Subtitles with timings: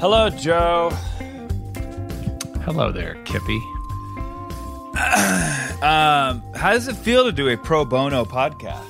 [0.00, 0.90] Hello, Joe.
[2.64, 3.60] Hello there, Kippy.
[5.80, 8.84] Um, how does it feel to do a pro bono podcast?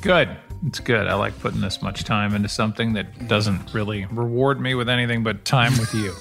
[0.00, 0.34] Good.
[0.66, 1.06] It's good.
[1.06, 5.22] I like putting this much time into something that doesn't really reward me with anything
[5.22, 6.14] but time with you.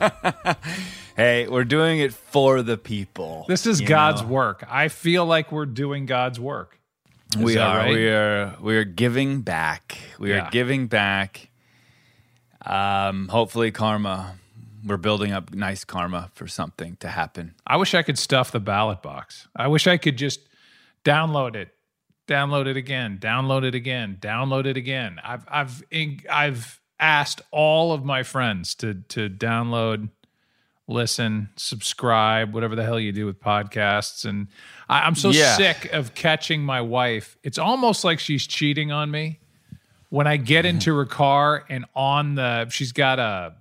[1.16, 3.44] Hey, we're doing it for the people.
[3.48, 4.28] This is God's know?
[4.28, 4.64] work.
[4.70, 6.78] I feel like we're doing God's work.
[7.36, 7.76] Is we are.
[7.76, 7.92] right?
[7.92, 8.56] We are.
[8.60, 9.98] We are giving back.
[10.18, 10.46] We Yeah.
[10.46, 11.50] are giving back.
[12.64, 14.34] Um, hopefully, karma.
[14.86, 17.54] We're building up nice karma for something to happen.
[17.66, 19.48] I wish I could stuff the ballot box.
[19.56, 20.40] I wish I could just
[21.04, 21.74] download it,
[22.28, 25.20] download it again, download it again, download it again.
[25.24, 25.82] I've I've
[26.30, 30.10] I've asked all of my friends to to download,
[30.86, 34.46] listen, subscribe, whatever the hell you do with podcasts, and
[34.88, 35.56] I, I'm so Yeah.
[35.56, 37.36] sick of catching my wife.
[37.42, 39.40] It's almost like she's cheating on me
[40.10, 43.54] when I get into her car and on the she's got a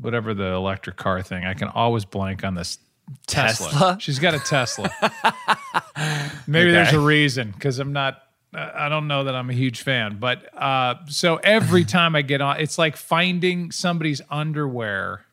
[0.00, 1.44] whatever the electric car thing.
[1.44, 2.78] I can always blank on this
[3.26, 3.68] Tesla.
[3.70, 3.96] Tesla?
[4.00, 4.90] She's got a Tesla.
[6.46, 8.22] Maybe there's a reason because I'm not.
[8.54, 12.42] I don't know that I'm a huge fan, but uh, so every time I get
[12.42, 15.24] on, it's like finding somebody's underwear,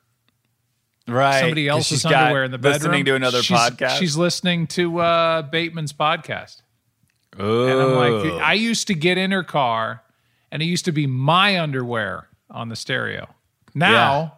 [1.06, 1.42] Right.
[1.42, 2.74] somebody else's underwear in the bedroom.
[2.92, 3.98] Listening to another She's- podcast.
[4.00, 6.62] She's listening to uh, Bateman's podcast.
[7.42, 7.68] Ooh.
[7.68, 10.02] And I'm like, I used to get in her car
[10.52, 13.28] and it used to be my underwear on the stereo.
[13.76, 14.38] Now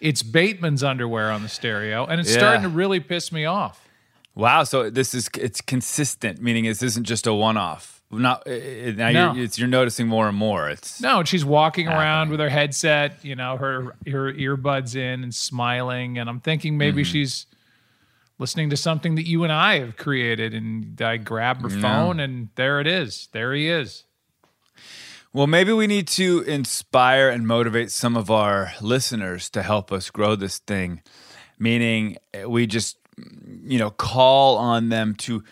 [0.00, 2.38] it's Bateman's underwear on the stereo and it's Yeah.
[2.38, 3.86] starting to really piss me off.
[4.34, 4.62] Wow.
[4.64, 8.00] So this is it's consistent, meaning this isn't just a one-off.
[8.10, 9.32] Not uh, uh, now No.
[9.34, 10.70] you're it's, you're noticing more and more.
[10.70, 15.22] It's No, and she's walking around with her headset, you know, her her earbuds in
[15.24, 17.10] and smiling and I'm thinking maybe Mm-hmm.
[17.12, 17.46] she's
[18.38, 22.50] listening to something that you and I have created and I grab her phone and
[22.54, 23.28] there it is.
[23.32, 24.04] There he is.
[25.34, 30.08] Well, maybe we need to inspire and motivate some of our listeners to help us
[30.08, 31.02] grow this thing.
[31.58, 32.96] Meaning, uh, we just,
[33.62, 35.44] you know, call on them to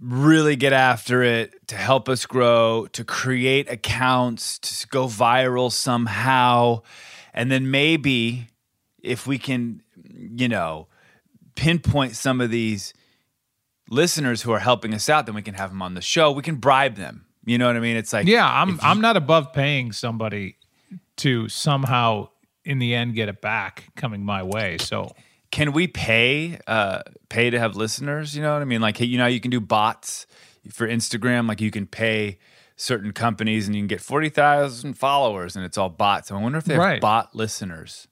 [0.00, 6.82] really get after it, to help us grow, to create accounts, to go viral somehow.
[7.34, 8.46] And then maybe
[9.02, 10.86] if we can, you know,
[11.56, 12.94] pinpoint some of these
[13.88, 16.30] listeners who are helping us out, then we can have them on the show.
[16.30, 17.26] We can bribe them.
[17.50, 17.96] You know what I mean?
[17.96, 20.56] It's like, Yeah, I'm I'm not above paying somebody
[21.16, 22.28] to somehow
[22.64, 24.78] in the end get it back coming my way.
[24.78, 25.14] So
[25.50, 29.04] can we pay uh pay to have listeners you know what i mean like hey,
[29.04, 30.26] you know you can do bots
[30.70, 32.38] for instagram like you can pay
[32.76, 36.64] certain companies and you can get 40,000 followers and it's all bots i wonder if
[36.66, 37.00] they have Right.
[37.00, 38.06] bot listeners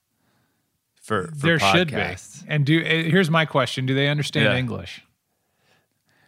[1.01, 2.17] for, for there should be.
[2.49, 4.59] And do eh, here's my question: Do they understand Yeah.
[4.59, 5.03] English?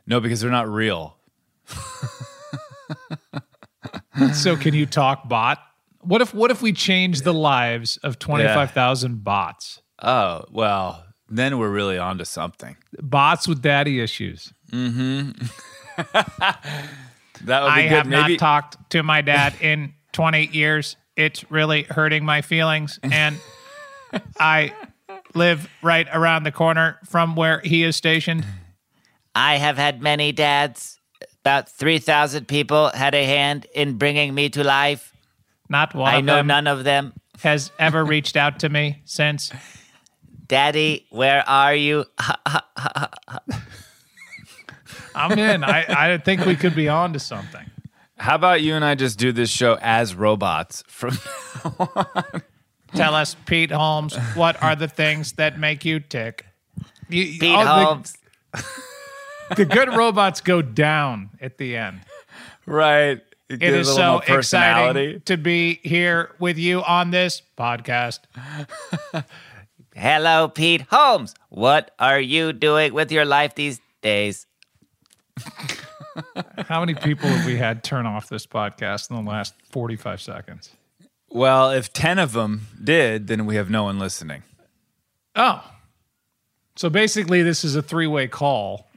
[0.06, 1.16] no because they're not real
[4.34, 5.58] So can you talk bot?
[6.02, 9.82] What if what if we change the lives of twenty five thousand bots?
[10.02, 14.52] oh well then we're really on to something Bots with daddy issues.
[14.72, 15.30] Mm-hmm.
[17.44, 20.96] that would be I good have maybe not talked to my dad in twenty years.
[21.16, 23.36] It's really hurting my feelings, and
[24.38, 24.72] I
[25.34, 28.44] live right around the corner from where he is stationed.
[29.34, 30.99] I have had many dads.
[31.42, 35.14] About 3,000 people had a hand in bringing me to life.
[35.68, 37.14] Not one I of know them none of them.
[37.42, 39.50] has ever reached out to me since.
[40.46, 42.04] Daddy, where are you?
[45.14, 45.64] I'm in.
[45.64, 47.70] I, I think we could be on to something.
[48.18, 51.16] how about you and i just do this show as robots from
[51.64, 52.42] now on?
[52.94, 56.44] Tell us, Pete Holmes, what are the things that make you tick?
[57.08, 58.16] You, Pete all the- Holmes.
[59.56, 62.00] The, good robots go down at the end.
[62.66, 67.10] right it, It gives is a little so exciting to be here with you on
[67.10, 68.20] this podcast.
[69.94, 71.34] Hello, Pete Holmes.
[71.48, 74.46] What are you doing with your life these days?
[76.68, 80.70] How many people have we had turn off this podcast in the last 45 seconds?
[81.28, 84.42] Well, if 10 of them did, then we have no one listening.
[85.34, 85.64] Oh.
[86.76, 88.89] So basically, this is a three way call,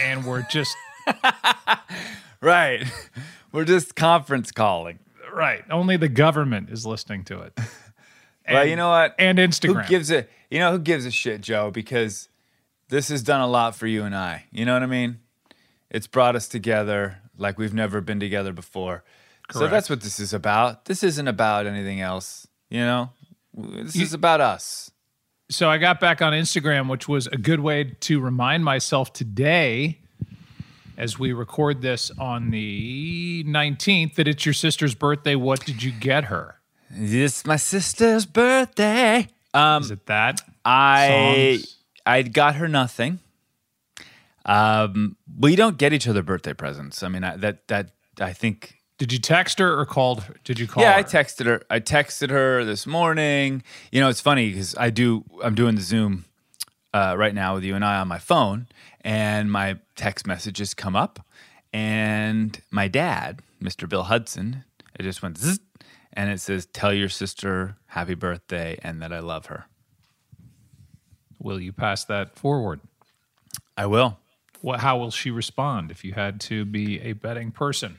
[0.00, 0.74] and we're just,
[2.40, 2.84] Right.
[3.52, 4.98] We're just conference calling.
[5.32, 5.64] right.
[5.70, 7.58] Only the government is listening to it.
[8.50, 9.14] well, you know what?
[9.18, 9.82] And Instagram.
[9.84, 11.70] Who gives a you know who gives a shit, Joe?
[11.70, 12.28] Because
[12.88, 14.44] this has done a lot for you and I.
[14.52, 15.20] You know what I mean?
[15.90, 19.04] It's brought us together like we've never been together before.
[19.52, 20.84] So that's what this is about.
[20.86, 22.46] This isn't about anything else.
[22.70, 23.10] You know,
[23.54, 24.90] this You- is about us.
[25.50, 29.98] So I got back on Instagram, which was a good way to remind myself today,
[30.96, 35.34] as we record this on the 19th, that it's your sister's birthday.
[35.34, 36.60] What did you get her?
[36.90, 39.28] It's my sister's birthday.
[39.52, 40.40] Um, Is it that?
[40.64, 41.76] I Songs?
[42.06, 43.20] I got her nothing.
[44.46, 47.02] Um, we don't get each other birthday presents.
[47.02, 50.24] I mean, I, that that I think Did you text her or called?
[50.44, 51.00] Did you call yeah, her?
[51.00, 51.60] I texted her.
[51.68, 53.62] I texted her this morning.
[53.92, 55.24] You know, it's funny because I do.
[55.42, 56.24] I'm doing the Zoom
[56.94, 58.66] uh, right now with you and I on my phone,
[59.02, 61.20] and my text messages come up,
[61.70, 63.86] and my dad, Mr.
[63.86, 64.64] Bill Hudson,
[64.98, 65.60] it just went zzz,
[66.14, 69.66] and it says, "Tell your sister happy birthday and that I love her."
[71.38, 72.80] Will you pass that forward?
[73.76, 74.16] I will.
[74.62, 77.98] What, how will she respond if you had to be a betting person?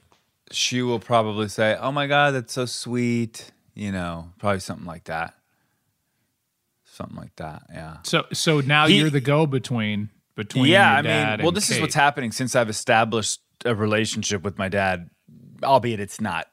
[0.52, 5.06] She will probably say, "Oh my God, that's so sweet." You know, probably something like
[5.06, 5.34] that.
[6.86, 7.64] Something like that.
[7.74, 7.98] Yeah.
[8.04, 11.80] So, so now He- you're the go between between yeah, I mean, well, this is
[11.82, 15.10] what's happening since I've established a relationship with my dad,
[15.64, 16.48] albeit it's not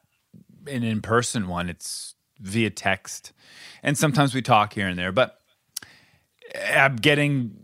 [0.67, 3.31] an in person one, it's via text.
[3.83, 5.37] And sometimes we talk here and there, but
[6.73, 7.62] I'm getting,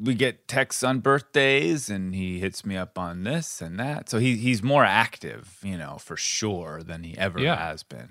[0.00, 4.08] we get texts on birthdays and he hits me up on this and that.
[4.08, 7.56] So he, he's more active, you know, for sure than he ever Yeah.
[7.56, 8.10] has been,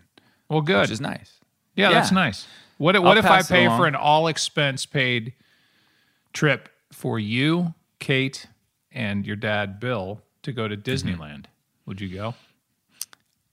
[0.49, 0.81] Well, good.
[0.81, 1.39] which is nice.
[1.75, 2.47] Yeah, that's nice.
[2.77, 5.33] What what I'll if I pay for an all expense paid
[6.33, 8.47] trip for you, Kate,
[8.91, 11.07] and your dad Bill to go to Mm-hmm.
[11.21, 11.45] Disneyland?
[11.85, 12.35] Would you go?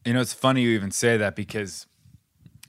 [0.05, 1.87] You know, it's funny you even say that because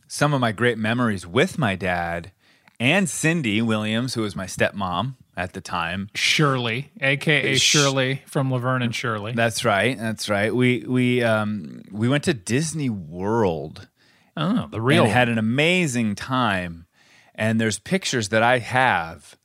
[0.07, 2.31] some of my great memories with my dad
[2.79, 6.09] and Cindy Williams, who was my stepmom at the time.
[6.13, 9.31] Shirley, aka Sh- Shirley from Laverne and Shirley.
[9.31, 9.97] That's right.
[9.97, 10.53] That's right.
[10.53, 13.87] We we um we went to Disney World
[14.35, 16.87] oh, the real and had an amazing time.
[17.33, 19.37] And there's pictures that I have.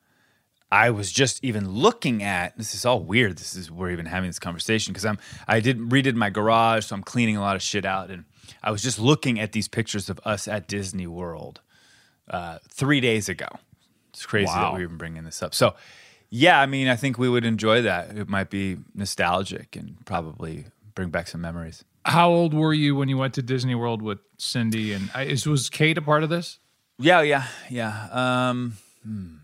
[0.73, 2.58] I was just even looking at.
[2.58, 3.38] This is all weird.
[3.38, 6.96] This is we're even having this conversation because I'm I did redid my garage, so
[6.96, 8.25] I'm cleaning a lot of shit out, and
[8.64, 11.61] I was just looking at these pictures of us at Disney World
[12.29, 13.46] uh, three days ago.
[14.14, 15.55] It's crazy that we're even bringing this up.
[15.55, 15.75] So,
[16.31, 18.16] yeah, I mean, I think we would enjoy that.
[18.16, 20.64] It might be nostalgic and probably
[20.94, 21.84] bring back some memories.
[22.06, 25.46] How old were you when you went to Disney World with Cindy and I, is
[25.46, 26.58] was Kate a part of this?
[26.99, 28.08] Yeah, yeah, yeah.
[28.12, 29.37] Um, hmm,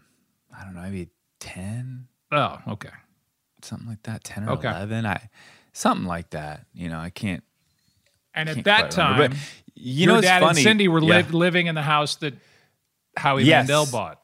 [0.57, 1.09] I don't know, maybe
[1.41, 2.07] ten.
[2.31, 2.91] Oh, okay.
[3.63, 4.23] something like that.
[4.25, 4.69] Ten or Okay.
[4.69, 5.05] eleven.
[5.07, 5.31] I
[5.73, 6.67] something like that.
[6.75, 7.43] You know, I can't.
[8.35, 9.37] And at can't that time, remember.
[9.75, 10.51] You your know, dad funny.
[10.51, 11.19] and Cindy were yeah.
[11.19, 12.35] li- living in the house that
[13.17, 13.67] Howie Yes.
[13.67, 14.21] Mandel bought.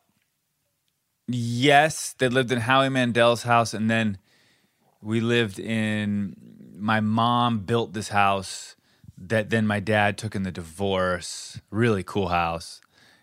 [1.29, 4.19] Yes, they lived in Howie Mandel's house, and then
[5.03, 6.37] we lived in.
[6.79, 8.77] My mom built this house
[9.19, 11.61] that then my dad took in the divorce.
[11.71, 12.81] Really cool house.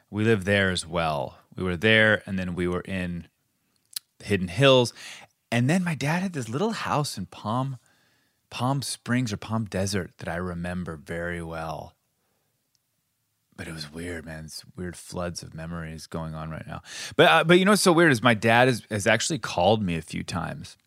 [0.09, 1.37] We lived there as well.
[1.55, 3.27] We were there, and then we were in
[4.21, 4.93] Hidden Hills,
[5.51, 7.77] and then my dad had this little house in Palm,
[8.49, 11.93] Palm Springs or Palm Desert that I remember very well
[13.55, 14.45] but it was weird, man.
[14.45, 16.81] It's weird floods of memories going on right now.
[17.15, 19.81] But uh, but you know what's so weird is my dad has, has actually called
[19.83, 20.77] me a few times,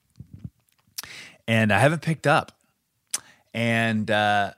[1.47, 2.53] and I haven't picked up,
[3.55, 4.53] and uh,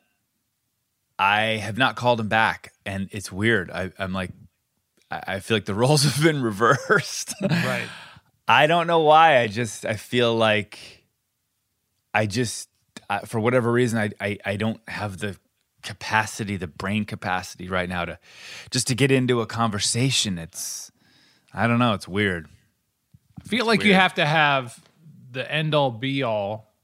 [1.19, 3.71] I have not called him back, and it's weird.
[3.71, 4.31] I, I'm like,
[5.11, 7.35] I, I feel like the roles have been reversed.
[7.43, 7.89] Right.
[8.47, 9.39] I don't know why.
[9.41, 10.79] I just I feel like
[12.15, 12.69] I just
[13.11, 15.37] I, for whatever reason I, I I don't have the
[15.89, 18.19] capacity, the brain capacity right now to
[18.71, 20.37] just to get into a conversation.
[20.37, 20.93] It's
[21.55, 21.95] I don't know.
[21.95, 22.47] It's weird.
[23.41, 24.79] I feel like you have to have
[25.31, 26.75] the end all be all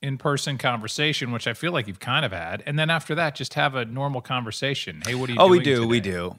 [0.00, 3.34] in person conversation, which I feel like you've kind of had, and then after that,
[3.34, 5.02] just have a normal conversation.
[5.04, 5.38] Hey, what are you?
[5.40, 6.36] Oh, we do, we do,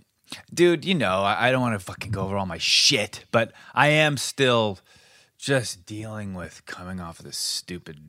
[0.53, 0.85] dude.
[0.85, 3.89] You know, I, I don't want to fucking go over all my shit, but I
[3.89, 4.79] am still
[5.37, 7.99] just dealing with coming off of this stupid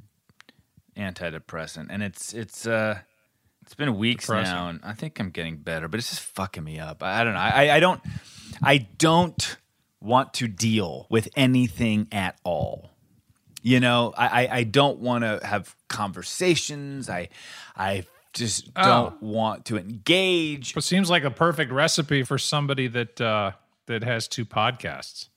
[0.97, 3.01] antidepressant, and it's it's uh
[3.69, 4.55] it's been weeks Depressing.
[4.55, 7.03] now, and I think I'm getting better, but it's just fucking me up.
[7.03, 7.39] I, I don't know.
[7.41, 8.01] I, I don't
[8.63, 9.59] I don't
[10.01, 12.93] want to deal with anything at all.
[13.61, 17.11] You know, I, I, I don't want to have conversations.
[17.11, 17.29] I
[17.77, 18.83] I just Oh.
[18.83, 20.77] don't want to engage.
[20.77, 23.53] It seems like a perfect recipe for somebody that uh,
[23.87, 25.29] that has two podcasts.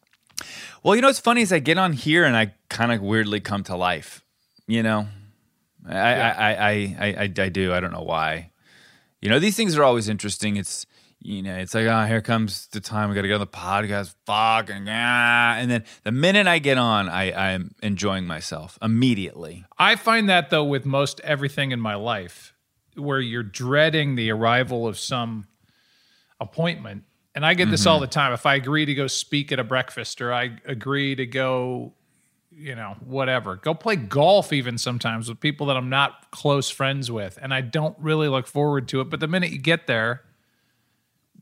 [0.84, 3.40] Well, you know what's funny is I get on here and I kind of weirdly
[3.42, 4.24] come to life.
[4.68, 5.08] You know,
[5.88, 7.74] I, I, I, I, I, I, I do.
[7.74, 8.52] I don't know why.
[9.22, 10.58] You know, these things are always interesting.
[10.58, 10.86] It's
[11.24, 13.48] you know, it's like, oh, here comes the time we got to go on the
[13.48, 14.16] podcast.
[14.26, 15.56] Fuck and ah.
[15.58, 19.64] and then the minute I get on, I, I'm enjoying myself immediately.
[19.78, 22.56] I find that though with most everything in my life,
[22.96, 25.48] where you're dreading the arrival of some
[26.40, 27.04] appointment,
[27.36, 28.34] and I get this all the time.
[28.34, 31.94] If I agree to go speak at a breakfast, or I agree to go,
[32.54, 37.10] you know, whatever, go play golf, even sometimes with people that I'm not close friends
[37.12, 39.10] with, and I don't really look forward to it.
[39.10, 40.22] But the minute you get there,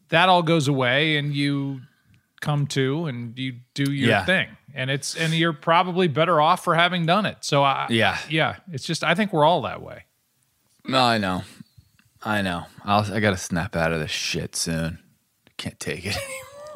[0.09, 1.81] that all goes away, and you
[2.41, 4.23] come to and you do your Yeah.
[4.25, 8.17] thing and it's and you're probably better off for having done it so i Yeah.
[8.29, 10.05] yeah it's just i think we're all that way
[10.87, 11.43] No, I know,
[12.23, 12.63] I know.
[12.85, 14.99] I'll, I got to snap out of this shit soon.
[15.57, 16.17] Can't take it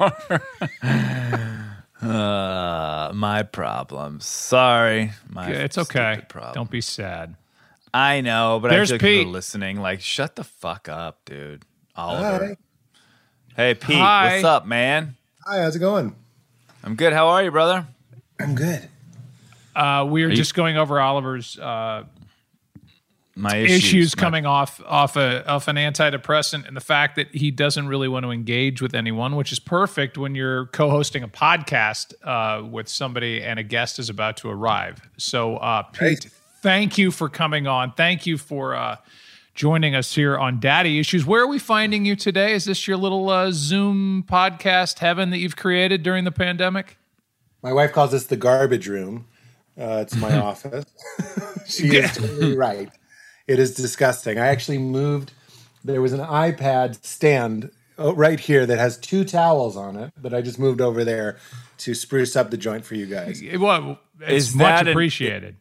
[0.00, 0.42] anymore.
[2.02, 4.26] uh, my problems.
[4.26, 6.52] Sorry, my it's okay problem.
[6.54, 7.34] don't be sad
[7.92, 9.32] I know, but There's I feel like people Pete.
[9.32, 9.80] listening.
[9.80, 11.62] Like, shut the fuck up, dude.
[11.94, 12.02] Hi.
[12.02, 12.56] Oliver.
[13.54, 13.94] Hey, Pete.
[13.96, 14.32] Hi.
[14.32, 15.14] What's up, man?
[15.46, 16.12] Hi, how's it going?
[16.82, 17.12] I'm good.
[17.12, 17.86] How are you, brother?
[18.40, 18.88] I'm good.
[19.76, 22.02] uh, we were you- just going over oliver's uh,
[23.36, 27.34] My issues, issues, my- coming off off a off an antidepressant and the fact that
[27.34, 31.28] he doesn't really want to engage with anyone which is perfect when you're co-hosting a
[31.28, 36.26] podcast uh, with somebody and a guest is about to arrive so uh, pete Right.
[36.62, 38.96] thank you for coming on thank you for uh,
[39.56, 42.96] joining us here on daddy issues where are we finding you today is this your
[42.96, 46.96] little uh, zoom podcast heaven that you've created during the pandemic
[47.62, 49.26] My wife calls this the garbage room.
[49.76, 50.84] Uh, it's my office.
[51.66, 52.90] she is totally right.
[53.46, 54.38] It is disgusting.
[54.38, 55.32] I actually moved.
[55.84, 60.32] There was an iPad stand uh, right here that has two towels on it that
[60.34, 61.36] I just moved over there
[61.78, 63.42] to spruce up the joint for you guys.
[63.58, 65.56] well it's Is much that an- appreciated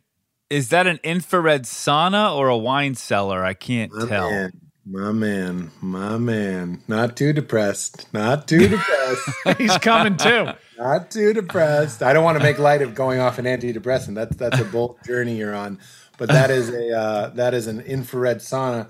[0.50, 3.44] Is that an infrared sauna or a wine cellar?
[3.44, 4.30] I can't My tell.
[4.32, 4.52] man,
[4.86, 6.82] my man, my man.
[6.88, 8.08] Not too depressed.
[8.14, 9.30] Not too depressed.
[9.58, 10.48] he's coming too
[10.78, 12.02] Not too depressed.
[12.02, 14.16] I don't want to make light of going off an antidepressant.
[14.16, 15.80] That's that's a bold journey you're on.
[16.18, 18.88] But that is a uh, that is an infrared sauna,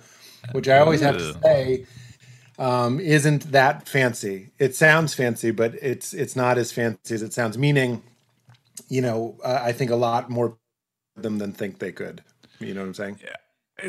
[0.51, 1.85] which I always have to say
[2.59, 4.51] um, isn't that fancy.
[4.59, 7.57] It sounds fancy, but it's it's not as fancy as it sounds.
[7.57, 8.03] Meaning,
[8.89, 10.57] you know, uh, I think a lot more
[11.15, 12.23] of them than think they could.
[12.59, 13.19] You know what I'm saying?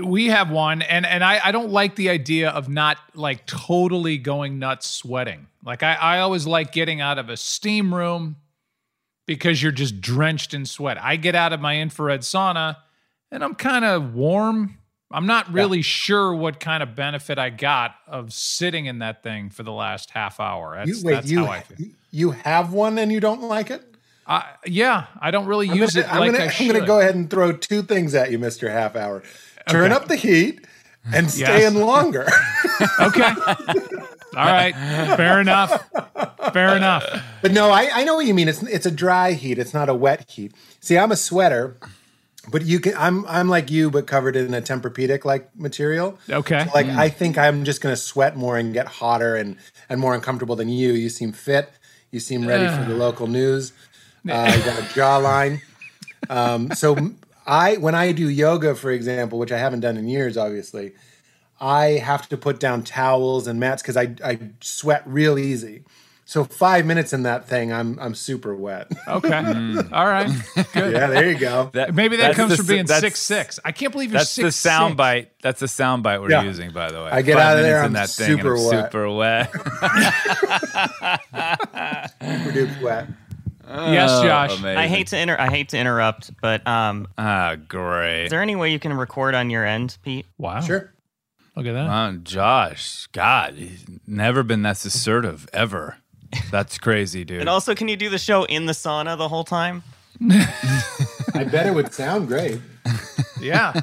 [0.02, 4.16] we have one and and I, I don't like the idea of not like totally
[4.16, 8.36] going nuts sweating like I, I always like getting out of a steam room
[9.26, 12.76] because you're just drenched in sweat i get out of my infrared sauna
[13.34, 14.76] and i'm kind of warm
[15.10, 19.50] i'm not really sure what kind of benefit i got of sitting in that thing
[19.50, 22.72] for the last half hour that's, You, wait, that's you how i feel you have
[22.72, 23.82] one and you don't like it?
[24.26, 26.86] I, yeah i don't really I'm use gonna, it I'm like gonna, i I'm gonna
[26.86, 29.22] go ahead and throw two things at you, Mister Half Hour.
[29.68, 29.94] Turn Okay.
[29.94, 30.64] up the heat
[31.12, 31.74] and stay Yes.
[31.74, 32.26] in longer.
[33.00, 33.34] okay
[34.36, 34.74] all right
[35.16, 35.84] fair enough
[36.52, 37.04] fair enough
[37.42, 38.48] but no, I, I know what you mean.
[38.48, 39.58] It's it's a dry heat.
[39.58, 40.54] It's not a wet heat.
[40.80, 41.76] See, I'm a sweater,
[42.50, 42.94] but you can.
[42.96, 46.18] I'm I'm like you, but covered in a Tempur-Pedic like material.
[46.28, 46.66] Okay.
[46.74, 49.56] Like I think I'm just gonna sweat more and get hotter and
[49.88, 50.92] and more uncomfortable than you.
[50.92, 51.70] You seem fit.
[52.10, 53.72] You seem ready for the local news.
[54.26, 55.60] Uh, you got a jawline.
[56.30, 56.96] Um, so
[57.46, 60.92] I when I do yoga, for example, which I haven't done in years, obviously,
[61.60, 65.84] I have to put down towels and mats because I I sweat real easy.
[66.26, 68.90] So five minutes in that thing, I'm I'm super wet.
[69.06, 69.34] Okay.
[69.92, 70.28] All right.
[70.72, 70.92] Good.
[70.94, 71.70] yeah, there you go.
[71.74, 73.60] That- Maybe that comes the from being six six.
[73.64, 74.44] I can't believe you're That's six.
[74.44, 75.32] That's the sound bite.
[75.42, 76.42] That's the sound bite we're Yeah.
[76.44, 77.10] using, by the way.
[77.10, 78.92] I get Five out of there, in I'm that thing, and super I'm wet.
[78.92, 79.52] super wet.
[82.20, 83.08] Super duper wet.
[83.66, 84.50] Yes, Josh.
[84.52, 84.78] Oh, Amazing.
[84.78, 88.24] I hate to inter- I hate to interrupt, but um, Ah, great.
[88.24, 90.26] is there any way you can record on your end, Pete?
[90.38, 90.60] Wow.
[90.60, 90.92] Sure.
[91.56, 92.24] Look at that.
[92.24, 95.96] Josh, God, he's never been that assertive ever.
[96.50, 97.40] That's crazy, dude.
[97.40, 99.82] And also, can you do the show in the sauna the whole time?
[100.30, 102.60] I bet it would sound great.
[103.40, 103.80] Yeah.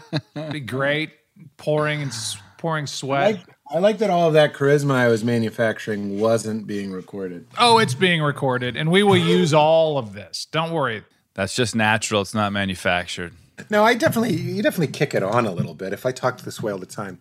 [0.51, 1.11] Be great.
[1.57, 3.35] Pouring and s- pouring I sweat.
[3.35, 7.47] like, I like that all of that charisma I was manufacturing wasn't being recorded.
[7.57, 10.45] Oh, it's being recorded, and we will use all of this.
[10.45, 11.03] Don't worry.
[11.33, 12.21] That's just natural.
[12.21, 13.33] It's not manufactured.
[13.69, 15.93] No, I definitely you definitely kick it on a little bit.
[15.93, 17.19] If I talked this way all the time,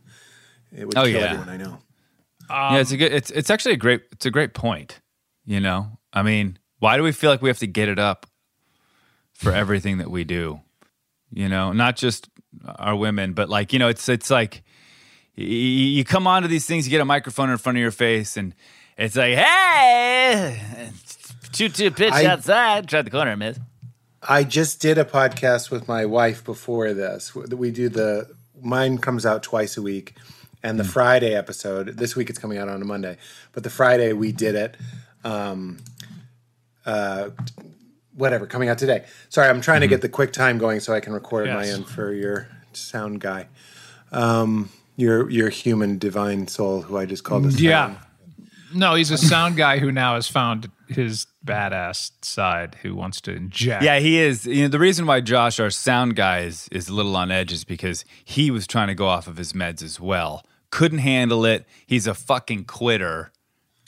[0.75, 1.27] it would Oh, kill yeah.
[1.27, 1.79] everyone I know.
[2.49, 3.13] Um, yeah, it's a good.
[3.13, 4.03] It's it's actually a great.
[4.13, 4.99] It's a great point.
[5.50, 8.25] You know, I mean, why do we feel like we have to get it up
[9.35, 10.61] for everything that we do?
[11.33, 12.30] You know, not just
[12.64, 14.62] our women, but like you know, it's it's like
[15.35, 18.54] you, come onto these things, you get a microphone in front of your face, and
[18.97, 20.90] it's like, hey,
[21.52, 23.59] two two pitch I- outside, try the corner, miss.
[24.23, 27.35] I just did a podcast with my wife before this.
[27.35, 28.30] We do the
[28.62, 30.14] mine comes out twice a week,
[30.62, 30.90] and the hmm.
[30.90, 31.97] Friday episode.
[31.97, 33.16] This week it's coming out on a Monday,
[33.50, 34.76] but the Friday we did it.
[35.25, 35.79] Um,
[36.87, 37.31] uh,
[38.15, 39.05] whatever, coming out today.
[39.29, 41.75] Sorry, I'm trying to get the QuickTime going so I can record at my Yes.
[41.77, 43.49] end for your sound guy.
[44.12, 47.61] Um, your your human divine soul, who I just called a sound.
[47.62, 47.95] Yeah.
[48.73, 53.33] No, he's a sound guy who now has found his badass side who wants to
[53.35, 53.83] inject.
[53.83, 54.47] Yeah, he is.
[54.47, 57.50] You know, the reason why Josh, our sound guy, is, is a little on edge
[57.50, 60.45] is because he was trying to go off of his meds as well.
[60.71, 61.67] Couldn't handle it.
[61.85, 63.33] He's a fucking quitter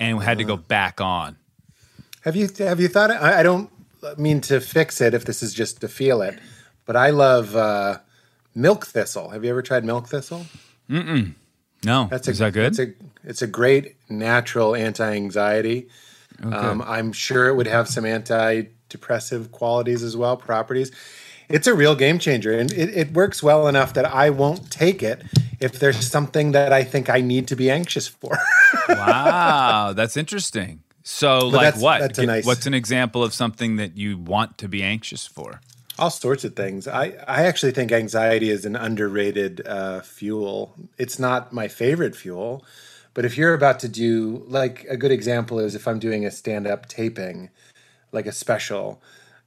[0.03, 1.37] and had to go back on.
[2.23, 3.11] Have you have you thought?
[3.11, 3.71] I, I don't
[4.19, 6.39] mean to fix it if this is just to feel it,
[6.85, 7.99] but I love uh,
[8.55, 9.31] milk thistle.
[9.31, 10.47] Have you ever tried milk thistle?
[11.85, 12.67] No, That's is that good?
[12.67, 12.93] It's a
[13.25, 15.89] it's a great natural anti-anxiety.
[16.43, 20.91] Um, I'm sure it would have some antidepressive qualities as well, properties.
[21.49, 25.03] It's a real game changer, and it, it works well enough that I won't take
[25.03, 25.23] it
[25.61, 28.39] if there's something that I think I need to be anxious for.
[28.89, 30.83] wow, that's interesting.
[31.05, 32.19] So, like, that's- what?
[32.19, 35.61] nice- What's an example of something that you want to be anxious for?
[35.99, 36.89] all sorts of things.
[36.89, 40.75] I, I actually think anxiety is an underrated uh, fuel.
[40.97, 42.65] It's not my favorite fuel,
[43.13, 46.31] but if you're about to do, like, a good example is if I'm doing a
[46.31, 47.51] stand up taping,
[48.11, 49.03] like a special,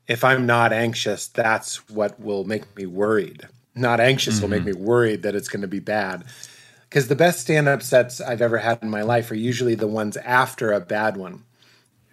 [0.07, 3.47] if I'm not anxious, that's what will make me worried.
[3.73, 6.25] Not anxious will make me worried that it's going to be bad.
[6.95, 9.85] Because the best stand up sets I've ever had in my life are usually the
[9.85, 11.43] ones after a bad one.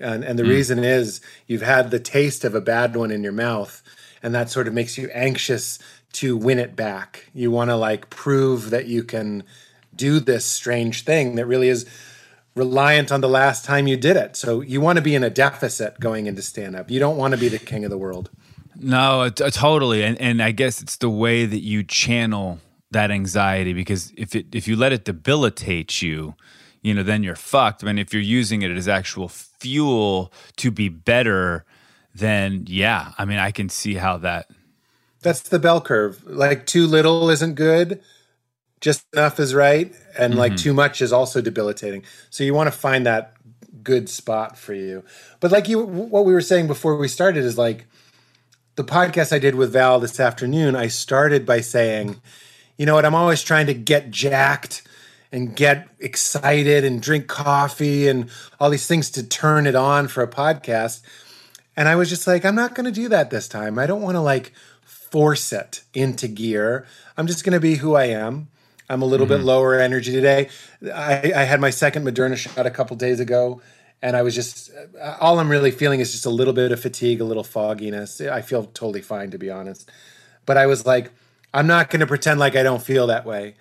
[0.01, 0.51] And, and the hmm.
[0.51, 3.81] reason is you've had the taste of a bad one in your mouth,
[4.25, 5.79] and that sort of makes you anxious
[6.15, 7.29] to win it back.
[7.33, 9.45] You want to like prove that you can
[9.95, 11.87] do this strange thing that really is
[12.57, 14.35] reliant on the last time you did it.
[14.35, 16.91] So you want to be in a deficit going into stand up.
[16.91, 18.31] You don't want to be the king of the world.
[18.75, 20.03] No, t- totally.
[20.03, 22.59] And and I guess it's the way that you channel
[22.93, 26.35] that anxiety because if it if you let it debilitate you,
[26.83, 27.83] you know, then you're fucked.
[27.83, 31.65] I mean, if you're using it as actual fuel to be better,
[32.15, 34.47] then yeah, I mean, I can see how that.
[35.21, 36.25] That's the bell curve.
[36.27, 38.01] Like too little isn't good,
[38.81, 40.65] just enough is right, and like mm-hmm.
[40.65, 42.05] too much is also debilitating.
[42.31, 43.35] So you want to find that
[43.83, 45.05] good spot for you.
[45.41, 47.87] But like you what we were saying before we started is like
[48.75, 52.21] the podcast I did with Val this afternoon, I started by saying,
[52.83, 54.83] you know what, I'm always trying to get jacked
[55.31, 60.21] and get excited and drink coffee and all these things to turn it on for
[60.21, 61.01] a podcast.
[61.77, 63.79] And I was just like, I'm not going to do that this time.
[63.79, 66.85] I don't want to like force it into gear.
[67.17, 68.49] I'm just going to be who I am.
[68.91, 70.49] I'm a little bit lower energy today.
[70.93, 73.63] I, I had my second Moderna shot a couple days ago,
[74.03, 76.81] and I was just uh, all I'm really feeling is just a little bit of
[76.81, 78.21] fatigue, a little fogginess.
[78.21, 79.89] I feel totally fine, to be honest.
[80.47, 81.13] But I was like,
[81.55, 83.55] I'm not going to pretend like I don't feel that way.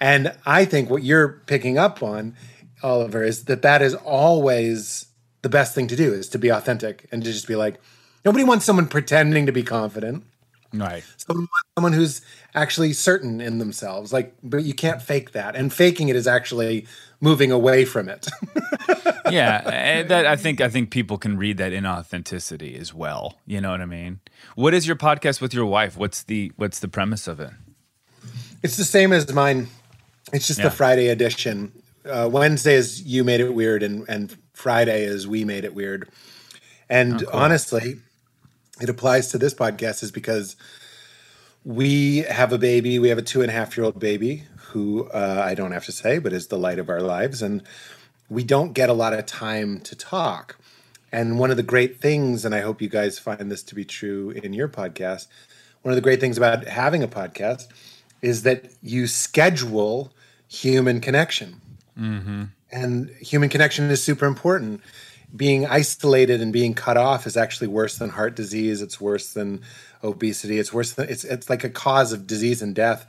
[0.00, 2.36] And I think what you're picking up on,
[2.82, 5.06] Oliver, is that that is always
[5.42, 7.80] the best thing to do is to be authentic and to just be like,
[8.24, 10.24] nobody wants someone pretending to be confident.
[10.72, 11.04] Right.
[11.16, 12.22] Someone wants someone who's
[12.54, 14.12] actually certain in themselves.
[14.12, 15.54] Like, but you can't fake that.
[15.54, 16.86] And faking it is actually
[17.20, 18.28] moving away from it.
[19.30, 23.38] yeah, eh, that I think I think people can read that inauthenticity as well.
[23.46, 24.20] You know what I mean?
[24.54, 25.96] What is your podcast with your wife?
[25.96, 27.50] What's the what's the premise of it?
[28.62, 29.68] it's the same as mine.
[30.32, 30.66] It's just Yeah.
[30.66, 31.72] the Friday edition.
[32.08, 36.08] Uh, Wednesday is you made it weird, and and Friday is we made it weird.
[36.88, 37.96] And honestly,
[38.80, 40.56] it applies to this podcast is because
[41.64, 42.98] we have a baby.
[42.98, 45.84] We have a two and a half year old baby who uh, I don't have
[45.86, 47.62] to say, but is the light of our lives, and
[48.28, 50.56] we don't get a lot of time to talk.
[51.14, 53.84] And one of the great things, and I hope you guys find this to be
[53.84, 55.28] true in your podcast,
[55.82, 57.68] one of the great things about having a podcast
[58.20, 60.12] is that you schedule
[60.48, 61.60] human connection.
[62.72, 64.80] And human connection is super important.
[65.36, 68.82] Being isolated and being cut off is actually worse than heart disease.
[68.82, 69.62] It's worse than
[70.02, 70.58] obesity.
[70.58, 73.06] It's worse than it's it's like a cause of disease and death.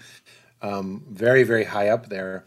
[0.62, 2.46] Um, very very high up there.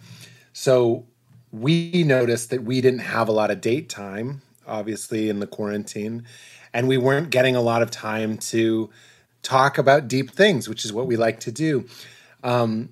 [0.53, 1.05] So
[1.51, 6.25] we noticed that we didn't have a lot of date time, obviously in the quarantine,
[6.73, 8.91] and we weren't getting a lot of time to
[9.43, 11.87] talk about deep things, which is what we like to do
[12.43, 12.91] um,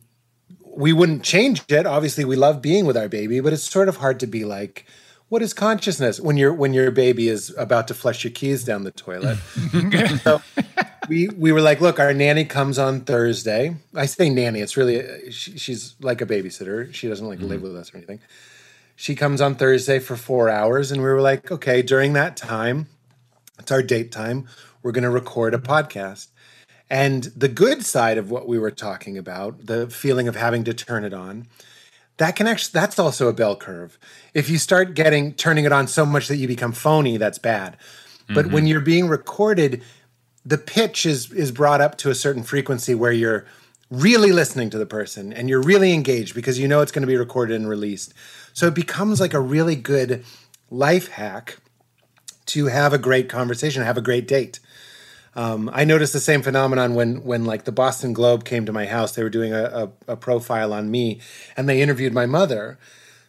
[0.64, 1.86] we wouldn't change it.
[1.86, 4.86] Obviously, we love being with our baby, but it's sort of hard to be like,
[5.28, 8.84] what is consciousness when your when your baby is about to flush your keys down
[8.84, 9.38] the toilet?
[10.22, 10.40] so
[11.08, 13.76] we we were like, look, our nanny comes on Thursday.
[13.94, 16.92] I say nanny; it's really she, she's like a babysitter.
[16.94, 17.64] She doesn't like live mm.
[17.64, 18.20] with us or anything.
[18.96, 22.88] She comes on Thursday for four hours, and we were like, okay, during that time,
[23.58, 24.48] it's our date time.
[24.82, 26.28] We're going to record a podcast.
[26.88, 30.74] And the good side of what we were talking about, the feeling of having to
[30.74, 31.46] turn it on,
[32.16, 33.98] that can actually that's also a bell curve.
[34.32, 37.76] If you start getting turning it on so much that you become phony, that's bad.
[38.28, 38.66] But when mm-hmm.
[38.66, 39.82] you're being recorded,
[40.44, 43.44] the pitch is is brought up to a certain frequency where you're
[43.90, 47.06] really listening to the person and you're really engaged because you know it's going to
[47.06, 48.14] be recorded and released.
[48.56, 50.24] So it becomes like a really good
[50.70, 51.58] life hack
[52.46, 54.60] to have a great conversation, have a great date.
[55.34, 58.86] Um, I noticed the same phenomenon when when like the Boston Globe came to my
[58.86, 59.12] house.
[59.12, 61.20] They were doing a, a, a profile on me,
[61.54, 62.78] and they interviewed my mother.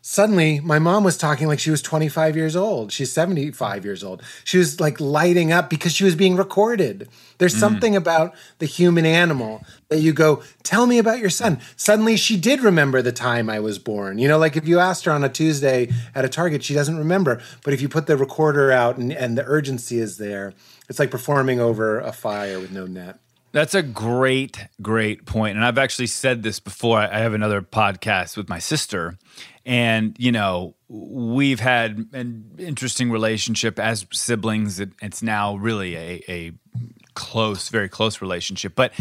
[0.10, 2.94] Suddenly, my mom was talking like she was 25 years old.
[2.94, 4.24] She's 75 years old.
[4.46, 7.10] She was like lighting up because she was being recorded.
[7.40, 7.60] There's mm.
[7.60, 11.60] something about the human animal that you go, tell me about your son.
[11.76, 14.18] Suddenly, she did remember the time I was born.
[14.18, 16.98] You know, like if you asked her on a Tuesday at a Target, she doesn't
[16.98, 17.42] remember.
[17.66, 20.54] But if you put the recorder out and, and the urgency is there,
[20.88, 23.20] it's like performing over a fire with no net.
[23.52, 25.56] That's a great, great point.
[25.56, 27.00] And I've actually said this before.
[27.00, 29.18] I have another podcast with my sister.
[29.66, 34.80] And, you know, we've had an interesting relationship as siblings.
[34.80, 36.52] It's now really a, a
[37.16, 38.74] close, very close relationship.
[38.76, 38.94] But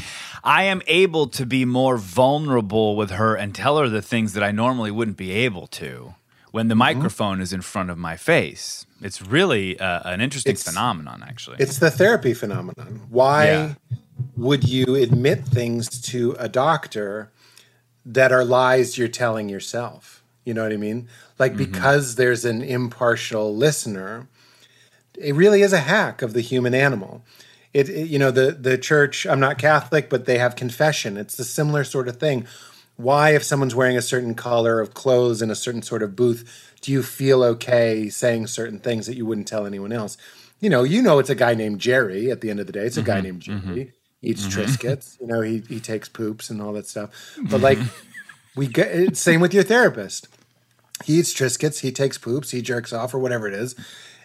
[0.43, 4.43] I am able to be more vulnerable with her and tell her the things that
[4.43, 6.15] I normally wouldn't be able to
[6.53, 8.87] when the microphone is in front of my face.
[9.03, 11.57] It's really uh, an interesting It's- phenomenon, actually.
[11.59, 13.03] It's the therapy phenomenon.
[13.11, 13.75] Why Yeah.
[14.37, 17.31] Would you admit things to a doctor
[18.05, 20.23] that are lies you're telling yourself?
[20.45, 21.09] You know what I mean?
[21.39, 21.73] Like mm-hmm.
[21.73, 24.29] because there's an impartial listener,
[25.19, 27.25] it really is a hack of the human animal.
[27.75, 29.27] It, it- you know the the church.
[29.27, 31.17] I'm not Catholic, but they have confession.
[31.17, 32.47] It's a similar sort of thing.
[32.97, 36.75] Why, if someone's wearing a certain color of clothes in a certain sort of booth,
[36.81, 40.17] do you feel okay saying certain things that you wouldn't tell anyone else?
[40.61, 42.31] You know, you know, it's a guy named Jerry.
[42.31, 43.25] At the end of the day, it's a guy mm-hmm.
[43.25, 43.75] named mm-hmm.
[43.75, 43.93] Jerry.
[44.27, 44.61] Eats mm-hmm.
[44.61, 45.21] Triscuits.
[45.21, 47.11] You know, he he takes poops and all that stuff.
[47.51, 47.79] But like,
[48.57, 50.29] we get same with your therapist
[51.05, 53.75] he eats Triscuits, he takes poops, he jerks off, or whatever it is.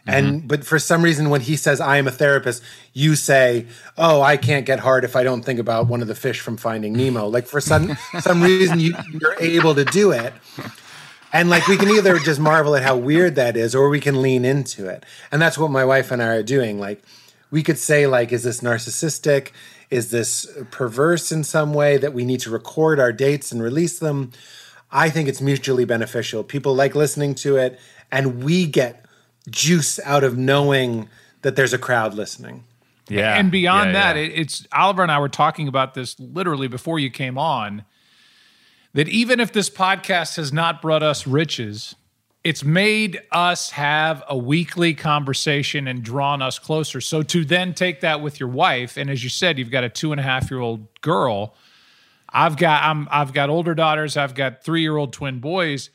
[0.08, 0.48] And mm-hmm.
[0.48, 3.68] but for some reason, when he says I am a therapist, you say,
[4.00, 6.58] "Oh, I can't get hard if I don't think about one of the fish from
[6.58, 10.34] Finding Nemo." Like for some some reason, you, you're able to do it,
[11.32, 14.24] and like we can either just marvel at how weird that is, or we can
[14.24, 15.06] lean into it.
[15.32, 16.80] And that's what my wife and I are doing.
[16.80, 17.04] Like
[17.52, 19.52] we could say, like, is this narcissistic?
[19.92, 24.00] Is this perverse in some way that we need to record our dates and release
[24.00, 24.32] them?
[24.92, 26.44] I think it's mutually beneficial.
[26.44, 27.80] People like listening to it,
[28.12, 29.06] and we get
[29.50, 31.10] juice out of knowing
[31.42, 32.64] that there's a crowd listening.
[33.10, 33.38] yeah.
[33.38, 34.24] and beyond Yeah, that, yeah.
[34.24, 37.84] It, it's Oliver and I were talking about this literally before you came on.
[38.94, 41.96] That even if this podcast has not brought us riches,
[42.44, 47.00] it's made us have a weekly conversation and drawn us closer.
[47.00, 49.90] So to then take that with your wife, and as you said, you've got a
[49.90, 51.54] two and a half year old girl.
[52.30, 54.18] I've got I'm I've got older daughters.
[54.18, 55.92] I've got three year old twin boys.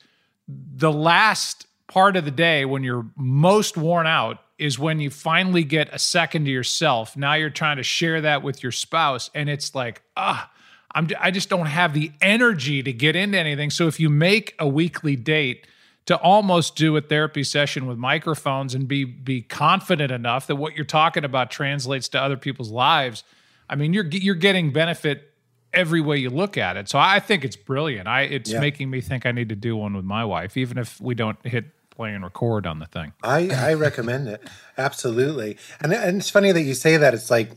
[0.46, 5.64] The last part of the day when you're most worn out is when you finally
[5.64, 7.16] get a second to yourself.
[7.16, 10.50] Now you're trying to share that with your spouse, and it's like ah.
[10.94, 13.68] I'm, I just don't have the energy to get into anything.
[13.68, 15.66] So if you make a weekly date
[16.06, 20.74] to almost do a therapy session with microphones and be be confident enough that what
[20.76, 23.24] you're talking about translates to other people's lives,
[23.68, 25.32] I mean you're you're getting benefit
[25.72, 26.88] every way you look at it.
[26.88, 28.08] So I think it's brilliant.
[28.08, 28.60] I it's Yeah.
[28.60, 31.38] making me think I need to do one with my wife, even if we don't
[31.44, 33.12] hit play and record on the thing.
[33.22, 34.42] I, I recommend it
[34.78, 37.14] absolutely, and and it's funny that you say that.
[37.14, 37.50] It's like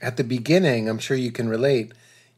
[0.00, 1.92] at the beginning, I'm sure you can relate.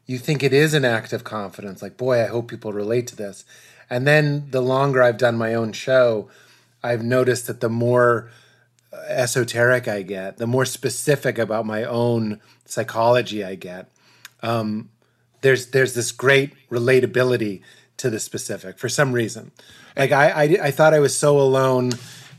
[0.05, 3.15] You think it is an act of confidence, like boy, I hope people relate to
[3.15, 3.45] this.
[3.89, 6.29] And then the longer I've done my own show,
[6.83, 8.31] I've noticed that the more
[9.07, 13.89] esoteric I get, the more specific about my own psychology I get.
[14.41, 14.89] Um,
[15.41, 17.61] there's there's this great relatability
[17.97, 19.51] to the specific for some reason.
[19.95, 21.91] Like I, I I thought I was so alone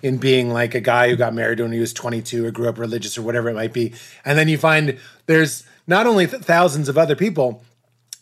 [0.02, 2.78] in being like a guy who got married when he was 22 or grew up
[2.78, 6.88] religious or whatever it might be, and then you find there's not only th- thousands
[6.88, 7.64] of other people,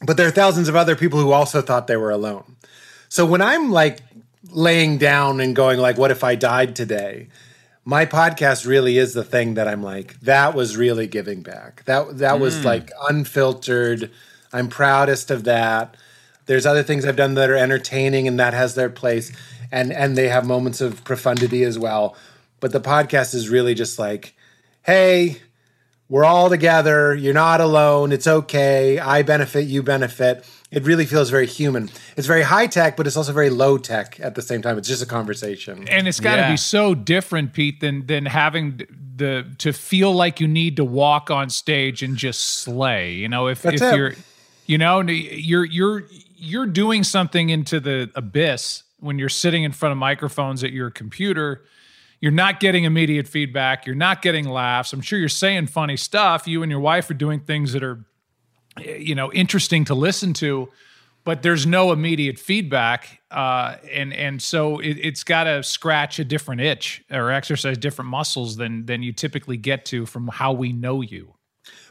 [0.02, 2.53] but there are thousands of other people who also thought they were alone.
[3.14, 4.00] So when I'm like
[4.50, 7.28] laying down and going like, what if I died today?
[7.84, 11.84] My podcast really is the thing that I'm like, that was really giving back.
[11.84, 12.64] That that was mm.
[12.64, 14.10] like unfiltered.
[14.52, 15.96] I'm proudest of that.
[16.46, 19.30] There's other things I've done that are entertaining and that has their place.
[19.70, 22.16] And and they have moments of profundity as well.
[22.58, 24.34] But the podcast is really just like,
[24.82, 25.40] hey,
[26.08, 27.14] we're all together.
[27.14, 28.10] You're not alone.
[28.10, 28.98] It's okay.
[28.98, 30.44] I benefit, you benefit.
[30.74, 31.90] It really feels very human.
[32.16, 34.76] It's very high tech, but it's also very low tech at the same time.
[34.78, 35.86] It's just a conversation.
[35.88, 36.50] and it's got to Yeah.
[36.50, 38.82] be so different pete than than having
[39.16, 43.46] the to feel like you need to walk on stage and just slay you know
[43.46, 43.96] if That's if it.
[43.96, 44.12] you're
[44.66, 46.02] you know you're you're
[46.36, 50.90] you're doing something into the abyss when you're sitting in front of microphones at your
[50.90, 51.62] computer
[52.20, 56.48] you're not getting immediate feedback you're not getting laughs i'm sure you're saying funny stuff
[56.48, 58.04] you and your wife are doing things that are
[58.78, 60.68] you know interesting to listen to
[61.24, 66.24] but there's no immediate feedback uh, and and so it, it's got to scratch a
[66.24, 70.72] different itch or exercise different muscles than than you typically get to from how we
[70.72, 71.34] know you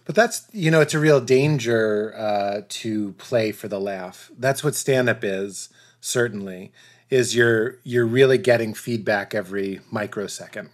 [0.06, 4.32] But that's you know it's a real danger uh, to play for the laugh.
[4.38, 5.70] That's what stand up is
[6.02, 6.72] certainly
[7.10, 10.70] is you're you're really getting feedback every microsecond,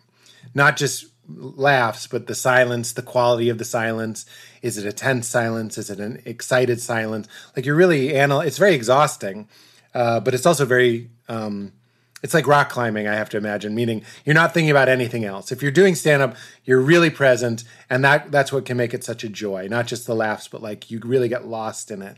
[0.54, 4.26] not just laughs, but the silence, the quality of the silence.
[4.62, 5.78] Is it a tense silence?
[5.78, 7.28] Is it an excited silence?
[7.56, 8.42] Like you're really anal.
[8.42, 9.48] It's very exhausting,
[9.94, 11.10] uh, but it's also very.
[11.28, 11.74] Um,
[12.22, 15.54] it's like rock climbing, I have to imagine, meaning you're not thinking about anything else.
[15.54, 19.06] If you're doing stand up, you're really present, and that that's what can make it
[19.06, 22.18] such a joy, not just the laughs, but like you really get lost in it.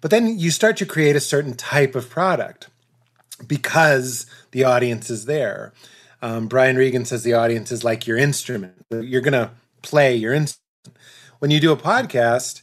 [0.00, 2.68] But then you start to create a certain type of product
[3.46, 5.72] because the audience is there.
[6.20, 8.86] Um, Brian Regan says the audience is like your instrument.
[8.90, 9.50] You're going to
[9.82, 10.64] play your instrument.
[11.38, 12.62] When you do a podcast,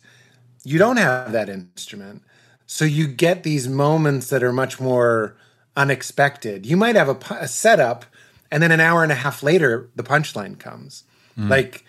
[0.63, 2.23] you don't have that instrument.
[2.67, 5.37] So you get these moments that are much more
[5.77, 6.65] unexpected.
[6.65, 8.05] You might have a, a setup,
[8.51, 11.03] and then an hour and a half later, the punchline comes.
[11.49, 11.85] Like,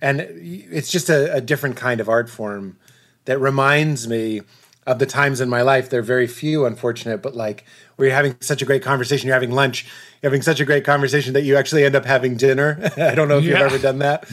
[0.00, 2.76] and it's just a, a different kind of art form
[3.24, 4.42] that reminds me
[4.86, 5.88] of the times in my life.
[5.88, 7.64] They're very few, unfortunate, but like
[7.96, 9.86] where you're having such a great conversation, you're having lunch,
[10.22, 12.78] having such a great conversation that you actually end up having dinner.
[12.96, 13.50] I don't know if Yeah.
[13.62, 14.24] you've ever done that.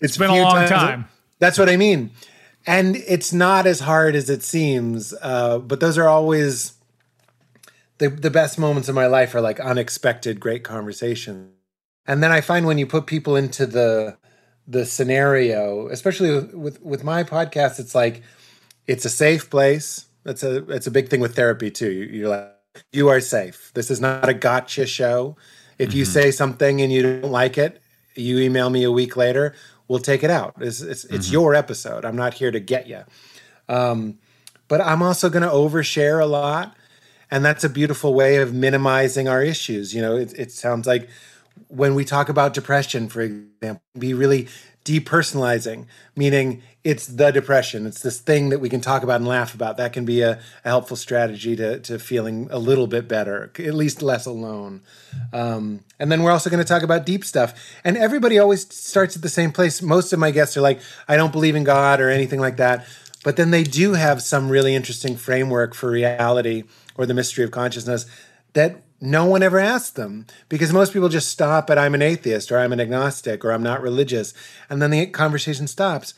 [0.00, 1.04] it's been a few long times- time
[1.38, 2.10] That's what I mean.
[2.66, 6.72] And it's not as hard as it seems, uh, but those are always
[7.98, 11.50] the, the best moments of my life are like unexpected great conversations.
[12.06, 14.16] And then I find when you put people into the
[14.66, 18.22] the scenario, especially with, with, with my podcast, it's like
[18.86, 20.06] it's a safe place.
[20.24, 21.90] That's a it's a big thing with therapy too.
[21.90, 22.53] You're like
[22.92, 23.70] you are safe.
[23.74, 25.36] This is not a gotcha show.
[25.78, 27.80] If you say something and you don't like it,
[28.14, 29.54] you email me a week later.
[29.88, 30.54] We'll take it out.
[30.60, 32.04] It's it's, it's your episode.
[32.04, 33.02] I'm not here to get you.
[33.68, 34.18] Um,
[34.68, 36.74] but I'm also going to overshare a lot,
[37.30, 39.94] and that's a beautiful way of minimizing our issues.
[39.94, 41.08] You know, it, it sounds like
[41.68, 44.48] when we talk about depression, for example, be really
[44.84, 47.86] depersonalizing, meaning it's the depression.
[47.86, 49.78] It's this thing that we can talk about and laugh about.
[49.78, 53.74] That can be a, a helpful strategy to, to feeling a little bit better, at
[53.74, 54.82] least less alone.
[55.32, 57.58] Um, and then we're also going to talk about deep stuff.
[57.84, 59.80] And everybody always starts at the same place.
[59.80, 62.86] Most of my guests are like, I don't believe in God or anything like that.
[63.24, 66.64] But then they do have some really interesting framework for reality
[66.96, 68.04] or the mystery of consciousness
[68.52, 72.52] that no one ever asked them because most people just stop at I'm an atheist
[72.52, 74.34] or I'm an agnostic or I'm not religious.
[74.68, 76.12] And then the conversation stops.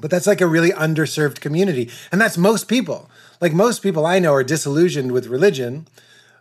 [0.00, 1.90] But that's like a really underserved community.
[2.10, 3.10] And that's most people.
[3.40, 5.86] Like most people I know are disillusioned with religion.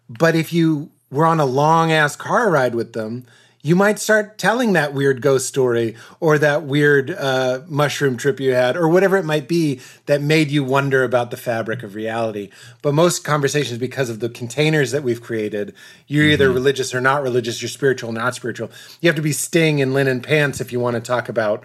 [0.09, 3.25] But if you were on a long ass car ride with them,
[3.63, 8.53] you might start telling that weird ghost story or that weird uh, mushroom trip you
[8.53, 12.49] had or whatever it might be that made you wonder about the fabric of reality.
[12.81, 15.75] But most conversations, because of the containers that we've created,
[16.07, 18.71] you're either religious or not religious, you're spiritual, not spiritual.
[18.99, 21.63] You have to be Sting in linen pants if you want to talk about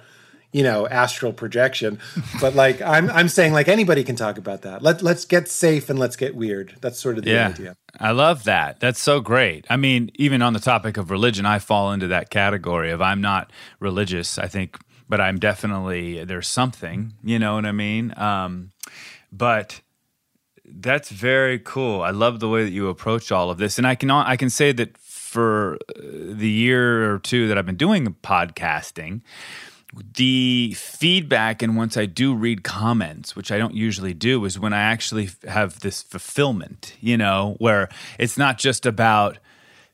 [0.57, 1.99] you know astral projection
[2.41, 5.91] but like i'm i'm saying like anybody can talk about that let let's get safe
[5.91, 7.49] and let's get weird that's sort of the Yeah.
[7.49, 8.79] idea I love that.
[8.79, 9.65] That's so great.
[9.71, 13.23] I mean, even on the topic of religion, I fall into that category of I'm
[13.23, 14.77] not religious, I think,
[15.09, 18.13] but I'm definitely, there's something, you know what I mean?
[18.19, 18.73] Um,
[19.33, 19.81] but
[20.67, 22.03] that's very cool.
[22.03, 23.79] I love the way that you approach all of this.
[23.79, 26.01] And I can, I can say that for uh,
[26.43, 29.23] the year or two that I've been doing podcasting,
[30.15, 34.73] the feedback and once I do read comments, which I don't usually do, is when
[34.73, 39.39] I actually have this fulfillment, you know, where it's not just about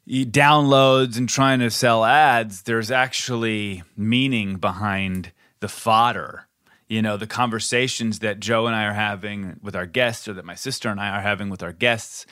[0.08, 2.62] downloads and trying to sell ads.
[2.62, 6.46] There's actually meaning behind the fodder,
[6.88, 10.44] you know, the conversations that Joe and I are having with our guests or that
[10.44, 12.26] my sister and I are having with our guests.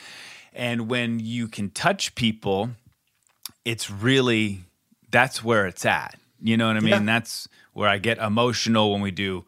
[0.53, 2.71] And when you can touch people,
[3.65, 4.61] it's really
[5.11, 6.19] that's where it's at.
[6.43, 6.91] You know what I mean?
[6.91, 7.03] Yeah.
[7.05, 9.45] That's where I get emotional when we do,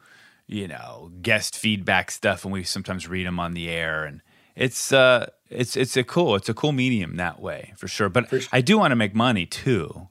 [0.47, 4.21] you know, guest feedback stuff and we sometimes read them on the air and
[4.55, 8.09] it's uh it's it's a cool it's a cool medium that way for sure.
[8.09, 10.09] But I do want to make money too.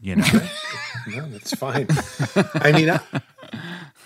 [0.00, 0.24] You know.
[1.08, 1.86] No, that's fine.
[2.54, 3.00] I mean, I,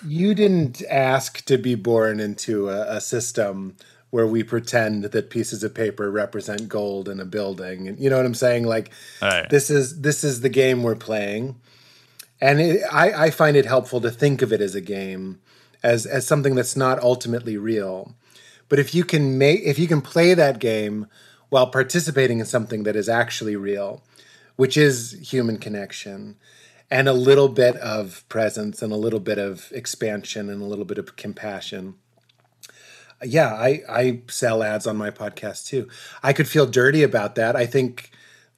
[0.06, 3.76] you didn't ask to be born into a, a, system
[4.10, 7.88] where we pretend that pieces of paper represent gold in a building.
[7.88, 8.64] And you know what I'm saying?
[8.64, 8.90] Like,
[9.22, 9.48] right.
[9.48, 11.56] this is this is the game we're playing,
[12.40, 15.40] and it, I, I find it helpful to think of it as a game,
[15.82, 18.14] as as something that's not ultimately real.
[18.68, 21.06] But if you can make if you can play that game
[21.48, 24.02] while participating in something that is actually real,
[24.56, 26.36] which is human connection
[26.90, 30.84] and a little bit of presence and a little bit of expansion and a little
[30.84, 31.94] bit of compassion.
[33.22, 35.88] Yeah, I, I sell ads on my podcast too.
[36.22, 37.54] I could feel dirty about that.
[37.54, 38.10] I think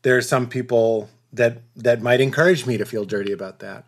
[0.03, 3.85] there are some people that that might encourage me to feel dirty about that.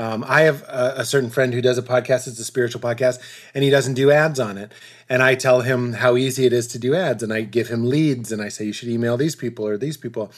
[0.00, 2.26] Um, I have a, a, certain friend who does a podcast.
[2.26, 3.18] It's a spiritual podcast,
[3.54, 4.72] and he doesn't do ads on it.
[5.10, 7.84] And I tell him how easy it is to do ads, and I give him
[7.84, 10.32] leads, and I say you should email these people or these people,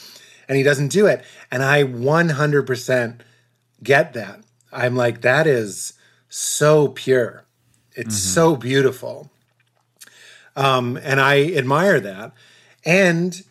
[0.49, 1.23] and he doesn't do it.
[1.49, 3.19] And I 100%
[3.81, 4.41] get that.
[4.73, 5.93] I'm like that is
[6.27, 7.45] so pure.
[7.95, 8.33] It's mm-hmm.
[8.33, 9.31] so beautiful,
[10.57, 12.33] um, and I admire that.
[12.83, 13.41] And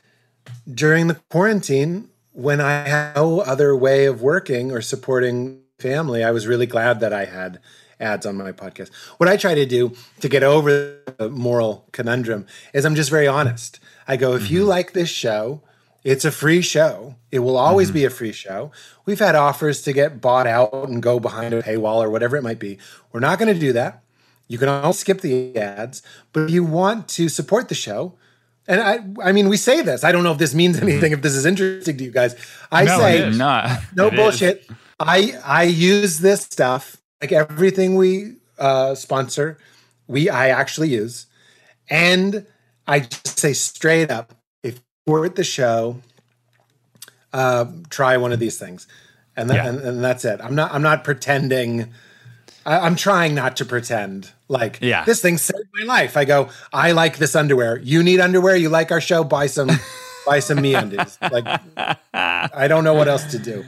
[0.70, 6.30] during the quarantine, when I had no other way of working or supporting family, I
[6.30, 7.60] was really glad that I had
[8.00, 8.90] ads on my podcast.
[9.18, 13.28] What I try to do to get over the moral conundrum is I'm just very
[13.28, 13.78] honest.
[14.08, 14.54] I go, if mm-hmm.
[14.54, 15.62] you like this show,
[16.02, 17.14] it's a free show.
[17.30, 17.94] It will always mm-hmm.
[17.94, 18.72] be a free show.
[19.04, 22.42] We've had offers to get bought out and go behind a paywall or whatever it
[22.42, 22.78] might be.
[23.12, 24.02] We're not going to do that.
[24.48, 28.18] You can all skip the ads, but if you want to support the show,
[28.68, 30.04] and I, I mean, we say this.
[30.04, 30.88] I don't know if this means mm-hmm.
[30.88, 31.12] anything.
[31.12, 31.18] Mm-hmm.
[31.18, 32.36] If this is interesting to you guys,
[32.70, 33.80] I no, say, not.
[33.94, 34.58] no it bullshit.
[34.58, 34.76] Is.
[35.00, 39.58] I I use this stuff like everything we uh, sponsor.
[40.06, 41.26] We I actually use,
[41.88, 42.46] and
[42.86, 46.00] I just say straight up, if you're at the show,
[47.32, 48.86] uh, try one of these things,
[49.36, 49.66] and, yeah.
[49.66, 50.40] and and that's it.
[50.42, 51.92] I'm not I'm not pretending.
[52.64, 55.04] I, am trying not to pretend like yeah.
[55.04, 56.16] this thing saved my life.
[56.16, 57.78] I go, I like this underwear.
[57.78, 58.56] You need underwear.
[58.56, 59.24] You like our show?
[59.24, 59.68] Buy some,
[60.26, 61.18] buy some MeUndies.
[61.30, 61.60] Like
[62.14, 63.64] I don't know what else to do.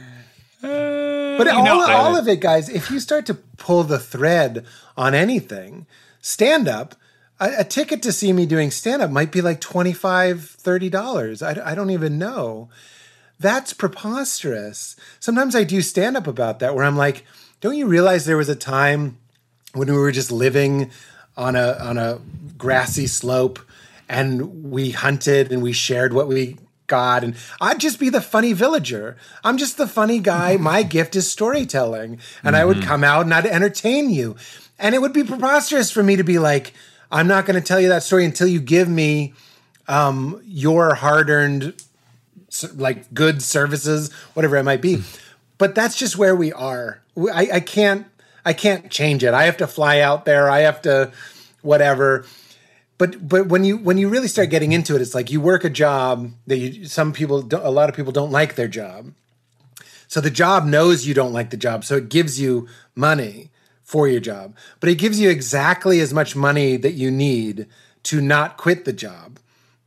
[0.61, 4.65] But all, know, all of it, guys, if you start to pull the thread
[4.97, 5.85] on anything,
[6.21, 6.95] stand up,
[7.39, 9.99] a, a ticket to see me doing stand up might be like $25,
[10.61, 11.43] $30.
[11.43, 12.69] I, I don't even know.
[13.39, 14.95] That's preposterous.
[15.19, 17.25] Sometimes I do stand up about that where I'm like,
[17.61, 19.17] don't you realize there was a time
[19.73, 20.91] when we were just living
[21.37, 22.19] on a on a
[22.57, 23.59] grassy slope
[24.07, 28.53] and we hunted and we shared what we got and I'd just be the funny
[28.53, 29.17] villager.
[29.43, 30.57] I'm just the funny guy.
[30.59, 32.55] My gift is storytelling, and mm-hmm.
[32.55, 32.87] I would mm-hmm.
[32.87, 34.35] come out and I'd entertain you.
[34.77, 36.73] And it would be preposterous for me to be like,
[37.11, 39.33] I'm not going to tell you that story until you give me
[39.87, 41.81] um, your hard-earned,
[42.73, 45.03] like good services, whatever it might be.
[45.57, 47.01] but that's just where we are.
[47.17, 48.07] I, I can't.
[48.47, 49.33] I can't change it.
[49.33, 50.49] I have to fly out there.
[50.49, 51.11] I have to,
[51.63, 52.25] whatever
[52.97, 55.63] but but when you when you really start getting into it it's like you work
[55.63, 59.11] a job that you some people a lot of people don't like their job
[60.07, 63.49] so the job knows you don't like the job so it gives you money
[63.83, 67.67] for your job but it gives you exactly as much money that you need
[68.03, 69.39] to not quit the job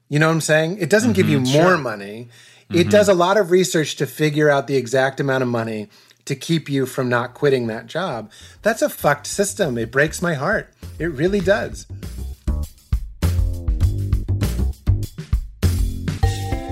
[0.09, 1.79] you know what i'm saying it doesn't mm-hmm, give you more sure.
[1.79, 2.29] money
[2.71, 2.91] it mm-hmm.
[2.91, 5.88] does a lot of research to figure out the exact amount of money
[6.29, 8.31] to keep you from not quitting that job.
[8.62, 9.77] That's a fucked system.
[9.77, 10.73] It breaks my heart.
[10.99, 11.87] It really does.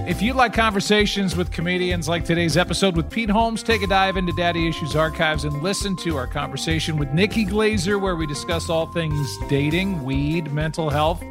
[0.09, 4.17] If you like conversations with comedians like today's episode with Pete Holmes, take a dive
[4.17, 8.71] into Daddy Issues archives and listen to our conversation with Nikki Glazer, where we discuss
[8.71, 11.25] all things dating, weed, mental health,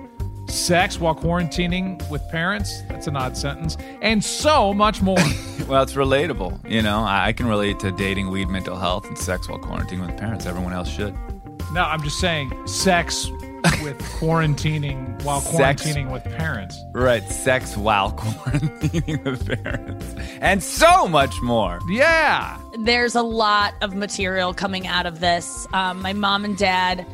[0.48, 2.82] sex while quarantining with parents.
[2.90, 3.78] That's an odd sentence.
[4.02, 5.16] And so much more.
[5.68, 6.70] well, it's relatable.
[6.70, 10.18] You know, I can relate to dating, weed, mental health, and sex while quarantining with
[10.18, 10.46] parents.
[10.46, 11.16] Everyone else should.
[11.74, 13.30] No, I'm just saying sex
[13.84, 16.80] with quarantining while quarantining sex, with parents.
[16.94, 20.16] Right, sex while quarantining with parents.
[20.42, 21.80] And so much more.
[21.90, 22.58] Yeah.
[22.80, 25.68] There's a lot of material coming out of this.
[25.74, 27.06] Um, my mom and dad.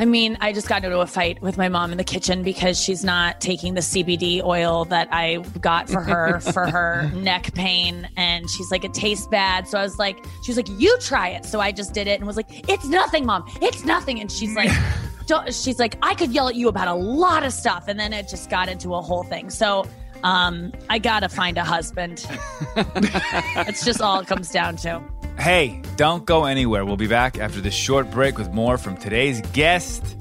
[0.00, 2.80] I mean, I just got into a fight with my mom in the kitchen because
[2.80, 8.08] she's not taking the CBD oil that I got for her for her neck pain.
[8.16, 9.66] And she's like, it tastes bad.
[9.66, 11.44] So I was like, she was like, you try it.
[11.44, 13.44] So I just did it and was like, it's nothing, mom.
[13.60, 14.20] It's nothing.
[14.20, 14.70] And she's like,
[15.26, 17.88] don't, she's like, I could yell at you about a lot of stuff.
[17.88, 19.50] And then it just got into a whole thing.
[19.50, 19.84] So
[20.22, 22.24] um, I got to find a husband.
[22.76, 25.02] it's just all it comes down to.
[25.38, 26.84] Hey, don't go anywhere.
[26.84, 30.16] We'll be back after this short break with more from today's guest,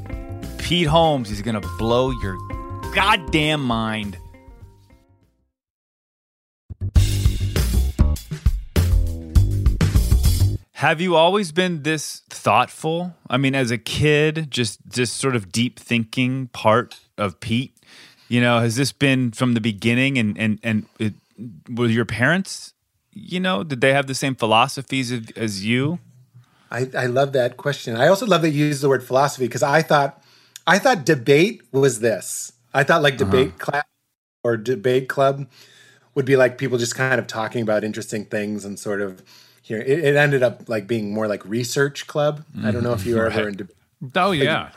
[0.59, 1.27] Pete Holmes.
[1.27, 2.37] He's going to blow your
[2.93, 4.15] goddamn mind.
[10.73, 13.15] Have you always been this thoughtful?
[13.27, 17.75] I mean, as a kid, just this sort of deep thinking part of Pete.
[18.29, 20.19] You know, has this been from the beginning?
[20.19, 21.15] And and and it,
[21.67, 22.75] were your parents?
[23.19, 25.99] You know, did they have the same philosophies as, as you?
[26.69, 27.95] I, I love that question.
[27.95, 30.21] I also love that you use the word philosophy because I thought
[30.65, 32.51] I thought debate was this.
[32.73, 33.71] I thought like debate uh-huh.
[33.71, 33.85] class
[34.43, 35.49] or debate club
[36.13, 39.23] would be like people just kind of talking about interesting things and sort of
[39.61, 39.79] here.
[39.79, 42.43] It, it ended up like being more like research club.
[42.55, 42.67] Mm-hmm.
[42.67, 43.37] I don't know if you were right.
[43.37, 43.57] ever in.
[43.57, 43.67] De-
[44.15, 44.63] oh yeah.
[44.63, 44.73] Like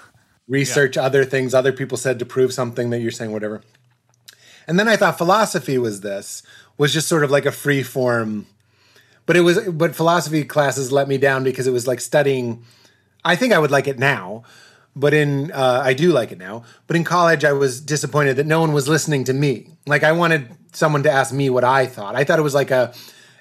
[0.48, 1.02] research yeah.
[1.02, 3.62] other things other people said to prove something that you're saying, whatever.
[4.66, 6.42] And then I thought philosophy was this
[6.80, 8.46] was just sort of like a free form,
[9.26, 12.64] but it was but philosophy classes let me down because it was like studying.
[13.22, 14.44] I think I would like it now,
[14.96, 16.64] but in uh, I do like it now.
[16.86, 19.68] But in college, I was disappointed that no one was listening to me.
[19.86, 22.16] Like I wanted someone to ask me what I thought.
[22.16, 22.94] I thought it was like a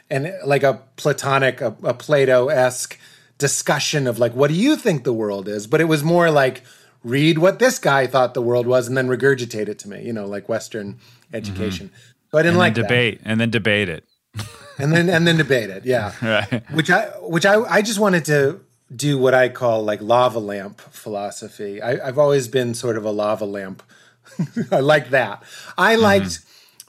[0.10, 3.00] and like a platonic, a, a Plato esque
[3.38, 5.66] discussion of like, what do you think the world is?
[5.66, 6.64] But it was more like,
[7.06, 10.12] read what this guy thought the world was and then regurgitate it to me, you
[10.12, 11.00] know, like Western
[11.32, 11.88] education.
[11.88, 12.18] Mm-hmm.
[12.32, 13.30] So I didn't and like debate that.
[13.30, 14.05] and then debate it.
[14.77, 16.13] and then and then debate it, yeah.
[16.21, 16.63] right.
[16.71, 18.61] Which I which I I just wanted to
[18.95, 21.82] do what I call like lava lamp philosophy.
[21.82, 23.84] I, have always been sort of a lava lamp.
[24.71, 25.43] I like that.
[25.77, 26.03] I mm-hmm.
[26.03, 26.39] liked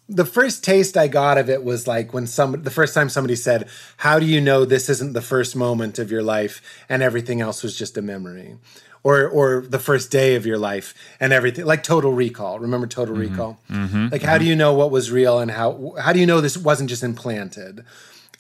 [0.09, 3.37] the first taste I got of it was like when some the first time somebody
[3.37, 3.69] said,
[3.99, 7.63] "How do you know this isn't the first moment of your life and everything else
[7.63, 8.57] was just a memory?"
[9.03, 12.59] Or or the first day of your life and everything like Total Recall.
[12.59, 13.31] Remember Total mm-hmm.
[13.33, 13.61] Recall?
[13.71, 14.09] Mm-hmm.
[14.13, 16.59] Like how do you know what was real and how how do you know this
[16.59, 17.85] wasn't just implanted?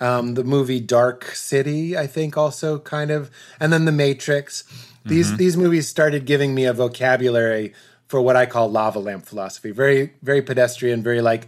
[0.01, 4.65] Um, the movie Dark City, I think, also kind of, and then The Matrix.
[5.05, 5.37] These mm-hmm.
[5.37, 7.75] these movies started giving me a vocabulary
[8.07, 9.71] for what I call lava lamp philosophy.
[9.71, 11.47] Very, very pedestrian, very like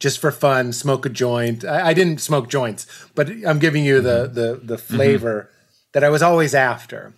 [0.00, 1.64] just for fun, smoke a joint.
[1.64, 4.96] I, I didn't smoke joints, but I'm giving you the the the mm-hmm.
[4.96, 5.88] flavor mm-hmm.
[5.92, 7.14] that I was always after.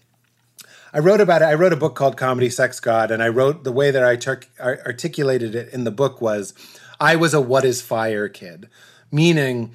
[0.92, 1.46] I wrote about it.
[1.46, 4.18] I wrote a book called Comedy Sex God, and I wrote the way that I
[4.60, 6.52] articulated it in the book was
[7.00, 8.68] I was a what is fire kid,
[9.10, 9.72] meaning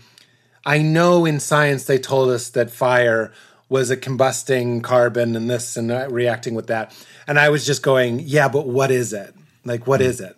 [0.65, 3.32] I know in science they told us that fire
[3.70, 6.95] was a combusting carbon and this and reacting with that.
[7.26, 9.34] And I was just going, yeah, but what is it?
[9.65, 10.38] Like, what is it?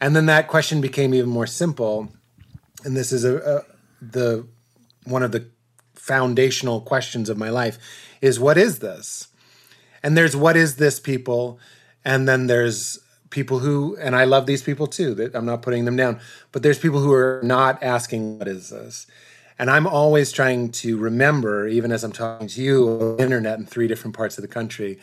[0.00, 2.08] And then that question became even more simple.
[2.84, 3.64] And this is a, a
[4.00, 4.46] the
[5.04, 5.48] one of the
[5.94, 7.78] foundational questions of my life
[8.20, 9.28] is what is this?
[10.02, 11.58] And there's what is this people,
[12.04, 12.98] and then there's
[13.30, 15.14] people who and I love these people too.
[15.14, 16.20] That I'm not putting them down,
[16.52, 19.06] but there's people who are not asking what is this.
[19.58, 23.58] And I'm always trying to remember, even as I'm talking to you, on the internet
[23.58, 25.00] in three different parts of the country,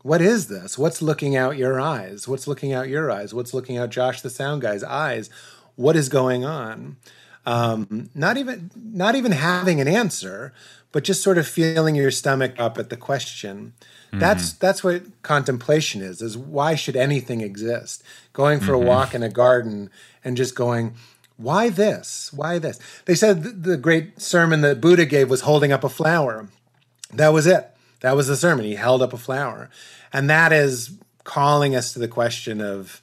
[0.00, 0.78] what is this?
[0.78, 2.26] What's looking out your eyes?
[2.26, 3.34] What's looking out your eyes?
[3.34, 5.28] What's looking out Josh the sound guy's eyes?
[5.76, 6.96] What is going on?
[7.44, 10.52] Um, not even not even having an answer,
[10.90, 13.74] but just sort of feeling your stomach up at the question.
[14.12, 14.20] Mm-hmm.
[14.20, 16.20] That's that's what contemplation is.
[16.20, 18.02] Is why should anything exist?
[18.34, 18.86] Going for mm-hmm.
[18.86, 19.90] a walk in a garden
[20.22, 20.94] and just going,
[21.38, 22.30] why this?
[22.32, 22.78] Why this?
[23.06, 26.48] They said the great sermon that Buddha gave was holding up a flower.
[27.12, 27.70] That was it.
[28.00, 28.66] That was the sermon.
[28.66, 29.70] He held up a flower.
[30.12, 33.00] And that is calling us to the question of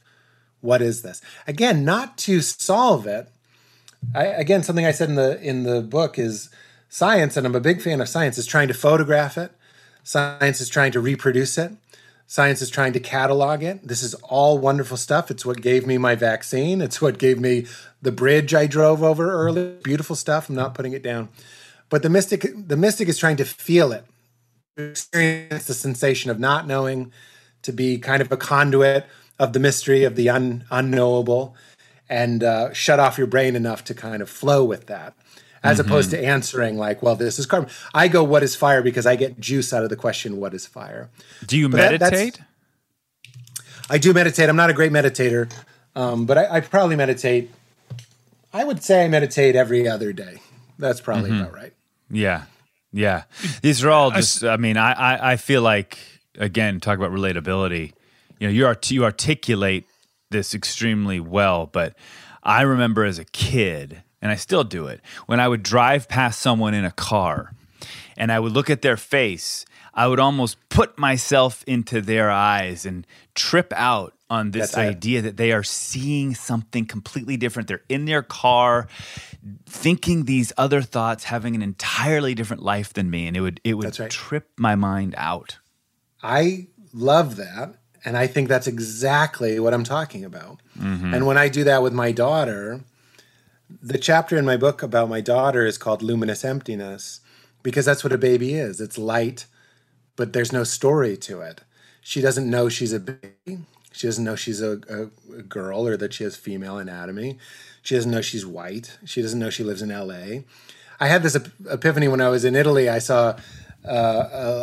[0.62, 1.22] what is this?
[1.48, 3.30] Again, not to solve it.
[4.14, 6.50] I, again, something I said in the in the book is
[6.88, 9.52] science, and I'm a big fan of science, is trying to photograph it.
[10.04, 11.72] Science is trying to reproduce it.
[12.28, 13.88] Science is trying to catalog it.
[13.88, 15.32] This is all wonderful stuff.
[15.32, 16.82] It's what gave me my vaccine.
[16.82, 17.66] It's what gave me
[18.02, 19.78] the bridge I drove over early.
[19.84, 20.48] Beautiful stuff.
[20.48, 21.30] I'm not putting it down.
[21.90, 24.06] But the mystic the mystic is trying to feel it
[24.80, 27.12] experience the sensation of not knowing,
[27.62, 29.06] to be kind of a conduit
[29.38, 31.56] of the mystery of the un- unknowable,
[32.10, 35.14] and uh, shut off your brain enough to kind of flow with that,
[35.64, 35.88] as mm-hmm.
[35.88, 39.16] opposed to answering like, "Well, this is carbon." I go, "What is fire?" because I
[39.16, 41.10] get juice out of the question, "What is fire?"
[41.46, 42.36] Do you but meditate?
[42.36, 42.46] That,
[43.90, 44.50] I do meditate.
[44.50, 45.52] I'm not a great meditator,
[45.96, 47.52] um, but I, I, probably meditate.
[48.54, 50.42] I would say I meditate every other day.
[50.78, 51.42] That's probably mm-hmm.
[51.42, 51.74] about right.
[52.12, 52.44] Yeah,
[52.92, 53.24] yeah,
[53.62, 54.44] these are all just.
[54.44, 55.98] I mean, I, I, I feel like
[56.40, 57.94] again, talk about relatability.
[58.40, 59.86] You know, you art, you articulate
[60.32, 61.96] this extremely well, but
[62.42, 66.40] I remember as a kid, and I still do it, when I would drive past
[66.40, 67.54] someone in a car,
[68.18, 72.86] and I would look at their face, I would almost put myself into their eyes
[72.86, 73.06] and
[73.36, 77.68] trip out on this idea that they are seeing something completely different.
[77.68, 78.88] They're in their car
[79.66, 83.74] thinking these other thoughts, having an entirely different life than me, and it would it
[83.74, 84.12] would right.
[84.12, 85.58] trip my mind out.
[86.22, 87.76] I love that.
[88.06, 90.62] And I think that's exactly what I'm talking about.
[90.78, 91.14] Mm-hmm.
[91.14, 92.82] And when I do that with my daughter,
[93.70, 97.22] the chapter in my book about my daughter is called Luminous Emptiness.
[97.62, 98.80] because that's what a baby is.
[98.82, 99.46] It's light,
[100.16, 101.62] but there's no story to it.
[102.02, 103.60] She doesn't know she's a baby.
[103.92, 107.38] She doesn't know she's a, a, a girl or that she has female anatomy.
[107.82, 108.98] She doesn't know she's white.
[109.06, 110.42] She doesn't know she lives in LA.
[111.00, 112.88] I had this ep- epiphany when I was in Italy.
[112.90, 113.38] I saw
[113.88, 113.92] uh,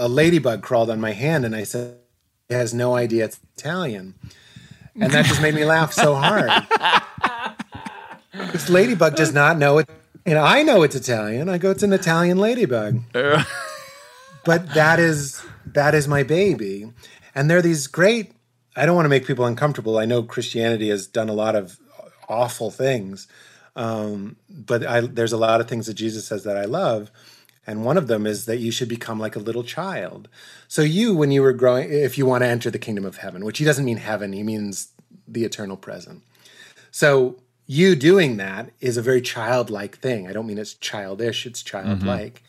[0.03, 1.97] a, a ladybug crawled on my hand, and I said,
[2.49, 4.15] "It has no idea it's Italian,"
[4.95, 6.51] and that just made me laugh so hard.
[8.53, 9.89] this ladybug does not know it,
[10.25, 11.49] and I know it's Italian.
[11.49, 13.01] I go, "It's an Italian ladybug,"
[14.45, 16.93] but that is that is my baby,
[17.35, 18.33] and there are these great.
[18.77, 19.99] I don't want to make people uncomfortable.
[19.99, 21.79] I know Christianity has done a lot of
[22.29, 23.27] awful things,
[23.75, 27.11] um, but I, there's a lot of things that Jesus says that I love.
[27.69, 30.29] And one of them is that you should become like a little child.
[30.69, 33.45] So, you, when you were growing, if you want to enter the kingdom of heaven,
[33.45, 34.93] which he doesn't mean heaven, he means
[35.27, 36.23] the eternal present.
[36.93, 40.29] So, you doing that is a very childlike thing.
[40.29, 41.89] I don't mean it's childish, it's mm-hmm.
[41.89, 42.43] childlike,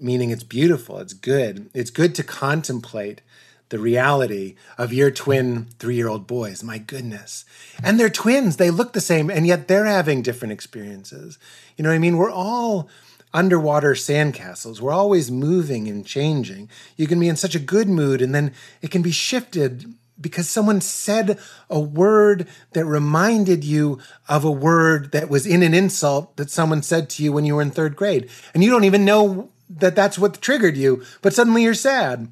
[0.00, 1.70] meaning it's beautiful, it's good.
[1.74, 3.20] It's good to contemplate
[3.68, 6.62] the reality of your twin three year old boys.
[6.62, 7.44] My goodness.
[7.82, 8.56] And they're twins.
[8.56, 11.38] They look the same, and yet they're having different experiences.
[11.76, 12.16] You know what I mean?
[12.16, 12.88] We're all
[13.32, 14.80] underwater sandcastles.
[14.80, 16.68] We're always moving and changing.
[16.96, 20.48] You can be in such a good mood, and then it can be shifted because
[20.48, 23.98] someone said a word that reminded you
[24.28, 27.54] of a word that was in an insult that someone said to you when you
[27.56, 28.28] were in third grade.
[28.54, 32.28] And you don't even know that that's what triggered you, but suddenly you're sad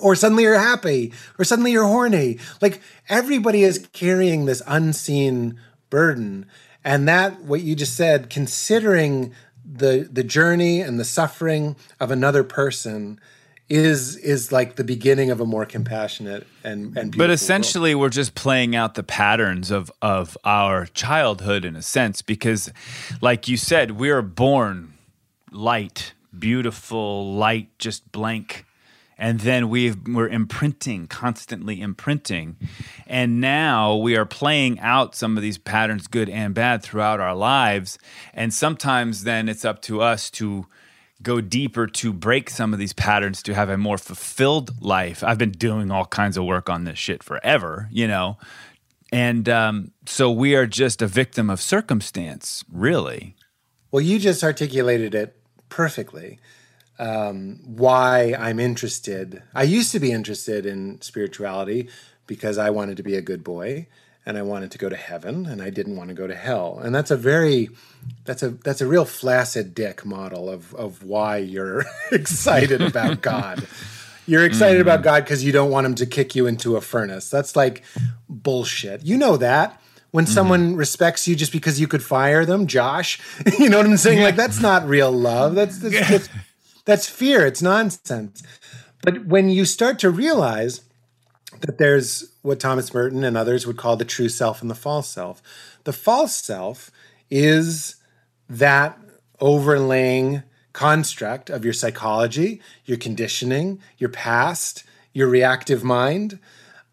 [0.00, 2.38] or suddenly you're happy, or suddenly you're horny.
[2.60, 5.58] Like everybody is carrying this unseen
[5.90, 6.46] burden.
[6.84, 9.32] And that, what you just said, considering
[9.64, 13.18] the the journey and the suffering of another person
[13.68, 17.30] is is like the beginning of a more compassionate and and beautiful But world.
[17.30, 22.70] essentially, we're just playing out the patterns of of our childhood in a sense, because,
[23.20, 24.94] like you said, we are born
[25.50, 28.66] light, beautiful, light, just blank,
[29.16, 32.56] and then we we're imprinting, constantly imprinting,
[33.06, 37.34] and now we are playing out some of these patterns, good and bad, throughout our
[37.34, 37.98] lives,
[38.34, 40.66] and sometimes then it's up to us to
[41.24, 45.24] go deeper to break some of these patterns to have a more fulfilled life.
[45.24, 48.38] I've been doing all kinds of work on this shit forever, you know.
[49.10, 53.34] And um, so we are just a victim of circumstance, really.
[53.90, 55.36] Well, you just articulated it
[55.68, 56.38] perfectly.
[56.98, 59.42] Um, why I'm interested.
[59.54, 61.88] I used to be interested in spirituality
[62.26, 63.88] because I wanted to be a good boy
[64.26, 66.80] and I wanted to go to heaven and I didn't want to go to hell.
[66.82, 67.70] And that's a very
[68.24, 73.66] that's a that's a real flaccid dick model of of why you're excited about God.
[74.26, 75.04] You're excited about mm.
[75.04, 77.28] God because you don't want him to kick you into a furnace.
[77.28, 77.84] That's like
[78.28, 79.04] bullshit.
[79.04, 79.80] You know that.
[80.12, 80.32] When mm-hmm.
[80.32, 83.20] someone respects you just because you could fire them, Josh,
[83.58, 84.22] you know what I'm saying?
[84.22, 85.54] Like that's not real love.
[85.54, 86.30] That's that's, just,
[86.84, 87.44] that's fear.
[87.44, 88.42] It's nonsense.
[89.02, 90.80] But when you start to realize
[91.60, 95.08] that there's what Thomas Merton and others would call the true self and the false
[95.08, 95.42] self.
[95.84, 96.90] The false self
[97.30, 97.96] is
[98.48, 98.98] that
[99.40, 100.42] overlaying
[100.72, 106.38] construct of your psychology, your conditioning, your past, your reactive mind.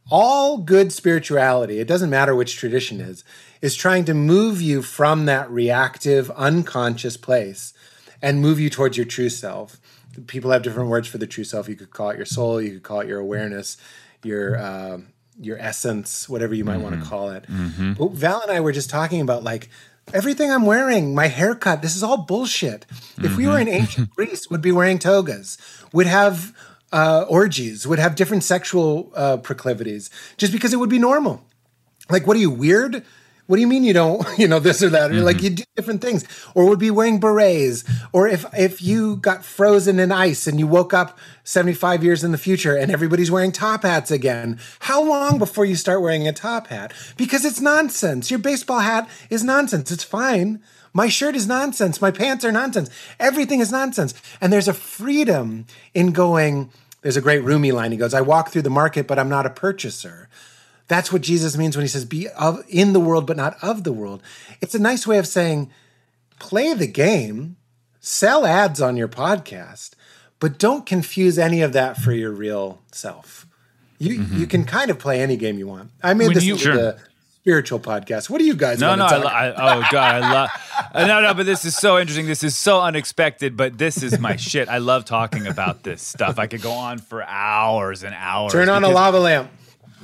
[0.09, 3.23] All good spirituality, it doesn't matter which tradition is,
[3.61, 7.73] is trying to move you from that reactive, unconscious place
[8.21, 9.79] and move you towards your true self.
[10.27, 11.69] People have different words for the true self.
[11.69, 13.77] You could call it your soul, you could call it your awareness,
[14.23, 14.97] your uh,
[15.39, 17.45] your essence, whatever you might want to call it.
[17.97, 19.69] But Val and I were just talking about like
[20.13, 22.85] everything I'm wearing, my haircut, this is all bullshit.
[23.17, 25.57] If we were in ancient Greece, would be wearing togas,
[25.93, 26.55] would have
[26.91, 31.43] uh, orgies, would have different sexual uh, proclivities, just because it would be normal.
[32.09, 33.05] Like, what are you weird?
[33.51, 35.11] What do you mean you don't, you know, this or that?
[35.11, 35.43] Or like mm-hmm.
[35.43, 36.23] you do different things,
[36.55, 37.83] or would be wearing berets,
[38.13, 42.23] or if if you got frozen in ice and you woke up seventy five years
[42.23, 44.57] in the future and everybody's wearing top hats again.
[44.79, 46.93] How long before you start wearing a top hat?
[47.17, 48.31] Because it's nonsense.
[48.31, 49.91] Your baseball hat is nonsense.
[49.91, 50.61] It's fine.
[50.93, 51.99] My shirt is nonsense.
[51.99, 52.89] My pants are nonsense.
[53.19, 54.13] Everything is nonsense.
[54.39, 56.69] And there's a freedom in going.
[57.01, 57.91] There's a great Rumi line.
[57.91, 60.29] He goes, "I walk through the market, but I'm not a purchaser."
[60.91, 63.85] That's what Jesus means when he says, be of, in the world, but not of
[63.85, 64.21] the world.
[64.59, 65.71] It's a nice way of saying,
[66.37, 67.55] play the game,
[68.01, 69.91] sell ads on your podcast,
[70.41, 73.47] but don't confuse any of that for your real self.
[73.99, 75.91] You, you can kind of play any game you want.
[76.03, 76.75] I made When this you- Sure.
[76.75, 76.97] the
[77.39, 78.29] spiritual podcast.
[78.29, 80.49] What do you guys No, want no, to I, I, oh god, I love.
[80.93, 82.25] uh, no, no, but this is so interesting.
[82.27, 84.67] This is so unexpected, but this is my shit.
[84.67, 86.37] I love talking about this stuff.
[86.37, 88.51] I could go on for hours and hours.
[88.51, 89.49] Turn on a lava lamp.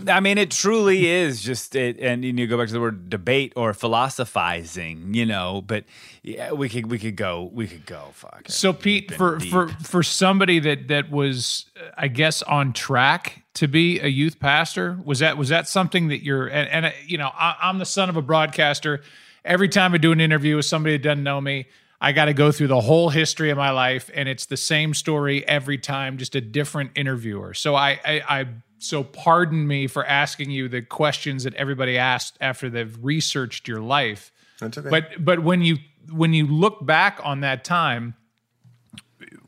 [0.06, 3.54] I mean, it truly is just it, and you go back to the word debate
[3.56, 5.64] or philosophizing, you know.
[5.66, 5.86] But
[6.22, 8.10] yeah, we could we could go we could go.
[8.14, 8.44] Fuck.
[8.48, 9.50] So Pete, for deep.
[9.50, 14.40] for for somebody that that was, uh, I guess, on track to be a youth
[14.40, 17.80] pastor, was that was that something that you're and, and uh, you know, I, I'm
[17.80, 19.02] the son of a broadcaster.
[19.44, 21.68] Every time I do an interview with somebody that doesn't know me,
[22.00, 24.94] I got to go through the whole history of my life, and it's the same
[24.94, 27.56] story every time, just a different interviewer.
[27.56, 28.22] So I I.
[28.30, 28.46] I
[28.80, 33.82] so pardon me for asking you the questions that everybody asked after they've researched your
[33.82, 34.32] life.
[34.60, 34.90] That's okay.
[34.90, 35.78] But but when you
[36.12, 38.16] when you look back on that time,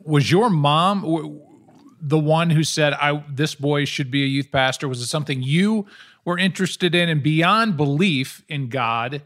[0.03, 1.41] was your mom w-
[2.01, 4.87] the one who said, "I this boy should be a youth pastor"?
[4.87, 5.85] Was it something you
[6.25, 9.21] were interested in, and beyond belief in God,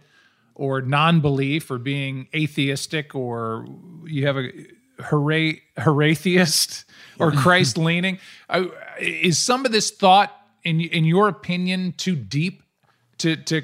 [0.55, 3.67] or non-belief, or being atheistic, or
[4.05, 4.51] you have a
[4.99, 6.85] hooray hooratheist
[7.19, 8.19] or Christ leaning?
[8.99, 10.31] Is some of this thought,
[10.63, 12.63] in in your opinion, too deep
[13.19, 13.63] to to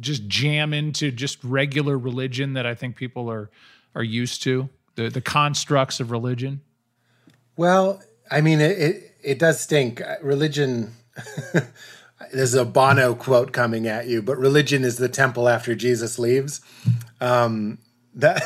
[0.00, 3.50] just jam into just regular religion that I think people are
[3.94, 6.60] are used to the the constructs of religion.
[7.56, 10.00] Well, I mean, it it, it does stink.
[10.00, 10.94] Uh, Religion.
[12.32, 16.60] There's a Bono quote coming at you, but religion is the temple after Jesus leaves.
[17.20, 17.78] Um,
[18.14, 18.42] that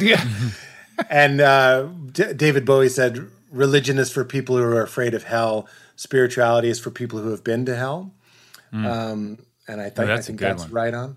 [0.00, 0.24] Yeah,
[1.10, 5.68] and uh, D- David Bowie said, "Religion is for people who are afraid of hell.
[5.96, 8.12] Spirituality is for people who have been to hell."
[8.72, 10.72] Um, and I, th- that's I think that's one.
[10.72, 11.16] right on.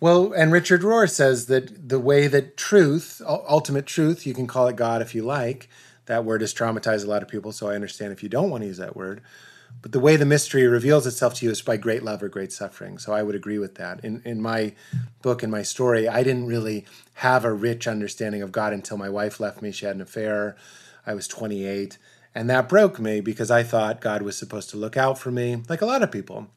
[0.00, 4.66] Well, and Richard Rohr says that the way that truth, ultimate truth, you can call
[4.66, 5.68] it God if you like.
[6.06, 8.62] That word has traumatized a lot of people, so I understand if you don't want
[8.62, 9.20] to use that word.
[9.80, 12.52] But the way the mystery reveals itself to you is by great love or great
[12.52, 12.98] suffering.
[12.98, 14.04] So I would agree with that.
[14.04, 14.74] In in my
[15.22, 16.84] book, in my story, I didn't really
[17.14, 19.70] have a rich understanding of God until my wife left me.
[19.70, 20.56] She had an affair.
[21.06, 21.98] I was 28.
[22.34, 25.62] And that broke me because I thought God was supposed to look out for me,
[25.68, 26.48] like a lot of people.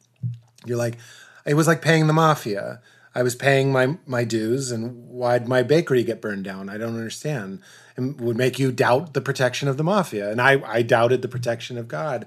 [0.64, 0.96] You're like,
[1.44, 2.80] it was like paying the mafia.
[3.14, 6.68] I was paying my my dues, and why'd my bakery get burned down?
[6.68, 7.62] I don't understand.
[7.96, 11.28] It would make you doubt the protection of the mafia, and I I doubted the
[11.28, 12.26] protection of God.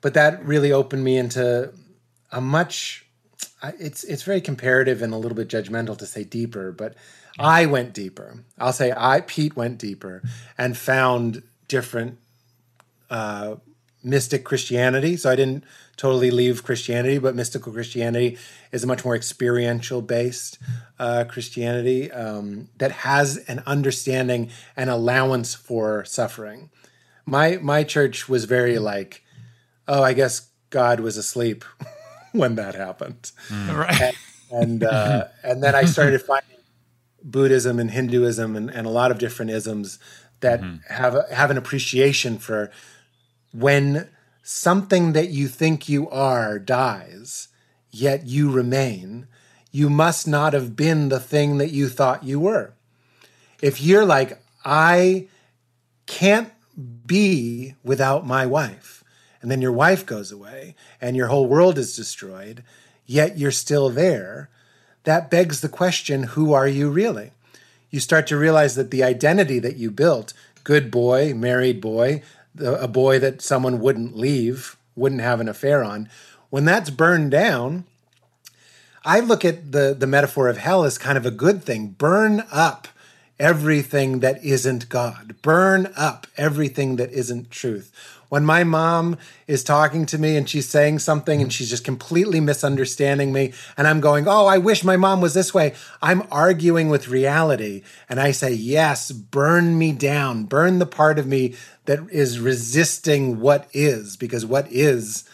[0.00, 1.70] But that really opened me into
[2.32, 3.04] a much.
[3.62, 6.94] It's it's very comparative and a little bit judgmental to say deeper, but
[7.38, 8.44] I went deeper.
[8.58, 10.22] I'll say I Pete went deeper
[10.56, 12.18] and found different
[13.10, 13.56] uh,
[14.02, 15.16] mystic Christianity.
[15.16, 15.64] So I didn't
[15.96, 18.38] totally leave Christianity, but mystical Christianity
[18.70, 20.58] is a much more experiential based
[20.98, 26.70] uh, Christianity um, that has an understanding and allowance for suffering.
[27.24, 29.24] My my church was very like,
[29.88, 31.64] oh, I guess God was asleep
[32.32, 34.14] when that happened right.
[34.50, 36.55] and uh, and then I started finding
[37.30, 39.98] Buddhism and Hinduism and, and a lot of different isms
[40.40, 40.92] that mm-hmm.
[40.92, 42.70] have a, have an appreciation for
[43.52, 44.08] when
[44.42, 47.48] something that you think you are dies,
[47.90, 49.26] yet you remain.
[49.72, 52.74] You must not have been the thing that you thought you were.
[53.60, 55.28] If you're like, I
[56.06, 56.52] can't
[57.06, 59.02] be without my wife.
[59.40, 62.62] And then your wife goes away and your whole world is destroyed,
[63.04, 64.50] yet you're still there.
[65.06, 67.30] That begs the question who are you really?
[67.90, 72.22] You start to realize that the identity that you built good boy, married boy,
[72.60, 76.08] a boy that someone wouldn't leave, wouldn't have an affair on
[76.50, 77.84] when that's burned down,
[79.04, 81.88] I look at the the metaphor of hell as kind of a good thing.
[81.88, 82.88] Burn up
[83.38, 85.36] everything that isn't God.
[85.42, 87.92] Burn up everything that isn't truth.
[88.28, 92.40] When my mom is talking to me and she's saying something and she's just completely
[92.40, 95.74] misunderstanding me, and I'm going, Oh, I wish my mom was this way.
[96.02, 97.82] I'm arguing with reality.
[98.08, 100.44] And I say, Yes, burn me down.
[100.44, 101.54] Burn the part of me
[101.84, 105.24] that is resisting what is, because what is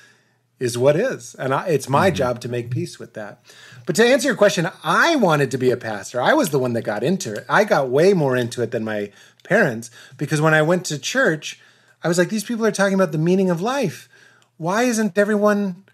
[0.62, 1.34] is what is.
[1.40, 2.16] And I, it's my mm-hmm.
[2.16, 3.43] job to make peace with that.
[3.84, 6.22] But to answer your question, I wanted to be a pastor.
[6.22, 7.45] I was the one that got into it.
[7.49, 9.11] I got way more into it than my
[9.43, 11.61] parents because when I went to church,
[12.03, 14.09] I was like, these people are talking about the meaning of life.
[14.57, 15.84] Why isn't everyone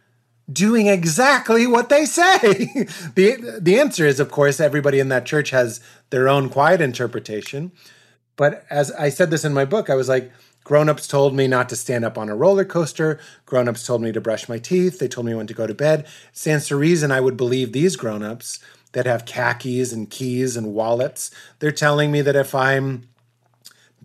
[0.50, 2.38] doing exactly what they say?
[3.14, 5.80] the, the answer is, of course, everybody in that church has
[6.10, 7.72] their own quiet interpretation.
[8.36, 10.30] But as I said this in my book, I was like,
[10.64, 13.18] grown-ups told me not to stand up on a roller coaster.
[13.46, 14.98] Grown-ups told me to brush my teeth.
[14.98, 16.06] They told me when to go to bed.
[16.32, 18.60] Stands to reason I would believe these grown-ups
[18.92, 21.30] that have khakis and keys and wallets.
[21.58, 23.08] They're telling me that if I'm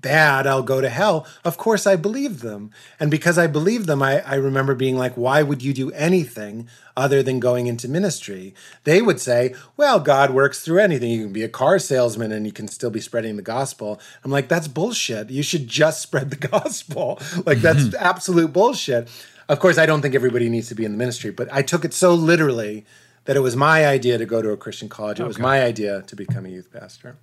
[0.04, 1.26] bad, I'll go to hell.
[1.44, 2.70] Of course, I believed them.
[3.00, 6.68] And because I believed them, I, I remember being like, why would you do anything
[6.96, 8.54] other than going into ministry?
[8.84, 11.10] They would say, well, God works through anything.
[11.10, 14.00] You can be a car salesman and you can still be spreading the gospel.
[14.24, 15.32] I'm like, that's bullshit.
[15.32, 17.20] You should just spread the gospel.
[17.46, 17.96] Like, that's mm-hmm.
[18.00, 19.10] absolute bullshit.
[19.50, 21.84] of course, I don't think everybody needs to be in the ministry, but I took
[21.84, 22.86] it so literally
[23.26, 25.20] that it was my idea to go to a Christian college.
[25.20, 27.18] It was my idea to become a youth pastor.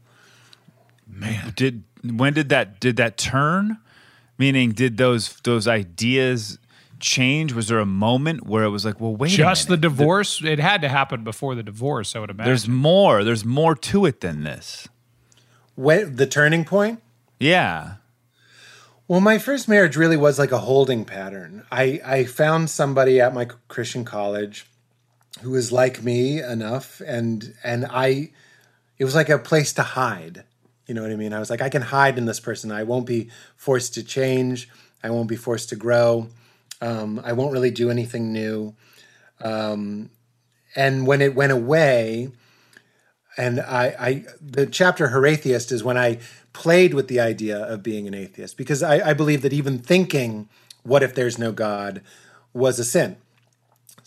[1.13, 3.79] Man, did when did that did that turn?
[4.39, 6.59] Meaning, did those those ideas
[6.99, 7.53] change?
[7.53, 9.81] Was there a moment where it was like, well, wait, Just a the minute.
[9.83, 10.43] divorce.
[10.43, 12.17] it had to happen before the divorce.
[12.17, 12.49] I would imagine.
[12.51, 13.23] There's more.
[13.25, 14.89] There's more to it than this.
[15.75, 17.03] When, the turning point?
[17.39, 17.95] Yeah.
[19.09, 21.65] Well, my first marriage really was like a holding pattern.
[21.73, 24.67] I, I found somebody at my Christian college
[25.43, 28.31] who was like me enough, and and I,
[28.99, 30.45] it was like a place to hide.
[30.91, 31.33] You know what I mean?
[31.33, 32.73] I was like, I can hide in this person.
[32.73, 34.69] I won't be forced to change.
[35.05, 36.27] I won't be forced to grow.
[36.81, 38.75] Um, I won't really do anything new.
[39.41, 40.11] Um,
[40.75, 42.33] and when it went away,
[43.37, 46.19] and I, I the chapter Heratheist is when I
[46.53, 50.49] played with the idea of being an atheist because I, I believe that even thinking,
[50.83, 52.03] "What if there's no God?"
[52.53, 53.17] was a sin,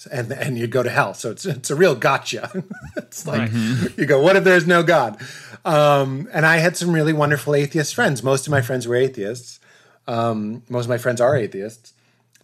[0.07, 1.13] and and you'd go to hell.
[1.13, 2.63] So it's it's a real gotcha.
[2.97, 3.51] it's like
[3.97, 5.21] you go, "What if there's no God?"
[5.65, 8.23] Um, and I had some really wonderful atheist friends.
[8.23, 9.59] Most of my friends were atheists.
[10.07, 11.93] Um, most of my friends are atheists.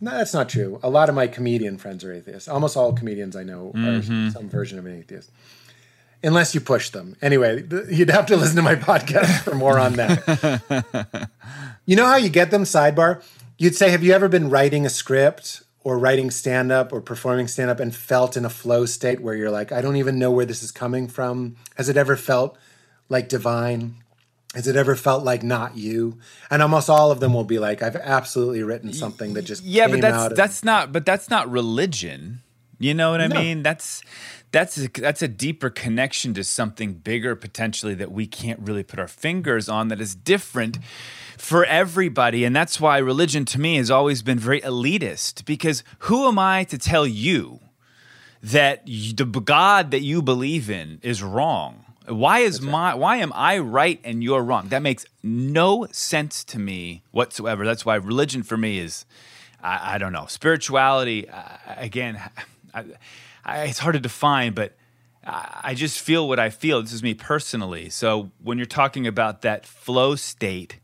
[0.01, 0.79] No, that's not true.
[0.81, 2.47] A lot of my comedian friends are atheists.
[2.47, 5.29] Almost all comedians I know are some version of an atheist
[6.23, 7.15] unless you push them.
[7.21, 11.29] Anyway, you'd have to listen to my podcast for more on that.
[11.85, 12.63] you know how you get them?
[12.63, 13.23] Sidebar.
[13.57, 17.47] You'd say, Have you ever been writing a script or writing stand up or performing
[17.47, 20.29] stand up and felt in a flow state where you're like, I don't even know
[20.29, 21.55] where this is coming from?
[21.77, 22.55] Has it ever felt
[23.09, 23.95] like divine?
[24.53, 26.19] Has it ever felt like not you?
[26.51, 29.87] And almost all of them will be like, I've absolutely written something that just Yeah,
[29.87, 32.41] but that's out of- that's not but that's not religion.
[32.77, 33.41] You know what I No.
[33.41, 33.63] mean?
[33.63, 34.01] That's
[34.51, 38.99] that's a, that's a deeper connection to something bigger potentially that we can't really put
[38.99, 40.77] our fingers on that is different
[41.39, 46.27] for everybody and that's why religion to me has always been very elitist because who
[46.27, 47.61] am I to tell you
[48.43, 51.85] that the God that you believe in is wrong?
[52.05, 54.67] Why is my why am I right and you're wrong?
[54.67, 57.65] That makes no sense to me whatsoever.
[57.65, 59.05] That's why religion for me is
[59.63, 61.29] I, I don't know spirituality.
[61.29, 62.21] Uh, again,
[62.73, 62.83] I,
[63.45, 64.73] I, it's hard to define, but
[65.23, 66.81] I just feel what I feel.
[66.81, 67.89] This is me personally.
[67.89, 70.79] So when you're talking about that flow state,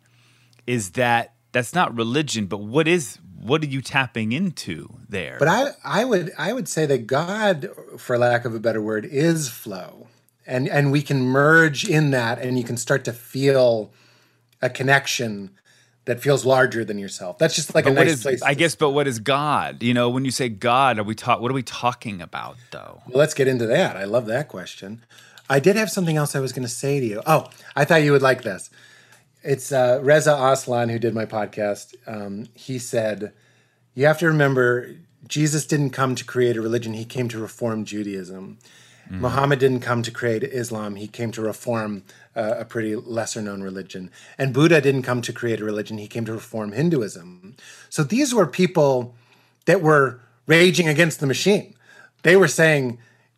[0.67, 5.37] is that that's not religion, but what is what are you tapping into there?
[5.39, 9.05] But I, I would I would say that God, for lack of a better word,
[9.05, 10.07] is flow.
[10.47, 13.93] And and we can merge in that and you can start to feel
[14.61, 15.51] a connection
[16.05, 17.37] that feels larger than yourself.
[17.39, 18.41] That's just like But a nice is place.
[18.41, 19.81] I guess but what is God?
[19.81, 23.01] You know, when you say God, are we talk what are we talking about though?
[23.07, 23.95] Well, let's get into that.
[23.95, 25.03] I love that question.
[25.49, 27.21] I did have something else I was going to say to you.
[27.25, 28.69] Oh, I thought you would like this.
[29.47, 31.93] It's uh, Reza Aslan who did my podcast.
[32.07, 33.31] Um, he said,
[33.93, 34.95] "You have to remember,
[35.27, 38.57] Jesus didn't come to create a religion; he came to reform Judaism.
[39.07, 42.01] Muhammad didn't come to create Islam; he came to reform
[42.35, 44.09] uh, a pretty lesser-known religion.
[44.39, 47.55] And Buddha didn't come to create a religion; he came to reform Hinduism.
[47.87, 49.13] So these were people
[49.65, 51.75] that were raging against the machine.
[52.23, 52.97] They were saying."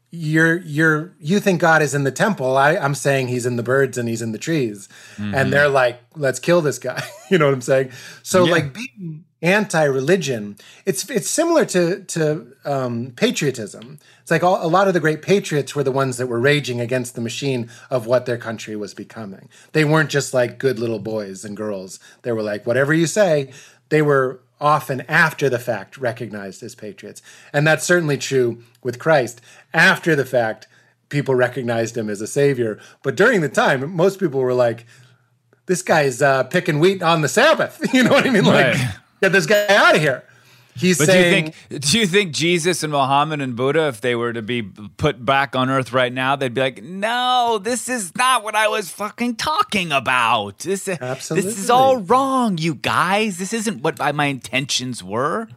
[0.09, 2.55] You're you're you think God is in the temple.
[2.57, 4.87] I, I'm saying he's in the birds and he's in the trees.
[5.35, 7.03] And they're like, let's kill this guy.
[7.29, 7.91] you know what I'm saying?
[8.23, 13.99] So like being anti-religion, it's it's similar to to um, patriotism.
[14.21, 16.79] It's like all, a lot of the great patriots were the ones that were raging
[16.79, 19.49] against the machine of what their country was becoming.
[19.73, 21.99] They weren't just like good little boys and girls.
[22.21, 23.51] They were like, whatever you say.
[23.89, 27.21] They were often after the fact recognized as patriots.
[27.53, 29.41] And that's certainly true with Christ.
[29.73, 30.67] After the fact,
[31.09, 32.79] people recognized him as a savior.
[33.03, 34.85] But during the time, most people were like,
[35.67, 37.79] this guy's uh, picking wheat on the Sabbath.
[37.93, 38.45] You know what I mean?
[38.45, 38.95] Like, Right.
[39.21, 40.23] get this guy out of here.
[40.77, 44.15] He's But do you think do you think Jesus and Muhammad and Buddha, if they
[44.15, 48.15] were to be put back on Earth right now, they'd be like, "No, this is
[48.15, 50.59] not what I was fucking talking about.
[50.59, 53.39] This this is all wrong, you guys.
[53.39, 55.47] This isn't what my intentions were."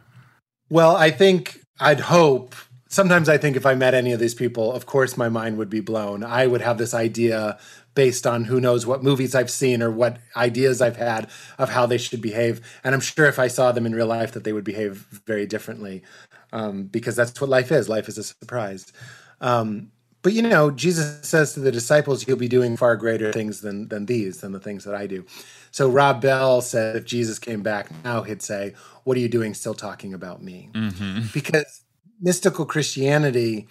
[0.69, 2.55] Well, I think I'd hope.
[2.87, 5.69] Sometimes I think if I met any of these people, of course my mind would
[5.69, 6.23] be blown.
[6.23, 7.57] I would have this idea
[7.93, 11.85] based on who knows what movies I've seen or what ideas I've had of how
[11.85, 12.61] they should behave.
[12.83, 15.45] And I'm sure if I saw them in real life that they would behave very
[15.45, 16.03] differently
[16.53, 17.89] um, because that's what life is.
[17.89, 18.91] Life is a surprise.
[19.39, 19.91] Um,
[20.23, 23.87] but you know, Jesus says to the disciples, "You'll be doing far greater things than
[23.87, 25.25] than these, than the things that I do."
[25.71, 29.55] So Rob Bell said, if Jesus came back now, he'd say, "What are you doing,
[29.55, 30.69] still talking about me?"
[31.33, 31.81] Because
[32.21, 33.67] mystical Christianity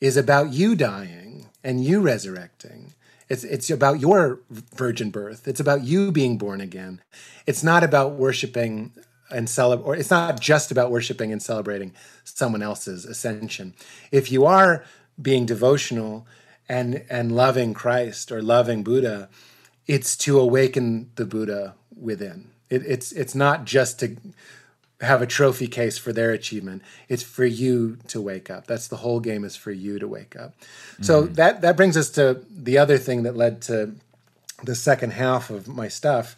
[0.00, 2.94] is about you dying and you resurrecting.
[3.28, 5.48] It's it's about your virgin birth.
[5.48, 7.00] It's about you being born again.
[7.46, 8.92] It's not about worshiping
[9.30, 11.92] and celebrate, or it's not just about worshiping and celebrating
[12.24, 13.74] someone else's ascension.
[14.12, 14.84] If you are
[15.20, 16.26] being devotional
[16.68, 19.28] and and loving Christ or loving Buddha,
[19.86, 22.50] it's to awaken the Buddha within.
[22.70, 24.16] It, it's it's not just to
[25.00, 26.82] have a trophy case for their achievement.
[27.08, 28.66] It's for you to wake up.
[28.66, 30.58] That's the whole game is for you to wake up.
[30.58, 31.02] Mm-hmm.
[31.02, 33.94] So that that brings us to the other thing that led to
[34.62, 36.36] the second half of my stuff.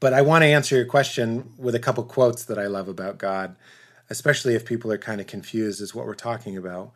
[0.00, 3.18] But I want to answer your question with a couple quotes that I love about
[3.18, 3.56] God,
[4.10, 6.92] especially if people are kind of confused as what we're talking about.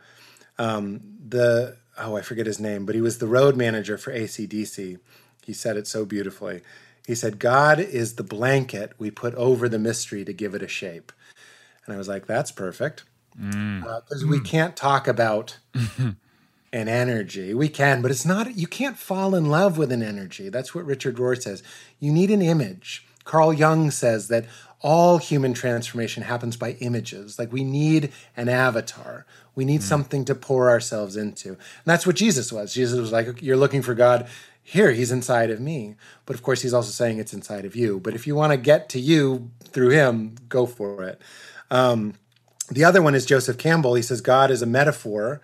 [0.59, 4.99] Um, the oh, I forget his name, but he was the road manager for AC/DC.
[5.45, 6.63] He said it so beautifully.
[7.07, 10.69] He said, God is the blanket we put over the mystery to give it a
[10.69, 11.13] shape.
[11.87, 13.05] And I was like, that's perfect.
[13.37, 13.85] Because mm.
[13.87, 14.31] uh, mm.
[14.31, 15.59] we can't talk about
[16.73, 17.55] an energy.
[17.55, 20.49] We can, but it's not, you can't fall in love with an energy.
[20.49, 21.63] That's what Richard Rohr says.
[22.01, 23.07] You need an image.
[23.25, 24.47] Carl Jung says that
[24.81, 27.39] all human transformation happens by images.
[27.39, 29.27] Like we need an avatar.
[29.55, 29.85] We need mm.
[29.85, 31.51] something to pour ourselves into.
[31.51, 32.75] And that's what Jesus was.
[32.75, 34.29] Jesus was like, You're looking for God.
[34.69, 35.95] Here, he's inside of me.
[36.25, 38.01] But of course, he's also saying it's inside of you.
[38.01, 41.23] But if you want to get to you through him, go for it.
[41.71, 42.15] Um,
[42.69, 43.95] the other one is Joseph Campbell.
[43.95, 45.41] He says, God is a metaphor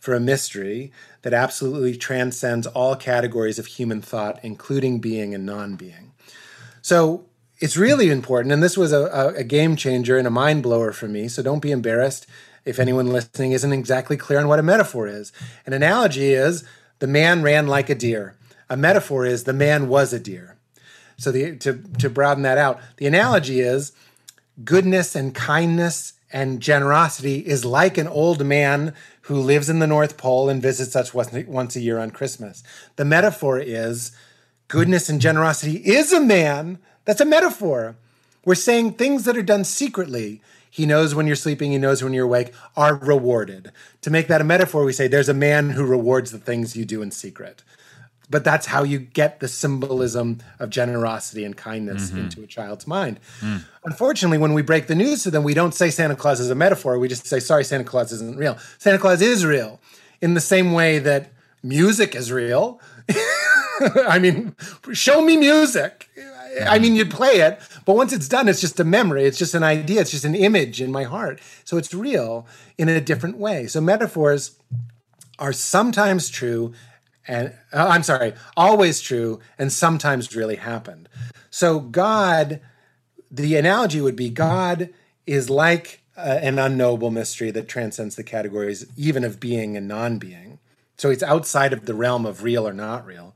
[0.00, 0.90] for a mystery
[1.22, 6.10] that absolutely transcends all categories of human thought, including being and non being.
[6.82, 7.26] So
[7.60, 8.52] it's really important.
[8.52, 11.28] And this was a, a, game changer and a mind blower for me.
[11.28, 12.26] So don't be embarrassed
[12.64, 15.30] if anyone listening isn't exactly clear on what a metaphor is.
[15.64, 16.64] An analogy is
[16.98, 18.34] the man ran like a deer.
[18.68, 20.56] A metaphor is the man was a deer.
[21.16, 23.92] So the, to, to broaden that out, the analogy is
[24.64, 30.16] goodness and kindness and generosity is like an old man who lives in the North
[30.16, 32.62] Pole and visits us once a year on Christmas.
[32.96, 34.12] The metaphor is
[34.68, 36.78] goodness and generosity is a man.
[37.04, 37.96] That's a metaphor.
[38.44, 40.42] We're saying things that are done secretly
[40.74, 43.70] he knows when you're sleeping, he knows when you're awake, are rewarded.
[44.00, 46.84] To make that a metaphor, we say there's a man who rewards the things you
[46.84, 47.62] do in secret.
[48.30, 52.20] But that's how you get the symbolism of generosity and kindness mm-hmm.
[52.20, 53.20] into a child's mind.
[53.40, 53.64] Mm.
[53.84, 56.54] Unfortunately, when we break the news to them, we don't say Santa Claus is a
[56.54, 56.98] metaphor.
[56.98, 58.56] We just say, sorry, Santa Claus isn't real.
[58.78, 59.80] Santa Claus is real
[60.22, 62.80] in the same way that music is real.
[64.08, 64.54] I mean,
[64.92, 66.08] show me music.
[66.66, 69.24] I mean, you'd play it, but once it's done, it's just a memory.
[69.24, 70.00] It's just an idea.
[70.00, 71.40] It's just an image in my heart.
[71.64, 72.46] So it's real
[72.78, 73.66] in a different way.
[73.66, 74.56] So metaphors
[75.38, 76.72] are sometimes true
[77.26, 81.08] and uh, I'm sorry, always true and sometimes really happened.
[81.50, 82.60] So God,
[83.30, 84.90] the analogy would be God
[85.26, 90.58] is like uh, an unknowable mystery that transcends the categories even of being and non-being.
[90.96, 93.34] So it's outside of the realm of real or not real.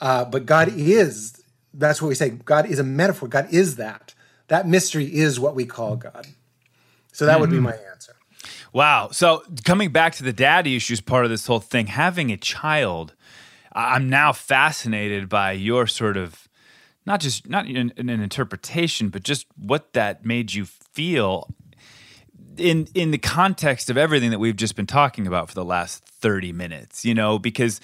[0.00, 1.42] Uh, but God is
[1.74, 2.30] that's what we say.
[2.30, 3.28] God is a metaphor.
[3.28, 4.14] God is that.
[4.48, 6.26] That mystery is what we call God.
[7.12, 7.40] So that mm-hmm.
[7.40, 7.64] would be mm-hmm.
[7.64, 8.14] my answer.
[8.72, 9.10] Wow.
[9.12, 13.14] So coming back to the daddy issues part of this whole thing, having a child,
[13.72, 16.48] I'm now fascinated by your sort of
[17.04, 21.48] not just not an, an interpretation, but just what that made you feel
[22.56, 26.04] in in the context of everything that we've just been talking about for the last
[26.04, 27.80] 30 minutes, you know, because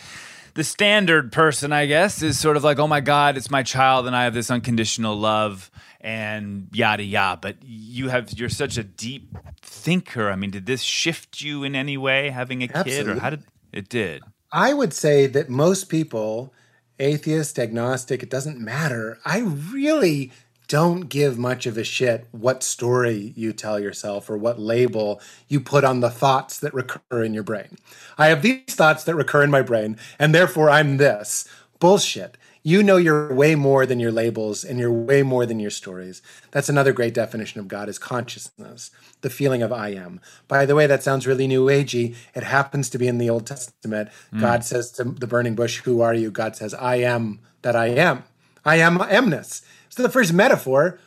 [0.54, 4.06] the standard person, I guess, is sort of like, oh my God, it's my child
[4.06, 5.70] and I have this unconditional love
[6.00, 7.38] and yada yada.
[7.40, 10.30] But you have you're such a deep thinker.
[10.30, 13.44] I mean, did this shift you in any way having a kid or how did
[13.72, 14.22] it did?
[14.52, 16.54] I would say that most people,
[16.98, 19.18] atheist, agnostic, it doesn't matter.
[19.24, 20.32] I really
[20.68, 25.60] don't give much of a shit what story you tell yourself or what label you
[25.60, 27.78] put on the thoughts that recur in your brain.
[28.18, 31.48] I have these thoughts that recur in my brain, and therefore I'm this.
[31.78, 32.36] Bullshit.
[32.62, 36.22] You know you're way more than your labels and you're way more than your stories.
[36.50, 38.90] That's another great definition of God is consciousness,
[39.20, 40.20] the feeling of I am.
[40.48, 42.16] By the way, that sounds really new agey.
[42.34, 44.10] It happens to be in the Old Testament.
[44.32, 44.40] Mm.
[44.40, 46.30] God says to the burning bush, Who are you?
[46.30, 48.24] God says, I am that I am.
[48.64, 49.62] I am amness.
[49.88, 50.98] So the first metaphor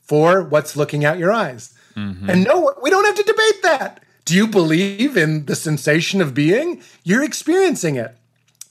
[0.00, 1.74] for what's looking out your eyes.
[1.94, 2.30] Mm-hmm.
[2.30, 4.02] And no, we don't have to debate that.
[4.24, 6.82] Do you believe in the sensation of being?
[7.04, 8.16] You're experiencing it.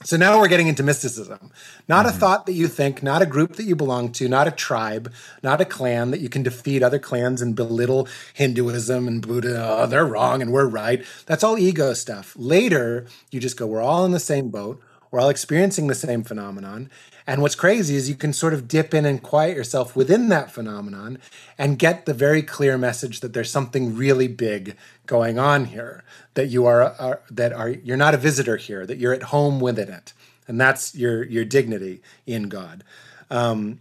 [0.02, 1.52] So now we're getting into mysticism.
[1.86, 2.16] Not mm-hmm.
[2.16, 5.12] a thought that you think, not a group that you belong to, not a tribe,
[5.42, 9.62] not a clan that you can defeat other clans and belittle Hinduism and Buddha.
[9.62, 11.04] Oh, they're wrong and we're right.
[11.26, 12.34] That's all ego stuff.
[12.34, 14.80] Later, you just go, we're all in the same boat.
[15.10, 16.88] We're all experiencing the same phenomenon.
[17.26, 20.52] And what's crazy is you can sort of dip in and quiet yourself within that
[20.52, 21.18] phenomenon
[21.58, 26.04] and get the very clear message that there's something really big going on here,
[26.34, 29.60] that you are, are that are you're not a visitor here, that you're at home
[29.60, 30.12] within it.
[30.46, 32.84] And that's your your dignity in God.
[33.30, 33.80] Um,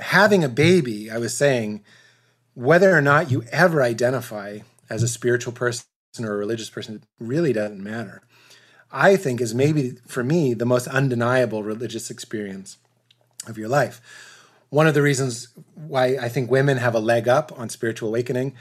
[0.00, 1.82] having a baby, I was saying,
[2.54, 5.84] whether or not you ever identify as a spiritual person
[6.20, 8.22] or a religious person it really doesn't matter.
[8.94, 12.78] I think is maybe for me the most undeniable religious experience
[13.48, 14.00] of your life.
[14.70, 18.54] One of the reasons why I think women have a leg up on spiritual awakening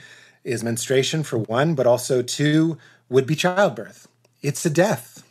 [0.43, 2.77] is menstruation, for one, but also two,
[3.09, 4.07] would be childbirth.
[4.41, 5.23] It's a death.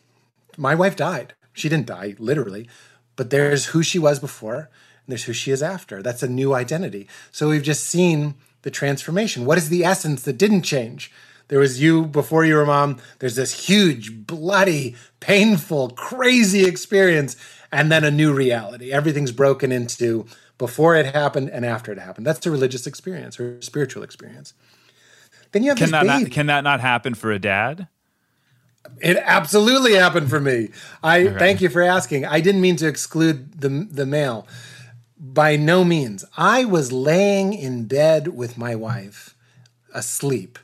[0.56, 1.34] My wife died.
[1.52, 2.68] She didn't die literally,
[3.16, 6.00] but there's who she was before and there's who she is after.
[6.00, 7.08] That's a new identity.
[7.30, 9.44] So we've just seen the transformation.
[9.44, 11.10] What is the essence that didn't change?
[11.52, 12.96] There was you before you were mom.
[13.18, 17.36] There's this huge, bloody, painful, crazy experience,
[17.70, 18.90] and then a new reality.
[18.90, 20.24] Everything's broken into
[20.56, 22.26] before it happened and after it happened.
[22.26, 24.54] That's a religious experience or spiritual experience.
[25.50, 27.86] Then you have Can this that not, can that not happen for a dad?
[29.02, 30.70] It absolutely happened for me.
[31.02, 32.24] I thank you for asking.
[32.24, 34.46] I didn't mean to exclude the the male.
[35.18, 36.24] By no means.
[36.34, 39.34] I was laying in bed with my wife,
[39.92, 40.58] asleep,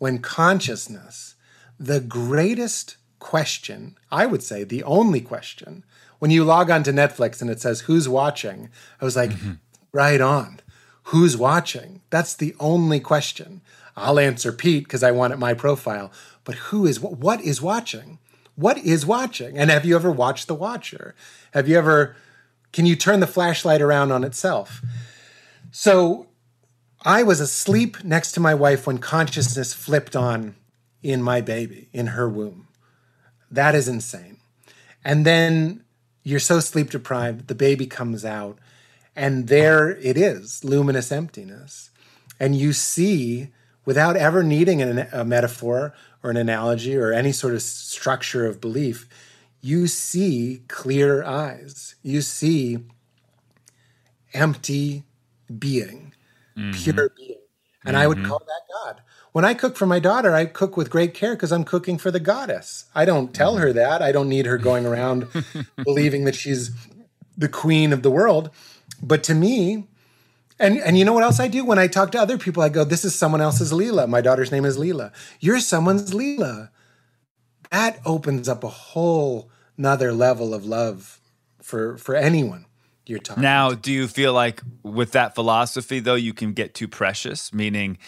[0.00, 1.34] when consciousness,
[1.78, 5.84] the greatest question, I would say the only question,
[6.18, 9.52] when you log on to Netflix and it says who's watching, I was like, mm-hmm.
[9.92, 10.60] right on.
[11.04, 12.00] Who's watching?
[12.08, 13.60] That's the only question.
[13.94, 16.10] I'll answer Pete because I want it my profile.
[16.44, 18.18] But who is what is watching?
[18.56, 19.58] What is watching?
[19.58, 21.14] And have you ever watched The Watcher?
[21.52, 22.16] Have you ever
[22.72, 24.80] can you turn the flashlight around on itself?
[25.70, 26.29] So
[27.02, 30.56] I was asleep next to my wife when consciousness flipped on
[31.02, 32.68] in my baby, in her womb.
[33.50, 34.36] That is insane.
[35.02, 35.84] And then
[36.22, 38.58] you're so sleep deprived, the baby comes out,
[39.16, 41.90] and there it is luminous emptiness.
[42.38, 43.48] And you see,
[43.86, 48.60] without ever needing an, a metaphor or an analogy or any sort of structure of
[48.60, 49.08] belief,
[49.62, 51.94] you see clear eyes.
[52.02, 52.78] You see
[54.34, 55.04] empty
[55.58, 56.09] being,
[56.72, 57.16] pure mm-hmm.
[57.16, 57.38] being.
[57.84, 58.26] And I would mm-hmm.
[58.28, 59.02] call that God.
[59.32, 62.10] When I cook for my daughter, I cook with great care because I'm cooking for
[62.10, 62.86] the goddess.
[62.94, 63.62] I don't tell mm-hmm.
[63.62, 64.02] her that.
[64.02, 65.28] I don't need her going around
[65.84, 66.72] believing that she's
[67.36, 68.50] the queen of the world.
[69.02, 69.86] But to me,
[70.58, 71.64] and and you know what else I do?
[71.64, 74.06] When I talk to other people, I go, This is someone else's Leela.
[74.06, 75.12] My daughter's name is Leela.
[75.40, 76.68] You're someone's Leela.
[77.70, 81.20] That opens up a whole nother level of love
[81.62, 82.66] for for anyone
[83.06, 86.88] you're talking Now, do you feel like with that philosophy, though, you can get too
[86.88, 87.52] precious?
[87.52, 87.98] Meaning,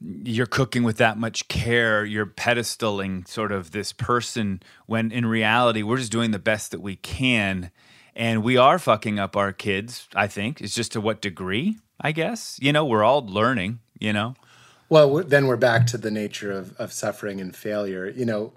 [0.00, 5.82] you're cooking with that much care, you're pedestaling sort of this person when in reality,
[5.82, 7.70] we're just doing the best that we can.
[8.14, 10.60] And we are fucking up our kids, I think.
[10.60, 12.58] It's just to what degree, I guess.
[12.60, 14.34] You know, we're all learning, you know?
[14.88, 18.08] Well, then we're back to the nature of, of suffering and failure.
[18.08, 18.52] You know,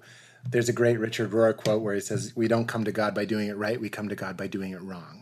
[0.49, 3.25] there's a great Richard Rohr quote where he says, We don't come to God by
[3.25, 5.20] doing it right, we come to God by doing it wrong.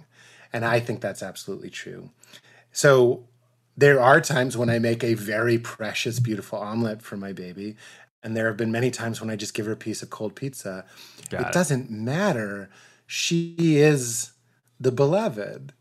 [0.52, 2.10] And I think that's absolutely true.
[2.72, 3.26] So
[3.78, 7.76] there are times when I make a very precious, beautiful omelet for my baby.
[8.22, 10.36] And there have been many times when I just give her a piece of cold
[10.36, 10.86] pizza.
[11.32, 11.54] It it.
[11.54, 12.70] doesn't matter.
[13.08, 14.32] She is
[14.80, 15.74] the beloved.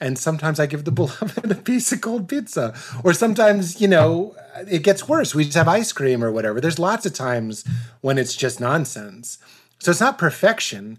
[0.00, 2.74] And sometimes I give the beloved a piece of cold pizza.
[3.04, 4.34] Or sometimes, you know,
[4.70, 5.34] it gets worse.
[5.34, 6.60] We just have ice cream or whatever.
[6.60, 7.64] There's lots of times
[8.00, 9.38] when it's just nonsense.
[9.78, 10.98] So it's not perfection.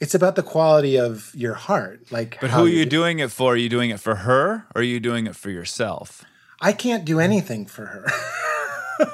[0.00, 2.10] It's about the quality of your heart.
[2.10, 3.52] Like But who are you do- doing it for?
[3.54, 6.24] Are you doing it for her or are you doing it for yourself?
[6.60, 8.06] I can't do anything for her.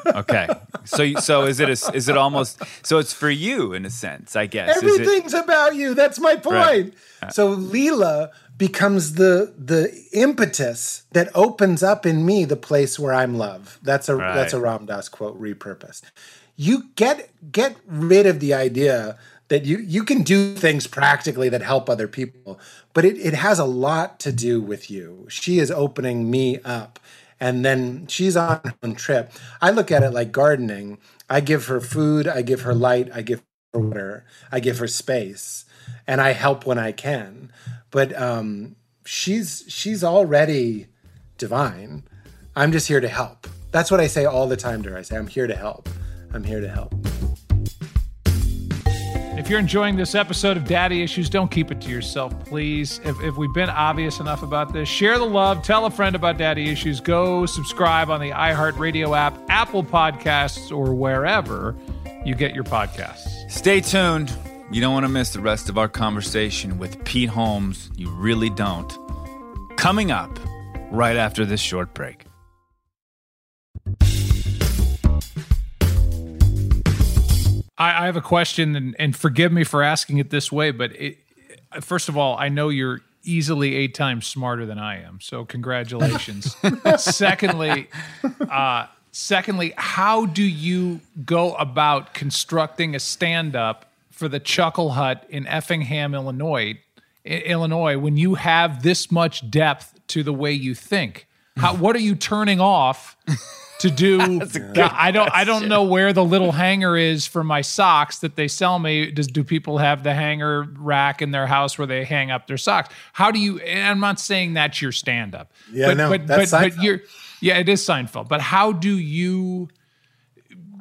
[0.07, 0.47] Okay.
[0.85, 4.37] so so is it a, is it almost so it's for you in a sense,
[4.37, 4.76] I guess.
[4.76, 5.95] Is it- Everything's about you.
[5.95, 6.95] That's my point.
[7.22, 7.33] Right.
[7.33, 13.39] So Leela becomes the the impetus that opens up in me the place where I'm
[13.39, 13.78] love.
[13.83, 14.35] That's a Right.
[14.35, 16.03] that's a Ram Dass quote repurposed.
[16.57, 19.16] You get get rid of the idea
[19.51, 22.59] that you you can do things practically that help other people,
[22.95, 25.27] but it, it has a lot to do with you.
[25.29, 26.99] She is opening me up.
[27.43, 29.33] And then she's on her own trip.
[29.63, 30.99] I look at it like gardening.
[31.31, 33.43] I give her food, I give her light, I give
[33.73, 35.65] her water, I give her space,
[36.07, 37.51] and I help when I can.
[37.91, 38.77] But um,
[39.07, 40.89] she's she's already
[41.39, 42.05] divine.
[42.55, 43.47] I'm just here to help.
[43.73, 44.99] That's what I say all the time to her.
[44.99, 45.89] I say, I'm here to help.
[46.35, 46.95] I'm here to help.
[49.51, 53.01] You're enjoying this episode of Daddy Issues, don't keep it to yourself, please.
[53.03, 56.39] If, if we've been obvious enough about this, share the love, tell a friend about
[56.39, 61.77] Daddy Issues, go subscribe on the iHeartRadio app, Apple Podcasts, or wherever
[62.25, 63.51] you get your podcasts.
[63.51, 64.33] Stay tuned.
[64.71, 67.91] You don't want to miss the rest of our conversation with Pete Holmes.
[67.97, 68.97] You really don't.
[69.77, 70.31] Coming up
[70.93, 72.25] right after this short break.
[77.81, 80.93] I, I have a question, and, and forgive me for asking it this way, but
[80.93, 81.18] it,
[81.81, 85.18] first of all, I know you're easily eight times smarter than I am.
[85.20, 86.57] So congratulations.
[86.99, 87.89] secondly,
[88.49, 95.47] uh, secondly, how do you go about constructing a stand-up for the Chuckle Hut in
[95.47, 96.78] Effingham, Illinois,
[97.24, 101.26] Illinois, when you have this much depth to the way you think?
[101.57, 103.16] How, what are you turning off
[103.81, 104.20] to do?
[104.76, 105.31] I don't.
[105.33, 109.11] I don't know where the little hanger is for my socks that they sell me.
[109.11, 112.59] Does do people have the hanger rack in their house where they hang up their
[112.59, 112.95] socks?
[113.12, 113.59] How do you?
[113.61, 115.53] And I'm not saying that's your stand up.
[115.72, 117.01] Yeah, but, no, but, that's but, but you're.
[117.41, 118.28] Yeah, it is Seinfeld.
[118.28, 119.68] But how do you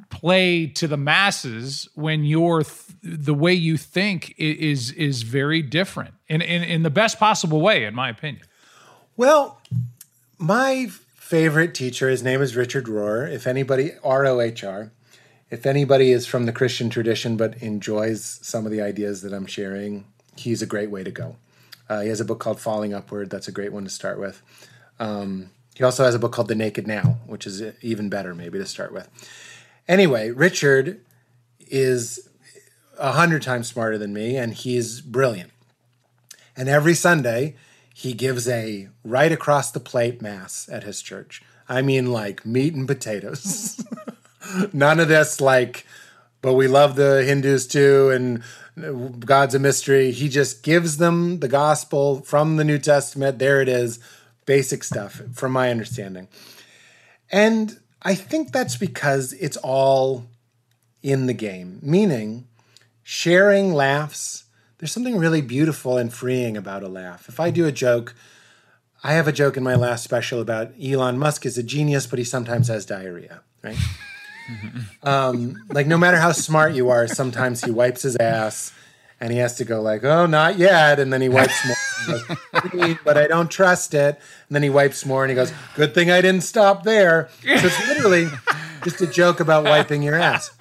[0.10, 6.14] play to the masses when your th- the way you think is is very different
[6.28, 8.43] in, in in the best possible way, in my opinion.
[9.16, 9.62] Well,
[10.38, 10.89] my
[11.30, 13.32] favorite teacher, his name is Richard Rohr.
[13.32, 14.92] If anybody, R O H R,
[15.52, 19.46] if anybody is from the Christian tradition but enjoys some of the ideas that I'm
[19.46, 20.06] sharing,
[20.36, 21.36] he's a great way to go.
[21.88, 23.30] Uh, he has a book called Falling Upward.
[23.30, 24.42] That's a great one to start with.
[24.98, 28.58] Um, he also has a book called The Naked Now, which is even better, maybe
[28.58, 29.08] to start with.
[29.88, 31.00] Anyway, Richard
[31.60, 32.28] is
[32.98, 35.52] a hundred times smarter than me, and he's brilliant.
[36.58, 37.56] And every Sunday,
[38.00, 41.43] he gives a right across the plate mass at his church.
[41.68, 43.84] I mean, like meat and potatoes.
[44.74, 45.86] None of this, like,
[46.41, 50.12] but we love the Hindus too, and God's a mystery.
[50.12, 53.38] He just gives them the gospel from the New Testament.
[53.38, 54.00] There it is,
[54.45, 56.30] basic stuff, from my understanding.
[57.30, 60.26] And I think that's because it's all
[61.04, 62.47] in the game, meaning
[63.04, 64.45] sharing laughs.
[64.80, 67.28] There's something really beautiful and freeing about a laugh.
[67.28, 68.16] If I do a joke,
[69.04, 72.18] I have a joke in my last special about Elon Musk is a genius, but
[72.18, 73.78] he sometimes has diarrhea, right?
[75.04, 78.72] um, like no matter how smart you are, sometimes he wipes his ass
[79.20, 81.76] and he has to go like, "Oh, not yet," and then he wipes more.
[82.72, 84.16] Goes, but I don't trust it.
[84.16, 87.50] And then he wipes more and he goes, "Good thing I didn't stop there." So
[87.68, 88.30] it's literally
[88.86, 90.52] just a joke about wiping your ass.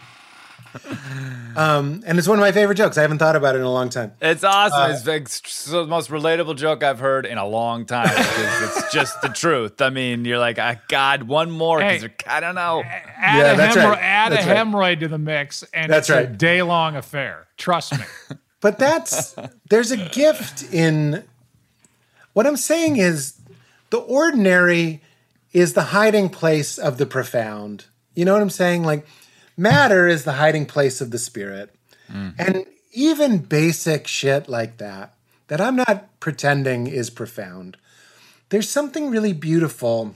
[1.58, 2.96] Um, and it's one of my favorite jokes.
[2.96, 4.12] I haven't thought about it in a long time.
[4.20, 4.92] It's awesome.
[4.92, 5.28] it's like
[5.72, 8.08] the most relatable joke I've heard in a long time.
[8.16, 9.80] it's just the truth.
[9.82, 11.80] I mean, you're like, ah, God, one more.
[11.80, 12.14] 'cause Hey.
[12.26, 12.82] I don't know.
[12.84, 13.98] Add, Yeah, a, that's hemorrho- right.
[14.02, 14.56] add That's a right.
[14.56, 17.48] hemorrhoid to the mix, and That's it's a day long affair.
[17.56, 18.04] Trust me.
[18.60, 19.36] But that's
[19.70, 21.22] there's a gift in
[22.32, 23.34] what I'm saying is
[23.90, 25.00] the ordinary
[25.52, 27.84] is the hiding place of the profound.
[28.16, 28.82] You know what I'm saying?
[28.82, 29.06] Like
[29.58, 31.74] matter is the hiding place of the spirit.
[32.10, 32.34] Mm.
[32.38, 35.14] And even basic shit like that
[35.48, 37.76] that I'm not pretending is profound.
[38.50, 40.14] There's something really beautiful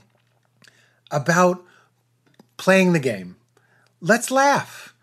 [1.10, 1.62] about
[2.56, 3.36] playing the game.
[4.00, 4.94] Let's laugh.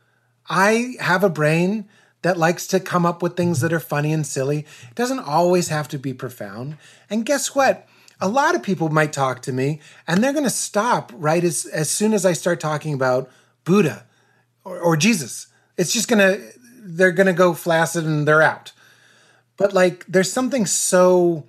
[0.49, 1.87] I have a brain
[2.21, 4.65] that likes to come up with things that are funny and silly.
[4.89, 6.77] It doesn't always have to be profound.
[7.09, 7.87] And guess what?
[8.19, 11.65] A lot of people might talk to me and they're going to stop right as,
[11.65, 13.29] as soon as I start talking about
[13.63, 14.05] Buddha
[14.77, 15.47] or, Jesus.
[15.77, 16.41] It's just to,
[16.81, 18.71] they're to go flaccid and they're out.
[19.57, 21.45] But like, there's something so,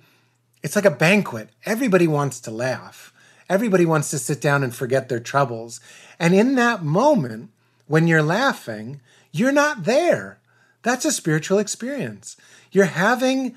[0.63, 1.49] it's like a banquet.
[1.65, 3.13] Everybody wants to laugh.
[3.49, 5.79] Everybody wants to sit down and forget their troubles.
[6.19, 7.49] And in that moment,
[7.87, 9.01] when you're laughing,
[9.31, 10.39] you're not there.
[10.83, 12.37] That's a spiritual experience.
[12.71, 13.55] You're having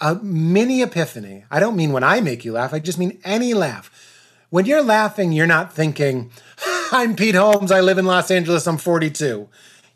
[0.00, 1.44] a mini epiphany.
[1.50, 3.90] I don't mean when I make you laugh, I just mean any laugh.
[4.50, 6.30] When you're laughing, you're not thinking,
[6.94, 9.48] I'm Pete Holmes, I live in Los Angeles, I'm 42.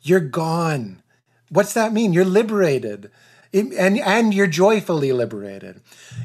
[0.03, 1.01] You're gone.
[1.49, 2.12] What's that mean?
[2.12, 3.12] You're liberated.
[3.55, 5.80] And, and you're joyfully liberated.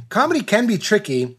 [0.10, 1.38] Comedy can be tricky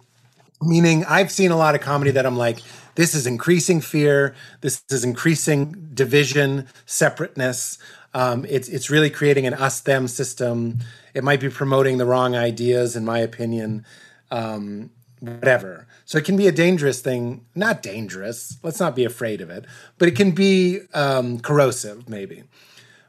[0.62, 2.60] meaning I've seen a lot of comedy that I'm like,
[2.94, 7.76] this is increasing fear, this is increasing division, separateness.
[8.14, 10.78] Um, it's it's really creating an us them system.
[11.12, 13.84] It might be promoting the wrong ideas, in my opinion.
[14.30, 14.90] Um,
[15.20, 15.86] whatever.
[16.04, 17.46] So it can be a dangerous thing.
[17.54, 18.58] Not dangerous.
[18.62, 19.64] Let's not be afraid of it.
[19.98, 22.44] But it can be um, corrosive, maybe.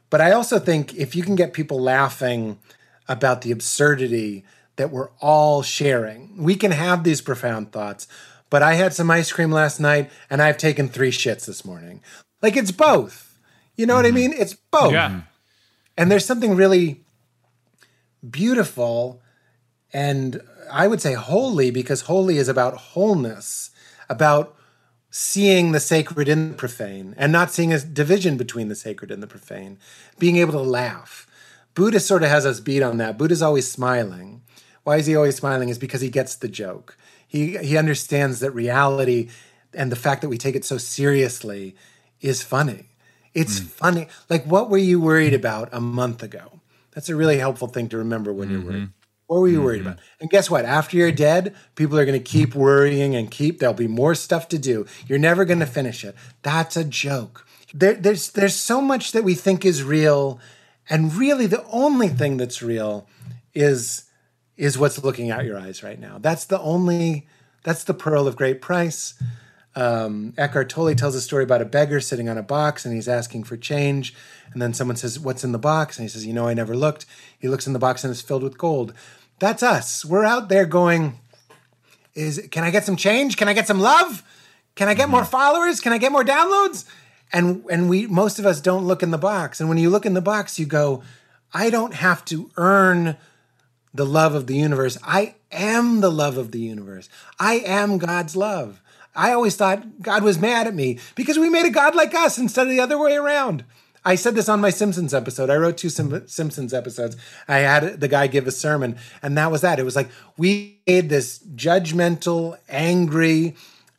[0.08, 2.58] But I also think if you can get people laughing
[3.08, 4.44] about the absurdity
[4.76, 8.06] that we're all sharing, we can have these profound thoughts.
[8.48, 12.00] But I had some ice cream last night and I've taken three shits this morning.
[12.42, 13.38] Like it's both.
[13.76, 14.32] You know what I mean?
[14.32, 14.92] It's both.
[14.92, 15.22] Yeah.
[15.98, 17.04] And there's something really
[18.28, 19.20] beautiful
[19.92, 20.40] and
[20.70, 23.70] I would say holy because holy is about wholeness,
[24.08, 24.56] about
[25.10, 29.22] seeing the sacred in the profane and not seeing a division between the sacred and
[29.22, 29.78] the profane,
[30.18, 31.26] being able to laugh.
[31.74, 33.18] Buddha sort of has us beat on that.
[33.18, 34.42] Buddha's always smiling.
[34.84, 35.68] Why is he always smiling?
[35.68, 36.96] Is because he gets the joke.
[37.26, 39.30] He he understands that reality
[39.74, 41.76] and the fact that we take it so seriously
[42.20, 42.90] is funny.
[43.34, 43.66] It's hmm.
[43.66, 44.08] funny.
[44.30, 46.60] Like what were you worried about a month ago?
[46.92, 48.68] That's a really helpful thing to remember when you're mm-hmm.
[48.68, 48.88] worried.
[49.26, 49.98] What were you worried about?
[50.20, 50.64] And guess what?
[50.64, 53.58] After you're dead, people are going to keep worrying and keep.
[53.58, 54.86] There'll be more stuff to do.
[55.08, 56.14] You're never going to finish it.
[56.42, 57.44] That's a joke.
[57.74, 60.38] There, there's there's so much that we think is real,
[60.88, 63.08] and really the only thing that's real
[63.52, 64.04] is
[64.56, 66.18] is what's looking out your eyes right now.
[66.18, 67.26] That's the only.
[67.64, 69.14] That's the pearl of great price.
[69.76, 73.08] Um, Eckhart Tolle tells a story about a beggar sitting on a box and he's
[73.08, 74.14] asking for change.
[74.52, 75.98] And then someone says, What's in the box?
[75.98, 77.04] And he says, You know, I never looked.
[77.38, 78.94] He looks in the box and it's filled with gold.
[79.38, 80.04] That's us.
[80.04, 81.18] We're out there going,
[82.14, 83.36] is can I get some change?
[83.36, 84.22] Can I get some love?
[84.74, 85.30] Can I get more mm-hmm.
[85.30, 85.80] followers?
[85.80, 86.84] Can I get more downloads?
[87.32, 89.60] And and we most of us don't look in the box.
[89.60, 91.02] And when you look in the box, you go,
[91.52, 93.16] I don't have to earn
[93.92, 94.98] the love of the universe.
[95.02, 97.08] I am the love of the universe.
[97.38, 98.80] I am God's love.
[99.14, 102.36] I always thought God was mad at me because we made a God like us
[102.38, 103.64] instead of the other way around.
[104.06, 105.50] I said this on my Simpsons episode.
[105.50, 107.16] I wrote two Sim- Simpsons episodes.
[107.48, 109.80] I had the guy give a sermon, and that was that.
[109.80, 113.56] It was like we made this judgmental, angry,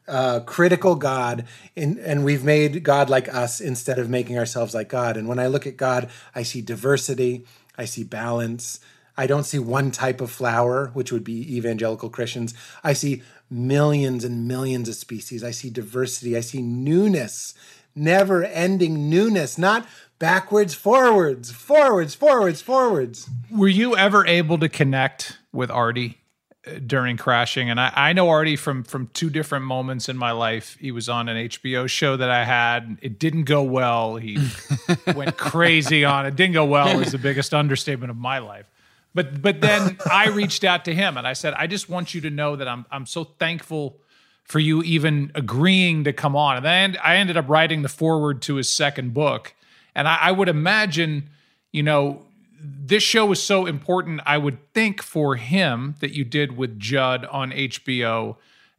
[0.07, 4.87] uh, critical God, in, and we've made God like us instead of making ourselves like
[4.87, 5.17] God.
[5.17, 7.45] And when I look at God, I see diversity,
[7.77, 8.79] I see balance.
[9.17, 12.53] I don't see one type of flower, which would be evangelical Christians.
[12.83, 15.43] I see millions and millions of species.
[15.43, 16.37] I see diversity.
[16.37, 17.55] I see newness,
[17.97, 19.87] never ending newness, not
[20.19, 23.29] backwards, forwards, forwards, forwards, forwards.
[23.51, 26.17] Were you ever able to connect with Artie
[26.65, 27.69] uh, during crashing?
[27.69, 30.77] And I, I know Artie from from two different moments in my life.
[30.79, 32.97] He was on an HBO show that I had.
[33.01, 34.17] It didn't go well.
[34.17, 34.37] He
[35.15, 36.35] went crazy on it.
[36.35, 38.65] Didn't go well is the biggest understatement of my life.
[39.13, 42.21] But but then I reached out to him and I said, I just want you
[42.21, 43.99] to know that I'm I'm so thankful
[44.47, 46.57] for you even agreeing to come on.
[46.57, 49.53] And then I ended up writing the foreword to his second book.
[49.93, 51.29] And I, I would imagine,
[51.71, 52.25] you know,
[52.59, 57.25] this show was so important, I would think, for him that you did with Judd
[57.25, 58.37] on HBO.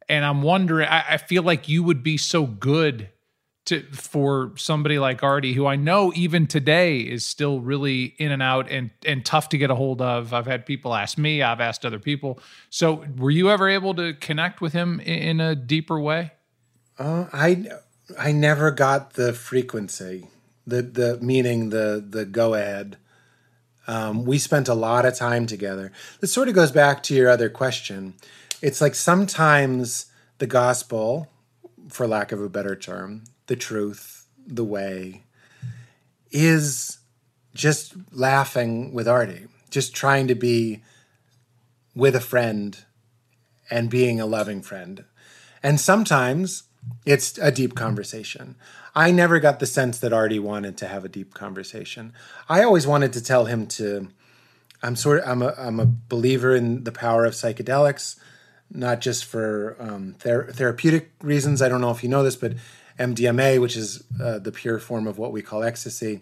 [0.08, 3.10] And I'm wondering, I, I feel like you would be so good
[3.68, 8.42] to for somebody like Artie, who I know even today is still really in and
[8.42, 10.32] out and and tough to get a hold of.
[10.32, 12.40] I've had people ask me, I've asked other people.
[12.70, 16.32] So, were you ever able to connect with him in, in a deeper way?
[16.98, 17.66] Uh, I
[18.18, 20.28] I never got the frequency,
[20.66, 22.96] the the meaning the the go ahead.
[23.86, 25.92] Um, we spent a lot of time together.
[26.20, 28.14] This sort of goes back to your other question.
[28.60, 30.06] It's like sometimes
[30.38, 31.28] the gospel,
[31.88, 35.24] for lack of a better term, the truth, the way,
[36.30, 36.98] is
[37.54, 40.82] just laughing with Artie, just trying to be
[41.94, 42.84] with a friend
[43.70, 45.04] and being a loving friend.
[45.62, 46.64] And sometimes
[47.04, 48.54] it's a deep conversation.
[48.94, 52.12] I never got the sense that Artie wanted to have a deep conversation.
[52.48, 54.08] I always wanted to tell him to.
[54.82, 58.16] I'm sort of I'm a I'm a believer in the power of psychedelics,
[58.70, 61.60] not just for um, ther- therapeutic reasons.
[61.60, 62.54] I don't know if you know this, but
[62.98, 66.20] MDMA, which is uh, the pure form of what we call ecstasy,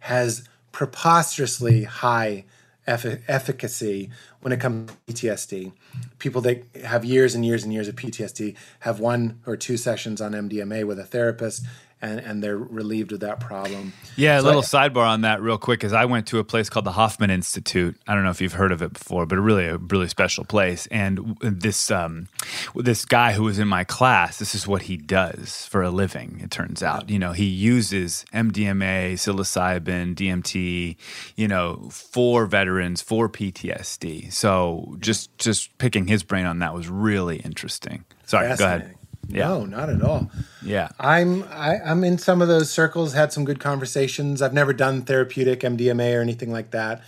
[0.00, 2.44] has preposterously high
[2.86, 5.72] eff- efficacy when it comes to PTSD.
[6.18, 10.20] People that have years and years and years of PTSD have one or two sessions
[10.20, 11.64] on MDMA with a therapist.
[12.00, 13.92] And, and they're relieved of that problem.
[14.16, 16.70] Yeah, a little I- sidebar on that, real quick, is I went to a place
[16.70, 17.96] called the Hoffman Institute.
[18.06, 20.86] I don't know if you've heard of it before, but really a really special place.
[20.92, 22.28] And this um,
[22.76, 26.40] this guy who was in my class, this is what he does for a living.
[26.42, 30.96] It turns out, you know, he uses MDMA, psilocybin, DMT,
[31.36, 34.32] you know, for veterans for PTSD.
[34.32, 38.04] So just just picking his brain on that was really interesting.
[38.26, 38.94] Sorry, go ahead.
[39.28, 39.48] Yeah.
[39.48, 40.30] No, not at all.
[40.62, 40.88] Yeah.
[40.98, 43.12] I'm I, I'm in some of those circles.
[43.12, 44.40] Had some good conversations.
[44.40, 47.02] I've never done therapeutic MDMA or anything like that,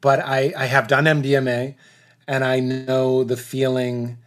[0.00, 1.74] but I I have done MDMA,
[2.26, 4.18] and I know the feeling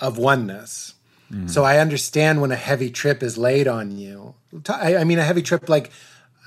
[0.00, 0.94] of oneness.
[1.32, 1.48] Mm-hmm.
[1.48, 4.34] So I understand when a heavy trip is laid on you.
[4.68, 5.90] I mean, a heavy trip like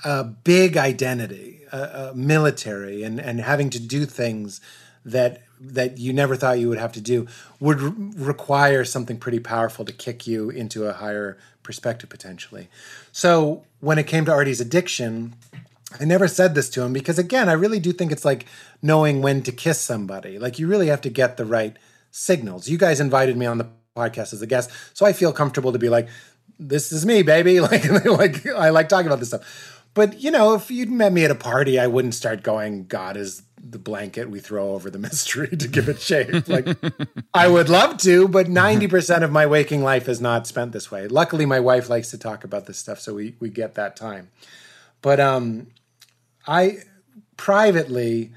[0.04, 4.60] a big identity, a, a military, and and having to do things
[5.04, 7.26] that that you never thought you would have to do
[7.60, 12.68] would re- require something pretty powerful to kick you into a higher perspective potentially.
[13.12, 15.34] So when it came to Artie's addiction,
[16.00, 18.46] I never said this to him because again, I really do think it's like
[18.82, 20.38] knowing when to kiss somebody.
[20.38, 21.76] Like you really have to get the right
[22.10, 22.68] signals.
[22.68, 25.78] You guys invited me on the podcast as a guest, so I feel comfortable to
[25.78, 26.08] be like,
[26.58, 29.82] "This is me, baby." Like, like I like talking about this stuff.
[29.94, 33.16] But you know, if you'd met me at a party, I wouldn't start going, "God
[33.16, 36.68] is the blanket we throw over the mystery to give it shape." Like,
[37.34, 40.90] I would love to, but ninety percent of my waking life is not spent this
[40.90, 41.08] way.
[41.08, 44.30] Luckily, my wife likes to talk about this stuff, so we we get that time.
[45.02, 45.68] But um,
[46.46, 46.78] I
[47.36, 48.32] privately,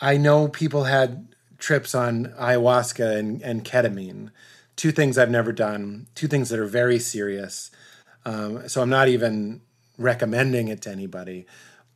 [0.00, 1.28] I know people had
[1.58, 4.30] trips on ayahuasca and, and ketamine,
[4.76, 7.70] two things I've never done, two things that are very serious.
[8.24, 9.62] Um, so I'm not even
[9.98, 11.46] recommending it to anybody.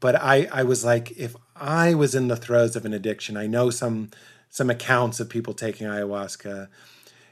[0.01, 3.47] But I, I was like, if I was in the throes of an addiction, I
[3.47, 4.11] know some
[4.51, 6.67] some accounts of people taking ayahuasca.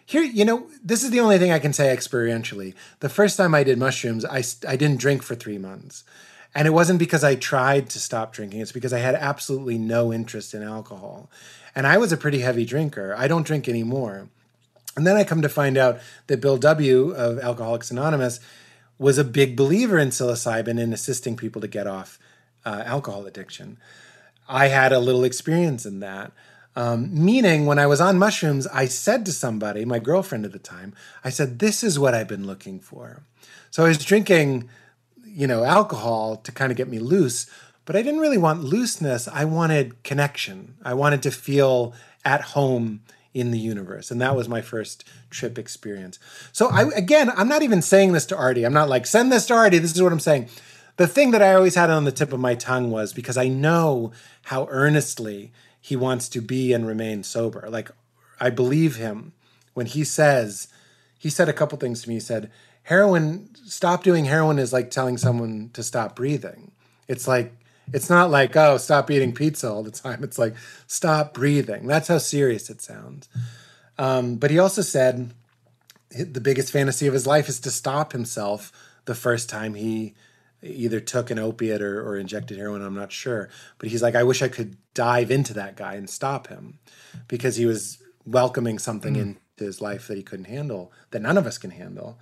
[0.07, 2.74] Here, you know, this is the only thing I can say experientially.
[3.01, 6.05] The first time I did mushrooms, I, I didn't drink for three months.
[6.55, 10.12] And it wasn't because I tried to stop drinking, it's because I had absolutely no
[10.12, 11.28] interest in alcohol.
[11.74, 13.15] And I was a pretty heavy drinker.
[13.19, 14.28] I don't drink anymore.
[14.97, 17.11] And then I come to find out that Bill W.
[17.11, 18.40] of Alcoholics Anonymous
[18.99, 22.19] was a big believer in psilocybin and assisting people to get off
[22.64, 23.78] uh, alcohol addiction.
[24.48, 26.32] I had a little experience in that.
[26.76, 30.60] Um, meaning, when I was on mushrooms, I said to somebody, my girlfriend at the
[30.60, 30.94] time,
[31.24, 33.22] I said, This is what I've been looking for.
[33.70, 34.68] So I was drinking,
[35.24, 37.51] you know, alcohol to kind of get me loose,
[37.85, 39.26] but I didn't really want looseness.
[39.26, 40.76] I wanted connection.
[40.85, 41.94] I wanted to feel
[42.24, 43.01] at home
[43.35, 44.10] in the universe.
[44.10, 46.18] And that was my first trip experience.
[46.52, 48.64] So I again, I'm not even saying this to Artie.
[48.64, 49.78] I'm not like, send this to Artie.
[49.78, 50.48] This is what I'm saying.
[50.98, 53.46] The thing that I always had on the tip of my tongue was because I
[53.46, 54.12] know
[54.42, 57.68] how earnestly he wants to be and remain sober.
[57.70, 57.90] Like
[58.40, 59.32] I believe him
[59.74, 60.66] when he says,
[61.16, 62.16] he said a couple things to me.
[62.16, 62.50] He said,
[62.82, 66.72] heroin, stop doing heroin is like telling someone to stop breathing.
[67.06, 67.54] It's like,
[67.92, 70.24] it's not like, oh, stop eating pizza all the time.
[70.24, 70.56] It's like,
[70.88, 71.86] stop breathing.
[71.86, 73.28] That's how serious it sounds.
[73.98, 75.32] Um, but he also said
[76.10, 78.72] the biggest fantasy of his life is to stop himself
[79.04, 80.14] the first time he
[80.62, 83.48] either took an opiate or, or injected heroin, I'm not sure.
[83.78, 86.78] But he's like, I wish I could dive into that guy and stop him
[87.28, 89.20] because he was welcoming something mm.
[89.20, 92.18] into his life that he couldn't handle, that none of us can handle.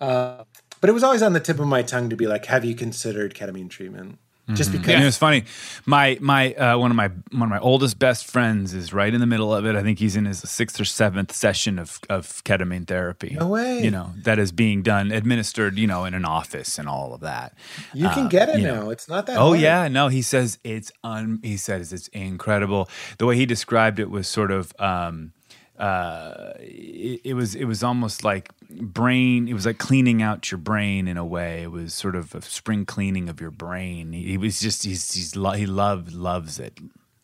[0.00, 0.44] Uh,
[0.80, 2.74] but it was always on the tip of my tongue to be like, have you
[2.74, 4.18] considered ketamine treatment?
[4.52, 4.78] Just Mm-hmm.
[4.82, 5.44] because Yeah, was funny.
[5.86, 9.20] My my uh, one of my one of my oldest best friends is right in
[9.20, 9.74] the middle of it.
[9.74, 13.36] I think he's in his sixth or seventh session of of ketamine therapy.
[13.40, 13.82] No way.
[13.82, 15.78] You know that is being done, administered.
[15.78, 17.54] You know, in an office and all of that.
[17.94, 18.74] you can Um, get it now.
[18.82, 18.90] know.
[18.90, 19.60] It's not that Oh hard.
[19.60, 20.08] yeah, no.
[20.08, 21.40] He says it's un.
[21.42, 22.88] He says it's incredible.
[23.18, 24.72] The way he described it was sort of.
[24.78, 25.32] Um,
[25.78, 29.48] uh, it, it was it was almost like brain.
[29.48, 31.62] It was like cleaning out your brain in a way.
[31.62, 34.12] It was sort of a spring cleaning of your brain.
[34.12, 36.78] He, he was just he's he's lo- he loved loves it.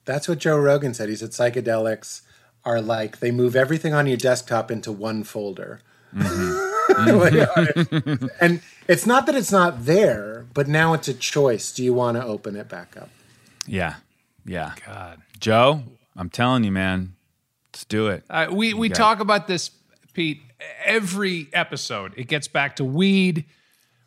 [0.05, 1.09] That's what Joe Rogan said.
[1.09, 2.22] He said psychedelics
[2.64, 5.81] are like they move everything on your desktop into one folder.
[8.40, 11.70] and it's not that it's not there, but now it's a choice.
[11.70, 13.10] Do you want to open it back up?
[13.66, 13.97] Yeah,
[14.44, 14.74] yeah.
[14.85, 15.22] God.
[15.39, 15.85] Joe,
[16.16, 17.14] I'm telling you, man,
[17.72, 18.24] let's do it.
[18.28, 19.70] Uh, we we talk about this,
[20.12, 20.40] Pete,
[20.84, 22.12] every episode.
[22.16, 23.44] It gets back to weed,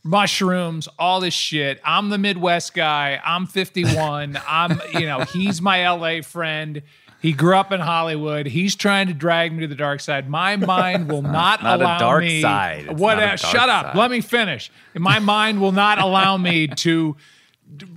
[0.04, 1.80] mushrooms, all this shit.
[1.84, 3.22] I'm the Midwest guy.
[3.24, 4.40] I'm 51.
[4.48, 6.82] I'm, you know, he's my LA friend.
[7.22, 8.48] He grew up in Hollywood.
[8.48, 10.30] He's trying to drag me to the dark side.
[10.30, 12.42] My mind will not, not a allow dark me.
[12.42, 12.88] side.
[12.90, 13.18] It's What?
[13.18, 13.86] a dark shut up.
[13.88, 13.96] side.
[13.96, 14.70] Let me finish.
[14.94, 17.16] My mind will not allow me to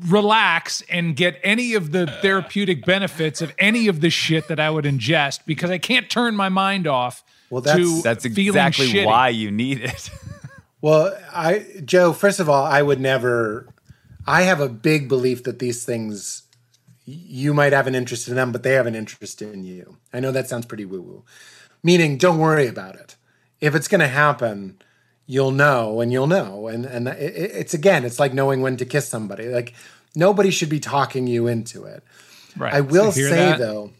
[0.06, 4.70] relax and get any of the therapeutic benefits of any of the shit that I
[4.70, 9.04] would ingest because I can't turn my mind off Well, that's- to That's exactly shitty.
[9.06, 10.10] why you need it.
[10.82, 13.66] Well, I Joe, first of all, I would never
[14.26, 16.42] I have a big belief that these things
[17.06, 19.96] you might have an interest in them, but they have an interest in you.
[20.12, 21.24] I know that sounds pretty woo-woo.
[21.82, 23.16] Meaning don't worry about it.
[23.60, 24.78] If it's going to happen,
[25.26, 26.68] you'll know and you'll know.
[26.68, 29.48] And and it, it's again, it's like knowing when to kiss somebody.
[29.48, 29.74] Like
[30.14, 32.02] nobody should be talking you into it.
[32.56, 32.74] Right.
[32.74, 33.58] I will say that?
[33.58, 33.90] though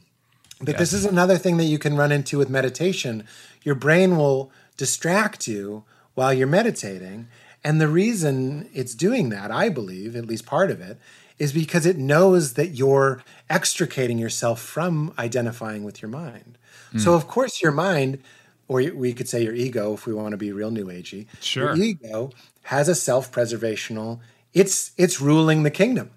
[0.61, 3.24] that this is another thing that you can run into with meditation.
[3.62, 5.85] Your brain will distract you
[6.15, 7.28] while you're meditating.
[7.62, 10.98] And the reason it's doing that, I believe, at least part of it,
[11.39, 16.57] is because it knows that you're extricating yourself from identifying with your mind.
[16.93, 16.98] Hmm.
[16.98, 18.23] So, of course, your mind,
[18.68, 21.74] or we could say your ego, if we want to be real new agey, Sure.
[21.74, 22.30] your ego
[22.64, 24.20] has a self-preservational.
[24.52, 26.10] It's it's ruling the kingdom.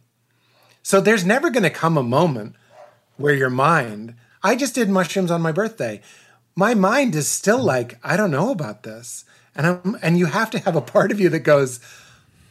[0.81, 2.55] So there's never going to come a moment
[3.17, 6.01] where your mind, I just did mushrooms on my birthday.
[6.55, 9.25] My mind is still like, I don't know about this.
[9.55, 11.79] And I'm, and you have to have a part of you that goes,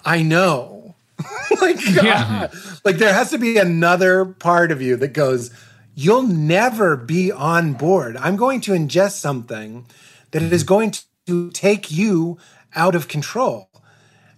[0.04, 0.94] I know.
[1.60, 2.48] like, Yeah.
[2.84, 5.50] like there has to be another part of you that goes,
[5.98, 8.16] you'll never be on board.
[8.18, 9.84] I'm going to ingest something
[10.30, 10.68] that is mm-hmm.
[10.68, 10.92] going
[11.26, 12.38] to take you
[12.76, 13.68] out of control.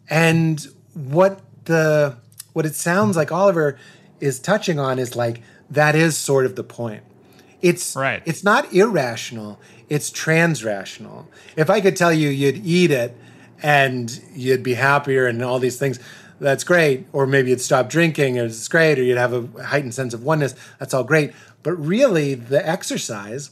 [0.08, 2.16] And what the
[2.54, 3.78] what it sounds like Oliver
[4.20, 7.02] is touching on is like that is sort of the point.
[7.60, 8.22] It's Right.
[8.24, 9.60] it's not irrational,
[9.90, 11.26] it's transrational.
[11.56, 13.14] If I could tell you you'd eat it
[13.62, 16.00] and you'd be happier and all these things,
[16.40, 17.06] that's great.
[17.12, 20.54] Or maybe you'd stop drinking, it's great, or you'd have a heightened sense of oneness.
[20.78, 21.32] That's all great.
[21.62, 23.50] But really, the exercise,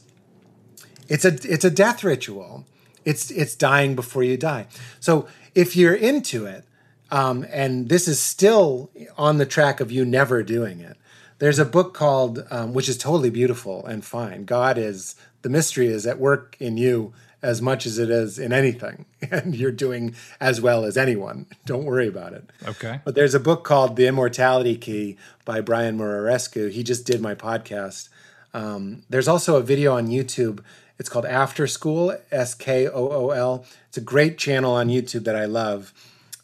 [1.07, 2.65] it's a it's a death ritual.
[3.05, 4.67] It's it's dying before you die.
[4.99, 6.65] So if you're into it,
[7.11, 10.97] um, and this is still on the track of you never doing it.
[11.39, 14.43] There's a book called, um, which is totally beautiful and fine.
[14.43, 18.51] God is the mystery is at work in you as much as it is in
[18.51, 21.45] anything, and you're doing as well as anyone.
[21.65, 22.49] Don't worry about it.
[22.67, 22.99] Okay.
[23.03, 26.71] But there's a book called The Immortality Key by Brian Muraresku.
[26.71, 28.09] He just did my podcast.
[28.53, 30.61] Um, there's also a video on YouTube.
[30.97, 33.65] It's called After School, S K O O L.
[33.87, 35.93] It's a great channel on YouTube that I love.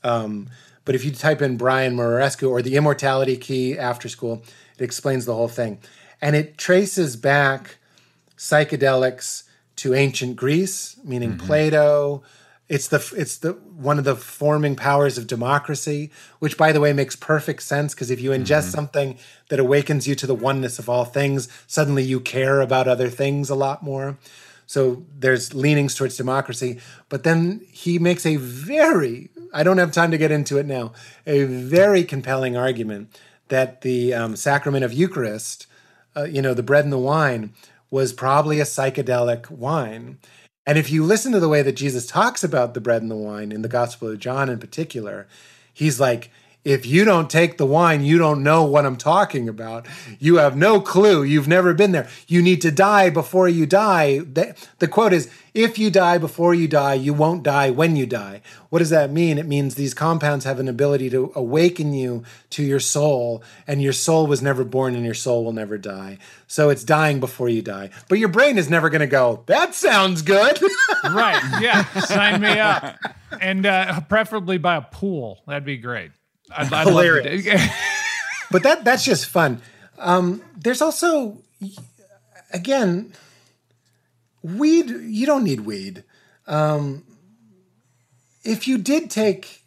[0.04, 0.50] Um,
[0.86, 4.44] but if you type in Brian Muraresku or the Immortality Key After School,
[4.78, 5.80] it explains the whole thing.
[6.22, 7.78] And it traces back
[8.38, 9.45] psychedelics
[9.78, 12.24] to ancient Greece, meaning Plato.
[12.68, 16.94] It's the it's the one of the forming powers of democracy, which by the way
[16.94, 19.18] makes perfect sense because if you ingest something
[19.50, 23.52] that awakens you to the oneness of all things, suddenly you care about other things
[23.52, 24.18] a lot more.
[24.66, 30.12] So there's leanings towards democracy, but then he makes a very I don't have time
[30.12, 30.92] to get into it now,
[31.26, 35.68] a very compelling argument that the um, sacrament of Eucharist,
[36.18, 37.54] uh, you know, the bread and the wine,
[37.96, 40.18] was probably a psychedelic wine.
[40.66, 43.16] And if you listen to the way that Jesus talks about the bread and the
[43.16, 45.28] wine in the Gospel of John in particular,
[45.74, 46.30] he's like,
[46.66, 49.86] if you don't take the wine, you don't know what I'm talking about.
[50.20, 51.22] You have no clue.
[51.22, 52.10] You've never been there.
[52.28, 54.20] You need to die before you die.
[54.20, 58.08] The, the quote is If you die before you die, you won't die when you
[58.08, 58.42] die.
[58.72, 59.38] What does that mean?
[59.38, 63.94] It means these compounds have an ability to awaken you to your soul, and your
[63.94, 66.18] soul was never born and your soul will never die.
[66.48, 67.92] So it's dying before you die.
[68.10, 70.60] But your brain is never going to go, That sounds good.
[71.04, 71.44] right.
[71.62, 71.84] Yeah.
[72.00, 72.98] Sign me up.
[73.42, 75.44] And uh, preferably by a pool.
[75.46, 76.12] That'd be great.
[76.52, 77.70] I'd, I'd love to
[78.52, 79.62] but that that's just fun.
[79.98, 81.42] Um, there's also,
[82.52, 83.14] again,
[84.44, 84.90] weed.
[84.90, 86.04] You don't need weed.
[86.48, 87.04] Um,
[88.44, 89.64] if you did take,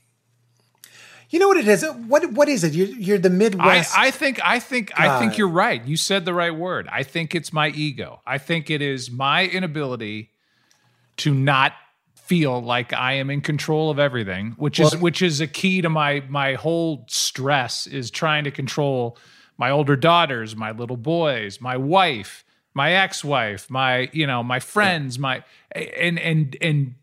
[1.31, 1.85] you know what it is.
[2.07, 2.75] What what is it?
[2.75, 3.99] You're, you're the I, Midwest.
[3.99, 5.85] I think I think I think you're right.
[5.85, 6.89] You said the right word.
[6.91, 8.21] I think it's my ego.
[8.27, 10.31] I think it is my inability
[11.19, 11.73] to not
[12.29, 15.89] feel like I am in control of everything, which is which is a key to
[15.89, 19.17] my my whole stress is trying to control
[19.57, 22.45] my older daughters, my little boys, my wife,
[22.75, 25.43] my ex-wife, my you know, my friends, my
[25.73, 26.95] and and and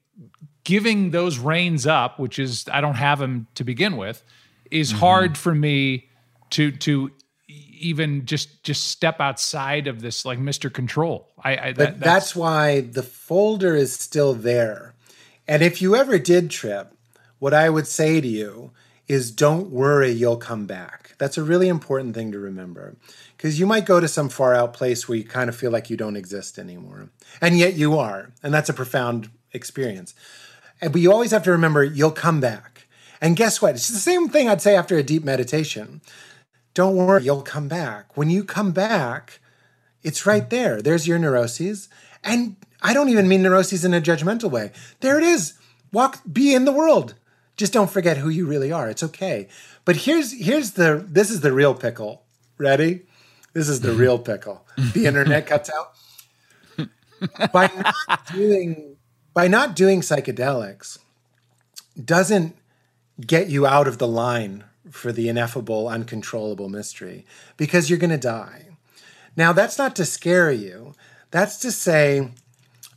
[0.64, 4.24] giving those reins up, which is I don't have them to begin with,
[4.72, 5.00] is Mm-hmm.
[5.00, 6.10] hard for me
[6.52, 7.12] to to
[7.48, 10.72] even just just step outside of this like Mr.
[10.72, 11.30] Control.
[11.44, 14.95] I, I but that, that's, why the folder is still there.
[15.48, 16.94] And if you ever did trip,
[17.40, 18.72] what I would say to you
[19.08, 21.14] is don't worry, you'll come back.
[21.18, 22.96] That's a really important thing to remember.
[23.38, 25.90] Because you might go to some far out place where you kind of feel like
[25.90, 27.10] you don't exist anymore.
[27.42, 28.32] And yet you are.
[28.42, 30.16] And that's a profound experience.
[30.82, 32.88] And, but you always have to remember you'll come back.
[33.22, 33.76] And guess what?
[33.76, 36.02] It's the same thing I'd say after a deep meditation.
[36.74, 38.18] Don't worry, you'll come back.
[38.18, 39.40] When you come back,
[40.04, 40.82] it's right there.
[40.82, 41.88] There's your neuroses.
[42.24, 44.72] And I don't even mean neuroses in a judgmental way.
[45.00, 45.56] There it is.
[45.92, 47.16] Walk, be in the world.
[47.58, 48.88] Just don't forget who you really are.
[48.88, 49.48] It's okay.
[49.86, 52.22] But here's here's the this is the real pickle.
[52.60, 53.02] Ready?
[53.54, 54.68] This is the real pickle.
[54.94, 55.94] The internet cuts out.
[57.52, 58.98] By not doing
[59.34, 61.00] by not doing psychedelics
[62.04, 62.56] doesn't
[63.26, 67.26] get you out of the line for the ineffable, uncontrollable mystery
[67.58, 68.68] because you're going to die.
[69.36, 70.94] Now, that's not to scare you.
[71.32, 72.32] That's to say,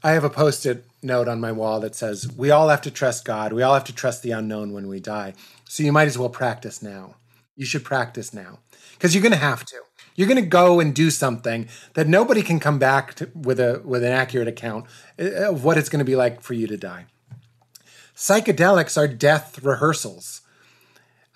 [0.03, 2.91] I have a post it note on my wall that says, We all have to
[2.91, 3.53] trust God.
[3.53, 5.35] We all have to trust the unknown when we die.
[5.65, 7.17] So you might as well practice now.
[7.57, 8.61] You should practice now
[8.93, 9.77] because you're going to have to.
[10.15, 13.83] You're going to go and do something that nobody can come back to, with a
[13.85, 14.87] with an accurate account
[15.19, 17.07] uh, of what it's going to be like for you to die.
[18.17, 20.41] Psychedelics are death rehearsals.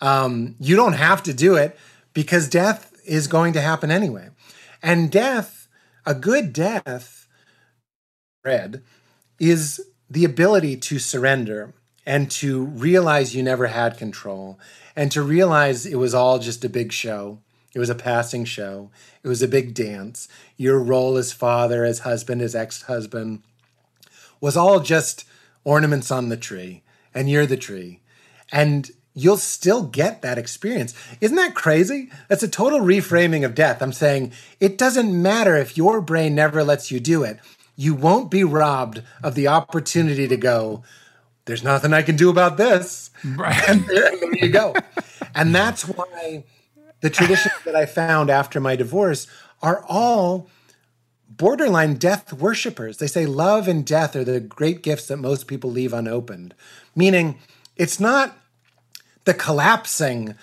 [0.00, 1.78] Um, you don't have to do it
[2.12, 4.30] because death is going to happen anyway.
[4.82, 5.68] And death,
[6.04, 7.21] a good death,
[8.44, 8.82] red,
[9.38, 11.72] is the ability to surrender
[12.04, 14.58] and to realize you never had control
[14.96, 17.38] and to realize it was all just a big show.
[17.74, 18.90] It was a passing show.
[19.22, 20.28] It was a big dance.
[20.56, 23.42] Your role as father, as husband, as ex husband
[24.40, 25.24] was all just
[25.64, 26.82] ornaments on the tree,
[27.14, 28.00] and you're the tree.
[28.50, 30.94] And you'll still get that experience.
[31.20, 32.10] Isn't that crazy?
[32.28, 33.80] That's a total reframing of death.
[33.80, 37.38] I'm saying it doesn't matter if your brain never lets you do it.
[37.76, 40.82] You won't be robbed of the opportunity to go,
[41.44, 43.10] there's nothing I can do about this.
[43.24, 43.68] Right.
[43.68, 44.74] And there, and there you go.
[45.34, 46.44] And that's why
[47.00, 49.26] the traditions that I found after my divorce
[49.60, 50.48] are all
[51.28, 52.98] borderline death worshippers.
[52.98, 56.54] They say love and death are the great gifts that most people leave unopened,
[56.94, 57.38] meaning
[57.76, 58.36] it's not
[59.24, 60.34] the collapsing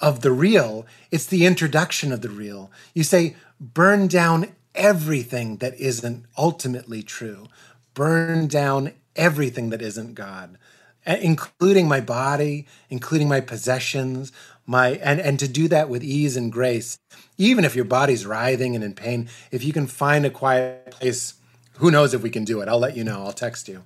[0.00, 2.70] of the real, it's the introduction of the real.
[2.94, 7.48] You say, burn down everything that isn't ultimately true,
[7.94, 10.58] burn down everything that isn't God,
[11.04, 14.32] eh, including my body, including my possessions,
[14.66, 16.98] my and and to do that with ease and grace.
[17.38, 21.34] Even if your body's writhing and in pain if you can find a quiet place
[21.74, 22.68] who knows if we can do it.
[22.68, 23.24] I'll let you know.
[23.24, 23.84] I'll text you.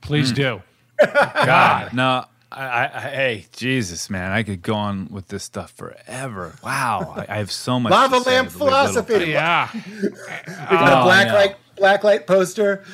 [0.00, 0.36] Please hmm.
[0.36, 0.62] do.
[1.14, 2.24] God, no.
[2.52, 4.32] I, I, hey, Jesus, man!
[4.32, 6.54] I could go on with this stuff forever.
[6.64, 7.92] Wow, I, I have so much.
[7.92, 9.68] lava to lamp but we little- philosophy Yeah.
[9.72, 11.34] we got Oh, a black I know.
[11.34, 12.84] light black light poster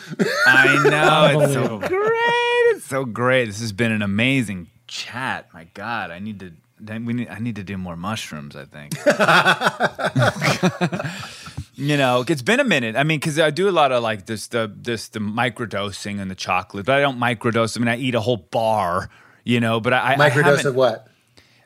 [0.46, 2.76] I know it's so great.
[2.76, 3.46] It's so great.
[3.46, 5.48] This has been an amazing chat.
[5.54, 6.52] My God, I need to.
[6.78, 7.28] We need.
[7.30, 8.54] I need to do more mushrooms.
[8.54, 8.92] I think.
[11.74, 12.96] you know, it's been a minute.
[12.96, 16.30] I mean, because I do a lot of like this, the this the microdosing and
[16.30, 17.76] the chocolate, but I don't microdose.
[17.76, 19.10] I mean, I eat a whole bar.
[19.46, 21.06] You know, but I, I microdose haven't- of what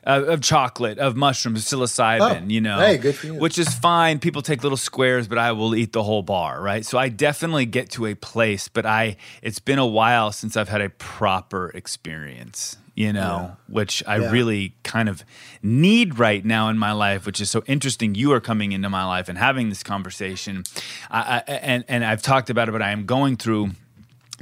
[0.05, 2.79] uh, of chocolate, of mushrooms, psilocybin, Oh, you know.
[2.79, 3.35] hey, good for you.
[3.35, 4.17] Which is fine.
[4.19, 6.83] People take little squares, but I will eat the whole bar, right?
[6.85, 10.69] So I definitely get to a place, but I it's been a while since I've
[10.69, 14.31] had a proper experience, you know, which I Yeah.
[14.31, 15.23] really kind of
[15.61, 18.15] need right now in my life, which is so interesting.
[18.15, 20.63] You are coming into my life and having this conversation.
[21.11, 23.71] I, I, and and I've talked about it, but I am going through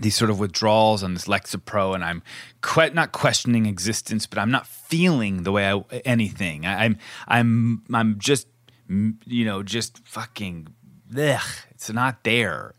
[0.02, 2.22] these sort of withdrawals on this Lexapro, and I'm
[2.62, 6.66] que- not questioning existence, but I'm not feeling the way I anything.
[6.66, 6.98] I, I'm
[7.28, 8.48] I'm I'm just
[8.88, 10.68] you know just fucking
[11.18, 12.74] ugh, it's not there,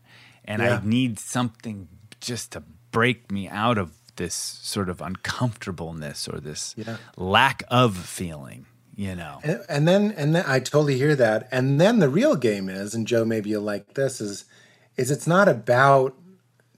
[0.45, 0.79] and Yeah.
[0.83, 1.87] I need something
[2.19, 6.97] just to break me out of this sort of uncomfortableness or this Yeah.
[7.17, 8.65] lack of feeling.
[8.93, 11.47] You know, And, and then and then I totally hear that.
[11.51, 14.45] And then the real game is, and Joe, maybe you'll like this, is
[14.97, 16.13] is it's not about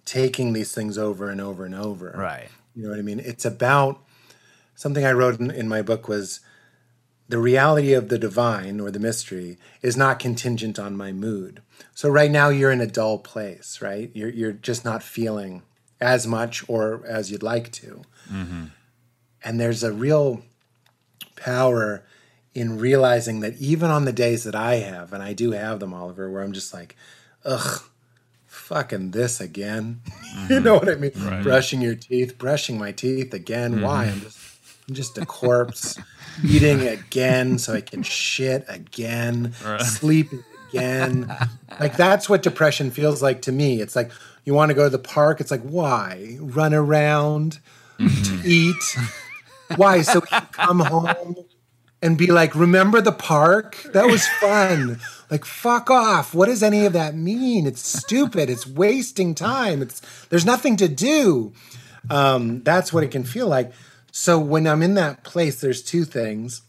[0.06, 2.14] taking these things over and over and over.
[2.18, 2.50] right?
[2.76, 3.20] You know what I mean?
[3.20, 4.02] It's about
[4.76, 6.40] something I wrote in, in my book was
[7.30, 11.62] the reality of the divine or the mystery is not contingent on my mood.
[11.94, 14.12] So right now you're in a dull place, right?
[14.14, 15.64] You're you're just not feeling
[16.02, 18.02] as much or as you'd like to.
[18.32, 18.66] Mm-hmm.
[19.44, 20.44] And there's a real
[21.36, 22.04] power
[22.54, 25.94] in realizing that even on the days that I have, and I do have them,
[25.94, 26.96] Oliver, where I'm just like,
[27.44, 27.84] ugh,
[28.64, 30.02] fucking this again.
[30.06, 30.64] you mm-hmm.
[30.64, 31.12] know what I mean?
[31.44, 33.74] Brushing your teeth, brushing my teeth again.
[33.74, 33.84] Mm-hmm.
[33.84, 34.06] Why?
[34.06, 34.40] I'm just
[34.88, 36.00] I'm just a corpse.
[36.44, 39.54] Eating again so I can shit again.
[39.80, 41.32] Sleeping again.
[41.80, 43.82] Like that's what depression feels like to me.
[43.82, 44.12] It's like
[44.46, 45.42] you want to go to the park.
[45.42, 46.38] It's like, why?
[46.40, 47.60] Run around,
[47.98, 48.98] to eat.
[49.76, 50.04] Why?
[50.04, 51.36] So we can come home
[52.04, 53.82] and be like, remember the park?
[53.94, 55.00] That was fun.
[55.32, 56.36] like, fuck off.
[56.36, 57.66] What does any of that mean?
[57.66, 58.50] It's stupid.
[58.50, 59.82] It's wasting time.
[59.82, 61.54] It's there's nothing to do.
[62.10, 63.72] Um, that's what it can feel like.
[64.12, 66.62] So when I'm in that place, there's two things.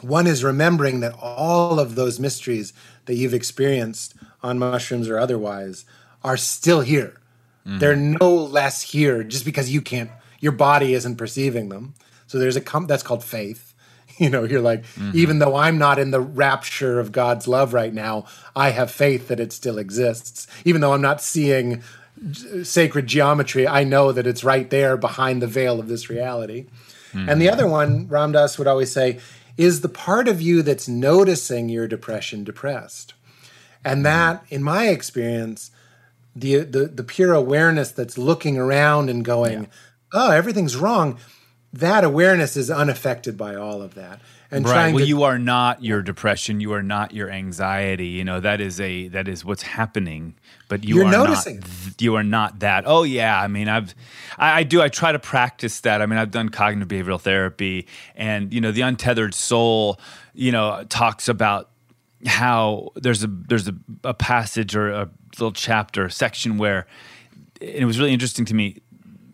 [0.00, 2.72] One is remembering that all of those mysteries
[3.04, 5.84] that you've experienced on mushrooms or otherwise
[6.24, 7.20] are still here.
[7.66, 10.10] They're no less here just because you can't,
[10.40, 11.94] your body isn't perceiving them.
[12.26, 13.73] So there's a, com- that's called faith.
[14.18, 15.10] You know, you're like, mm-hmm.
[15.14, 19.26] even though I'm not in the rapture of God's love right now, I have faith
[19.26, 20.46] that it still exists.
[20.64, 21.82] Even though I'm not seeing
[22.62, 26.66] sacred geometry, I know that it's right there behind the veil of this reality.
[27.14, 27.52] And the mm-hmm.
[27.52, 29.20] other one, Ram Dass would always say,
[29.56, 33.14] is the part of you that's noticing your depression depressed.
[33.84, 34.02] And mm-hmm.
[34.04, 35.70] that, in my experience,
[36.34, 39.68] the the, the pure awareness that's looking around and going,
[40.12, 41.18] oh, everything's wrong,
[41.78, 44.20] that awareness is unaffected by all of that.
[44.50, 44.72] And right.
[44.72, 46.60] trying Well, to you are not your depression.
[46.60, 48.06] You are not your anxiety.
[48.08, 50.34] You know that is a that is what's happening.
[50.68, 51.56] But you You're are noticing.
[51.56, 52.84] Not, th- you are not that.
[52.86, 53.40] Oh yeah.
[53.40, 53.94] I mean, I've
[54.38, 54.80] I, I do.
[54.80, 56.00] I try to practice that.
[56.00, 59.98] I mean, I've done cognitive behavioral therapy, and you know, the untethered soul.
[60.34, 61.70] You know, talks about
[62.26, 63.74] how there's a there's a,
[64.04, 66.86] a passage or a little chapter section where
[67.60, 68.78] and it was really interesting to me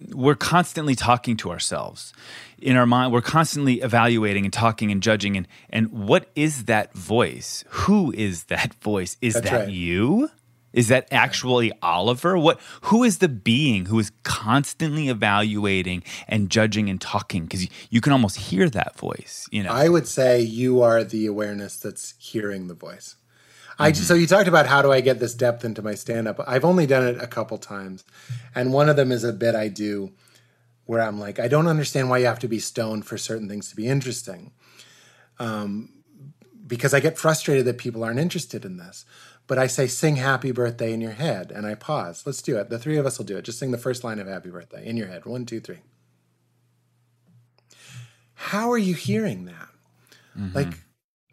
[0.09, 2.13] we're constantly talking to ourselves
[2.59, 3.13] in our mind.
[3.13, 5.37] We're constantly evaluating and talking and judging.
[5.37, 7.65] And and what is that voice?
[7.69, 9.17] Who is that voice?
[9.21, 9.69] Is That's that right.
[9.69, 10.31] you?
[10.73, 12.39] Is that actually oliver?
[12.39, 17.43] What who is the being who is constantly evaluating and judging and talking?
[17.45, 19.71] Because you, you can almost hear that voice you know?
[19.71, 23.17] I would say you are the awareness that's hearing the voice.
[23.81, 26.41] I so you talked about how do I get this depth into my stand up.
[26.47, 28.05] I've only done it a couple times.
[28.55, 30.13] And one of them is a bit I do
[30.87, 33.71] where I'm like I don't understand why you have to be stoned for certain things
[33.71, 34.53] to be interesting.
[35.41, 35.91] um,
[36.67, 39.07] because I get frustrated that people aren't interested in this.
[39.49, 42.25] But I say, sing happy birthday in your head, and I pause.
[42.27, 42.71] Let's do it.
[42.71, 43.45] The three of us will do it.
[43.45, 45.27] Just sing the first line of happy birthday in your head.
[45.27, 45.81] One, two, three.
[48.35, 49.69] How are you hearing that?
[50.39, 50.57] Mm-hmm.
[50.57, 50.79] Like,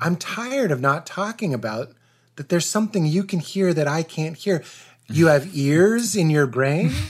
[0.01, 1.93] I'm tired of not talking about
[2.37, 4.63] that there's something you can hear that I can't hear.
[5.09, 6.91] You have ears in your brain?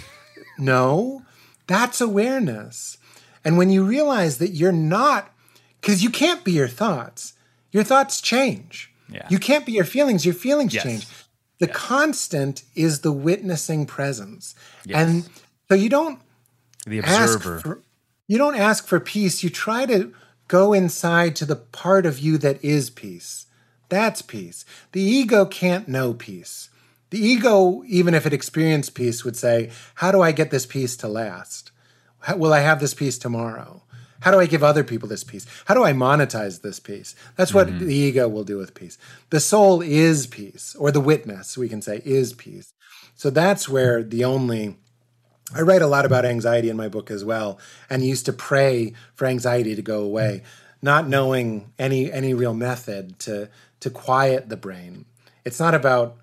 [0.60, 1.22] No,
[1.68, 2.98] that's awareness.
[3.45, 5.32] And when you realize that you're not,
[5.80, 7.34] because you can't be your thoughts,
[7.72, 8.91] your thoughts change.
[9.10, 9.28] Yeah.
[9.30, 10.84] You can't be your feelings, your feelings yes.
[10.84, 11.08] change.
[11.60, 11.76] The yes.
[11.76, 14.56] constant is the witnessing presence.
[14.86, 15.08] Yes.
[15.08, 15.30] And
[15.70, 16.20] so you don't
[16.86, 17.60] the observer.
[17.60, 17.82] For,
[18.28, 19.44] you don't ask for peace.
[19.44, 20.14] You try to
[20.48, 23.47] go inside to the part of you that is peace.
[23.90, 24.66] That's peace.
[24.92, 26.70] The ego can't know peace.
[27.10, 30.98] The ego, even if it experienced peace, would say, How do I get this peace
[30.98, 31.72] to last?
[32.20, 33.84] How, will I have this peace tomorrow?
[34.22, 35.46] How do I give other people this peace?
[35.66, 37.16] How do I monetize this peace?
[37.36, 37.86] That's what mm-hmm.
[37.86, 38.98] the ego will do with peace.
[39.30, 42.74] The soul is peace, or the witness, we can say, is peace.
[43.16, 44.78] So that's where the only.
[45.56, 47.58] I write a lot about anxiety in my book as well,
[47.90, 50.44] and used to pray for anxiety to go away,
[50.82, 55.06] not knowing any any real method to to quiet the brain.
[55.45, 56.18] It's not about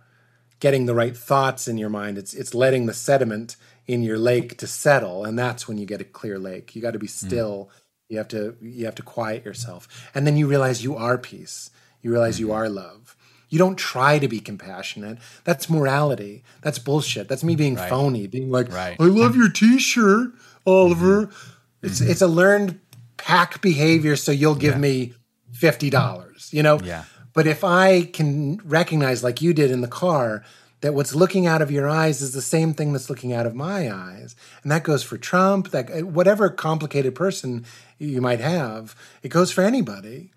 [0.60, 2.18] getting the right thoughts in your mind.
[2.18, 3.56] It's it's letting the sediment
[3.86, 6.74] in your lake to settle, and that's when you get a clear lake.
[6.74, 7.26] You got to be hmm.
[7.26, 7.70] still.
[7.70, 7.80] Mm.
[8.10, 11.70] You have to you have to quiet yourself, and then you realize you are peace.
[12.02, 12.40] You realize mm.
[12.40, 13.16] you are love.
[13.48, 15.18] You don't try to be compassionate.
[15.44, 16.42] That's morality.
[16.60, 17.28] That's bullshit.
[17.28, 17.88] That's me being right.
[17.88, 18.96] phony, being like, right.
[18.98, 20.32] "I love your T-shirt,
[20.66, 21.86] Oliver." Mm-hmm.
[21.86, 22.10] It's mm-hmm.
[22.10, 22.80] it's a learned
[23.16, 24.80] pack behavior, so you'll give yeah.
[24.80, 25.14] me
[25.52, 26.50] fifty dollars.
[26.52, 26.78] You know.
[26.82, 27.04] Yeah.
[27.34, 30.44] But if I can recognize, like you did in the car,
[30.80, 33.54] that what's looking out of your eyes is the same thing that's looking out of
[33.54, 37.64] my eyes, and that goes for Trump, that whatever complicated person
[37.98, 40.30] you might have, it goes for anybody.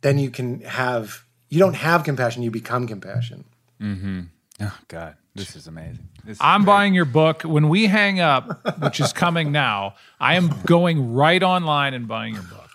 [0.00, 3.44] Then you can have you don't have compassion, you become compassion.
[3.82, 4.20] Mm-hmm.
[4.60, 6.08] Oh God, this is amazing.
[6.24, 6.66] This is I'm great.
[6.66, 7.42] buying your book.
[7.42, 12.34] When we hang up, which is coming now, I am going right online and buying
[12.34, 12.69] your book.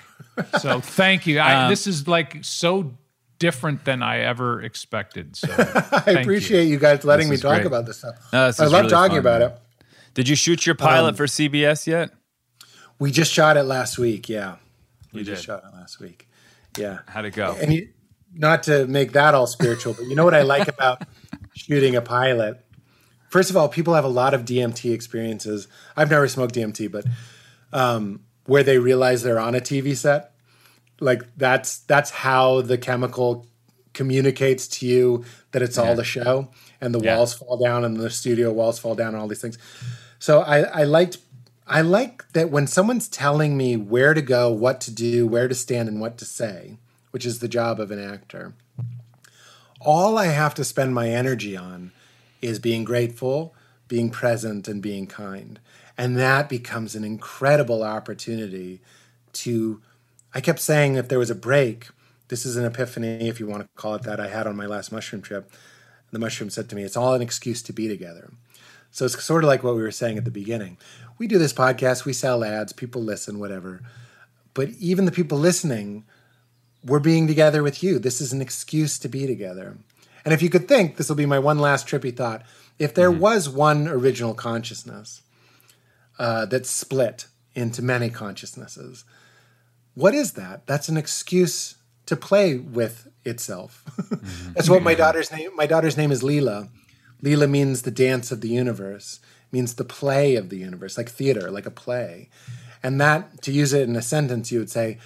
[0.60, 1.40] So thank you.
[1.40, 2.94] I, um, this is like so
[3.40, 5.36] different than I ever expected.
[5.36, 6.74] So I appreciate you.
[6.74, 6.80] you.
[6.80, 7.66] guys letting me talk great.
[7.66, 8.16] about this stuff.
[8.34, 9.50] No, this I love really talking fun, about man.
[9.52, 9.62] it.
[10.14, 12.12] Did you shoot your pilot um, for CBS yet?
[13.00, 14.30] We just shot it last week.
[14.30, 14.56] Yeah,
[15.12, 15.48] we you just did.
[15.48, 16.28] shot it last week.
[16.78, 17.00] Yeah.
[17.08, 17.56] How'd it go?
[17.62, 17.90] And you,
[18.34, 21.04] not to make that all spiritual, but you know what I like about
[21.54, 22.66] shooting a pilot?
[23.30, 25.68] First of all, people have a lot of DMT experiences.
[25.96, 27.06] I've never smoked DMT, but
[27.74, 30.32] um, where they realize they're on a TV set.
[31.00, 33.48] Like that's that's how the chemical
[33.94, 35.84] communicates to you that it's yeah.
[35.84, 36.50] all the show
[36.82, 37.18] and the yeah.
[37.18, 39.58] walls fall down and the studio walls fall down and all these things.
[40.20, 41.18] So I, I liked
[41.68, 45.56] I like that when someone's telling me where to go, what to do, where to
[45.56, 46.78] stand, and what to say,
[47.10, 48.54] which is the job of an actor,
[49.80, 51.92] all I have to spend my energy on
[52.42, 53.56] is being grateful,
[53.88, 55.60] being present, and being kind.
[55.98, 58.82] And that becomes an incredible opportunity
[59.34, 59.82] to.
[60.34, 61.88] I kept saying if there was a break,
[62.28, 64.66] this is an epiphany, if you want to call it that, I had on my
[64.66, 65.52] last mushroom trip.
[66.12, 68.32] The mushroom said to me, It's all an excuse to be together.
[68.92, 70.78] So it's sort of like what we were saying at the beginning.
[71.18, 73.82] We do this podcast, we sell ads, people listen, whatever.
[74.54, 76.06] But even the people listening,
[76.84, 78.00] we're being together with you.
[78.00, 79.78] This is an excuse to be together.
[80.24, 82.44] And if you could think, this will be my one last trippy thought.
[82.80, 83.20] If there mm-hmm.
[83.20, 85.22] was one original consciousness,
[86.20, 89.06] uh, that's split into many consciousnesses.
[89.94, 90.68] What is that?
[90.68, 91.76] That's an excuse
[92.06, 93.84] to play with itself.
[93.98, 94.54] mm-hmm.
[94.54, 95.56] That's what my daughter's name.
[95.56, 96.70] My daughter's name is Leela.
[97.24, 99.20] Leela means the dance of the universe.
[99.52, 102.30] Means the play of the universe, like theater, like a play.
[102.84, 105.00] And that, to use it in a sentence, you would say,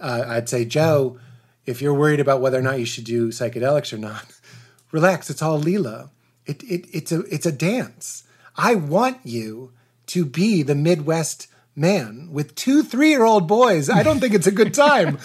[0.00, 1.18] uh, I'd say, Joe,
[1.66, 4.24] if you're worried about whether or not you should do psychedelics or not,
[4.92, 5.28] relax.
[5.28, 6.10] It's all Leela.
[6.46, 8.24] It, it, it's a it's a dance.
[8.56, 9.72] I want you
[10.08, 13.88] to be the Midwest man with two three year old boys.
[13.88, 15.18] I don't think it's a good time.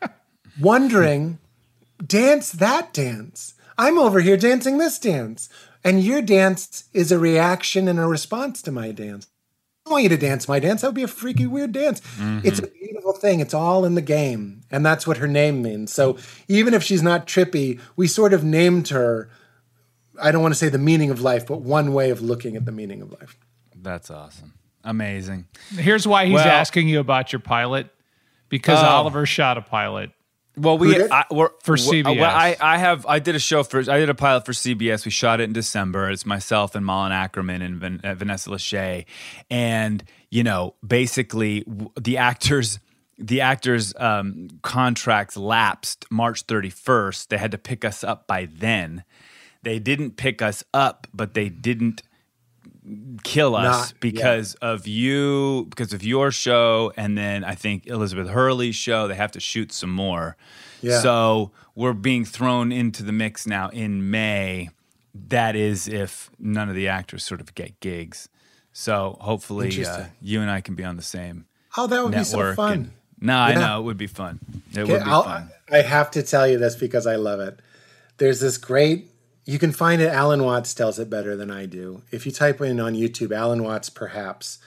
[0.60, 1.38] Wondering,
[2.04, 3.54] dance that dance.
[3.76, 5.48] I'm over here dancing this dance.
[5.82, 9.26] And your dance is a reaction and a response to my dance.
[9.86, 10.80] I want you to dance my dance.
[10.80, 12.00] That would be a freaky weird dance.
[12.00, 12.40] Mm-hmm.
[12.42, 13.40] It's a beautiful thing.
[13.40, 14.62] It's all in the game.
[14.70, 15.92] And that's what her name means.
[15.92, 16.16] So
[16.48, 19.28] even if she's not trippy, we sort of named her,
[20.22, 22.64] I don't want to say the meaning of life, but one way of looking at
[22.64, 23.36] the meaning of life.
[23.84, 24.54] That's awesome.
[24.82, 25.46] Amazing.
[25.70, 27.88] Here's why he's well, asking you about your pilot
[28.48, 30.10] because uh, Oliver shot a pilot.
[30.56, 32.18] Well, we I, for CBS.
[32.18, 35.04] Well, I, I have I did a show for I did a pilot for CBS.
[35.04, 36.10] We shot it in December.
[36.10, 39.06] It's myself and Malin Akerman and Van, uh, Vanessa Lachey,
[39.50, 41.64] and you know, basically
[42.00, 42.78] the actors
[43.18, 47.28] the actors' um, contracts lapsed March 31st.
[47.28, 49.04] They had to pick us up by then.
[49.62, 52.02] They didn't pick us up, but they didn't
[53.22, 58.28] kill us Not- because of you, because of your show, and then I think Elizabeth
[58.28, 59.08] Hurley's show.
[59.08, 60.36] They have to shoot some more.
[60.82, 61.00] Yeah.
[61.00, 64.70] So we're being thrown into the mix now in May.
[65.28, 68.28] That is if none of the actors sort of get gigs.
[68.72, 71.46] So hopefully uh, you and I can be on the same
[71.76, 72.72] Oh, that would be so fun.
[72.72, 72.90] and-
[73.20, 74.38] no, I know it would be fun.
[74.76, 75.50] It would be I'll- fun.
[75.72, 77.58] I have to tell you this because I love it.
[78.18, 79.08] There's this great.
[79.44, 80.08] You can find it.
[80.08, 82.02] Alan Watts tells it better than I do.
[82.10, 84.58] If you type in on YouTube, Alan Watts, perhaps.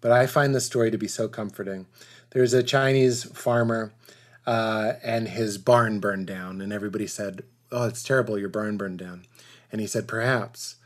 [0.00, 1.86] But I find the story to be so comforting.
[2.30, 3.92] There's a Chinese farmer,
[4.46, 8.38] uh, and his barn burned down, and everybody said, "Oh, it's terrible.
[8.38, 9.24] Your barn burned down."
[9.72, 10.76] And he said, "Perhaps."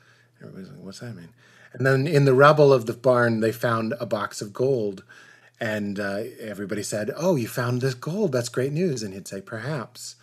[0.40, 1.30] Everybody's like, "What's that mean?"
[1.72, 5.04] And then in the rubble of the barn, they found a box of gold.
[5.60, 8.32] And uh, everybody said, Oh, you found this gold.
[8.32, 9.02] That's great news.
[9.02, 10.16] And he'd say, Perhaps.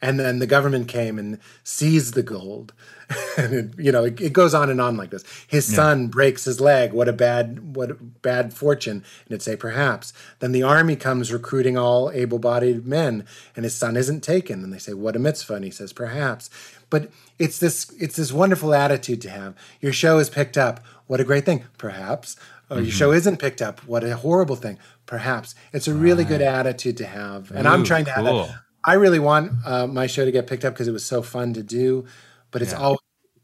[0.00, 2.72] And then the government came and seized the gold.
[3.38, 5.24] and it, you know, it, it goes on and on like this.
[5.46, 6.92] His son breaks his leg.
[6.92, 8.98] What a bad, what a bad fortune.
[8.98, 10.12] And it'd say, Perhaps.
[10.40, 13.24] Then the army comes recruiting all able bodied men,
[13.56, 14.62] and his son isn't taken.
[14.62, 15.54] And they say, What a mitzvah.
[15.54, 16.50] And he says, Perhaps.
[16.90, 19.54] But it's this it's this wonderful attitude to have.
[19.80, 20.80] Your show is picked up.
[21.06, 21.64] What a great thing.
[21.78, 22.36] Perhaps.
[22.70, 22.92] Or your mm-hmm.
[22.92, 23.80] show isn't picked up.
[23.86, 24.78] What a horrible thing.
[25.06, 25.54] Perhaps.
[25.72, 27.50] It's a really good attitude to have.
[27.50, 28.50] And I'm trying to have cool.
[28.88, 31.52] I really want uh, my show to get picked up because it was so fun
[31.54, 32.06] to do.
[32.50, 33.00] But it's always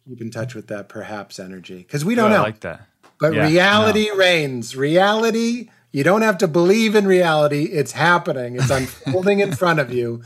[0.09, 2.43] keep in touch with that perhaps energy because we don't Oh, I know.
[2.43, 2.81] like that.
[3.21, 4.77] But Yeah, reality reigns.
[4.77, 7.65] Reality, you don't have to believe in reality.
[7.65, 8.57] It's happening.
[8.57, 10.23] It's unfolding in front of you.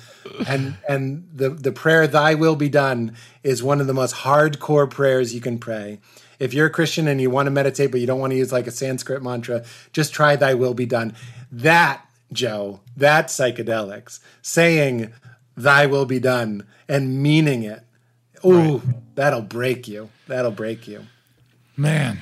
[0.46, 4.88] And and the, the prayer, thy will be done, is one of the most hardcore
[4.88, 5.98] prayers you can pray.
[6.38, 8.52] If you're a Christian and you want to meditate, but you don't want to use
[8.52, 11.14] like a Sanskrit mantra, just try thy will be done.
[11.50, 15.12] That, Joe, that psychedelics, saying
[15.56, 17.84] thy will be done and meaning it.
[18.44, 18.82] Ooh,
[19.14, 20.10] that'll break you.
[20.26, 21.06] That'll break you.
[21.76, 22.20] Man.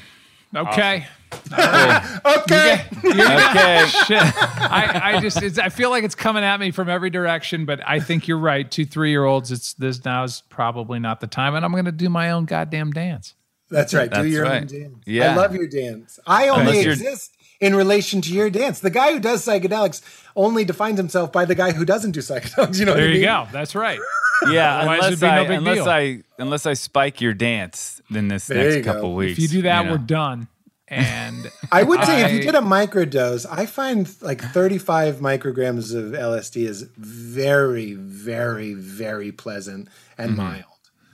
[0.54, 1.06] Okay.
[1.52, 2.84] Okay.
[3.04, 3.86] Okay.
[4.06, 4.22] Shit.
[4.22, 7.80] I, I just it's, I feel like it's coming at me from every direction, but
[7.86, 8.68] I think you're right.
[8.68, 11.92] Two three year olds, it's this now is probably not the time, and I'm gonna
[11.92, 13.34] do my own goddamn dance.
[13.70, 14.10] That's right.
[14.10, 14.62] Do your right.
[14.62, 14.96] own dance.
[15.04, 15.32] Yeah.
[15.32, 16.18] I love your dance.
[16.26, 18.80] I only exist in relation to your dance.
[18.80, 20.02] The guy who does psychedelics
[20.34, 22.78] only defines himself by the guy who doesn't do psychedelics.
[22.78, 23.46] You know what There I you go.
[23.52, 24.00] That's right.
[24.50, 25.88] Yeah, unless it'd no I unless deal.
[25.88, 29.32] I unless I spike your dance in this There next couple If weeks.
[29.38, 29.92] If you do that, know.
[29.92, 30.48] we're done.
[30.88, 36.12] And I would say if you did a microdose, I find like 35 micrograms of
[36.12, 39.88] LSD is very, very, very pleasant
[40.18, 40.64] and mild.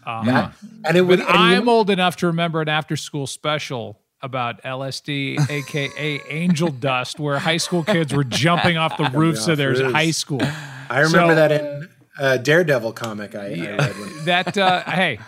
[0.05, 0.55] That-
[0.85, 1.20] and it would.
[1.20, 1.27] Mm-hmm.
[1.28, 6.20] but and you- I'm old enough to remember an after school special about LSD, aka
[6.28, 9.93] angel dust, where high school kids were jumping off the roofs off of their roofs.
[9.93, 10.43] high school.
[10.89, 11.89] I remember so- that in
[12.19, 13.78] a Daredevil comic I, I read.
[13.99, 15.19] When, That uh, hey,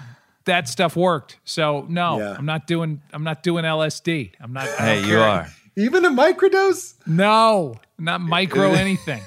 [0.44, 1.38] that stuff worked.
[1.44, 2.36] So no, Yeah.
[2.38, 3.00] I'm not doing.
[3.12, 4.32] I'm not doing LSD.
[4.40, 4.68] I'm not.
[4.68, 5.20] I Hey, you care.
[5.20, 5.48] are.
[5.76, 6.94] even a microdose?
[7.06, 9.22] No, not micro anything.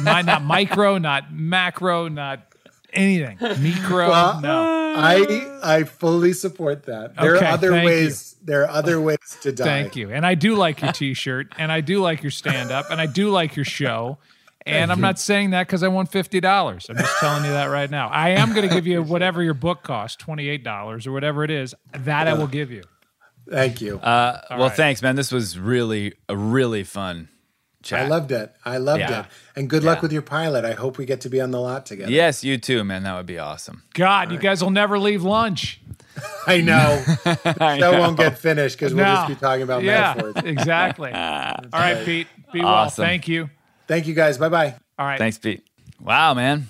[0.00, 2.40] not, not micro, not macro, not
[2.94, 3.38] anything.
[3.40, 4.94] Micro, Well, no.
[4.96, 7.16] I I fully support that.
[7.16, 8.36] There Okay, are other thank ways.
[8.42, 9.64] There are other ways to die.
[9.64, 10.10] Thank you.
[10.12, 13.30] And I do like your T-shirt, and I do like your stand-up, and I do
[13.30, 14.18] like your show.
[14.66, 16.86] And I'm not saying that because I want fifty dollars.
[16.88, 18.08] I'm just telling you that right now.
[18.08, 21.44] I am going to give you whatever your book costs, twenty eight dollars or whatever
[21.44, 21.74] it is.
[21.92, 22.82] That I will give you.
[23.50, 23.98] Thank you.
[23.98, 24.72] Uh, well, right.
[24.72, 25.16] thanks, man.
[25.16, 27.28] This was really a really fun
[27.84, 28.00] chat.
[28.00, 28.52] I loved it.
[28.64, 29.20] I loved Yeah.
[29.20, 29.26] it.
[29.56, 30.64] And good luck with your pilot.
[30.64, 32.10] I hope we get to be on the lot together.
[32.10, 33.04] Yes, you too, man.
[33.04, 33.84] That would be awesome.
[33.94, 35.80] God, you guys will never leave lunch.
[36.46, 37.02] I know.
[37.24, 39.14] that won't get finished because we'll No.
[39.14, 40.44] just be talking about yeah, metaphors.
[40.44, 41.12] exactly.
[41.12, 42.26] All right, Pete.
[42.52, 42.68] Be well.
[42.68, 43.04] Awesome.
[43.04, 43.50] Thank you.
[43.86, 44.38] Thank you guys.
[44.38, 44.74] Bye bye.
[44.98, 45.18] All right.
[45.18, 45.66] Thanks, Pete.
[46.00, 46.66] Wow, man.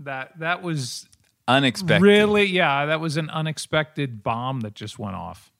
[0.00, 1.06] That that was
[1.48, 2.02] Unexpected.
[2.02, 2.86] really yeah.
[2.86, 5.50] That was an unexpected bomb that just went off.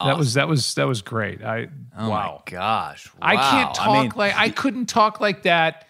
[0.00, 1.42] That was that was that was great.
[1.42, 2.42] I Oh wow.
[2.46, 3.08] my gosh.
[3.22, 5.86] I can't talk I mean, like I couldn't talk like that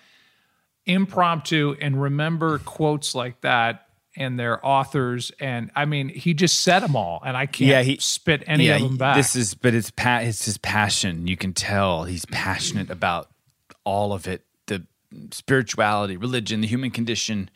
[0.87, 6.81] impromptu and remember quotes like that and their authors and I mean he just said
[6.81, 9.17] them all and I can't Yeah, he- spit any yeah, of them back.
[9.17, 11.27] This is, but it's pa- it's his passion.
[11.27, 13.31] You can tell he's passionate about
[13.85, 14.87] all of it: the
[15.33, 17.51] spirituality, religion, the human condition.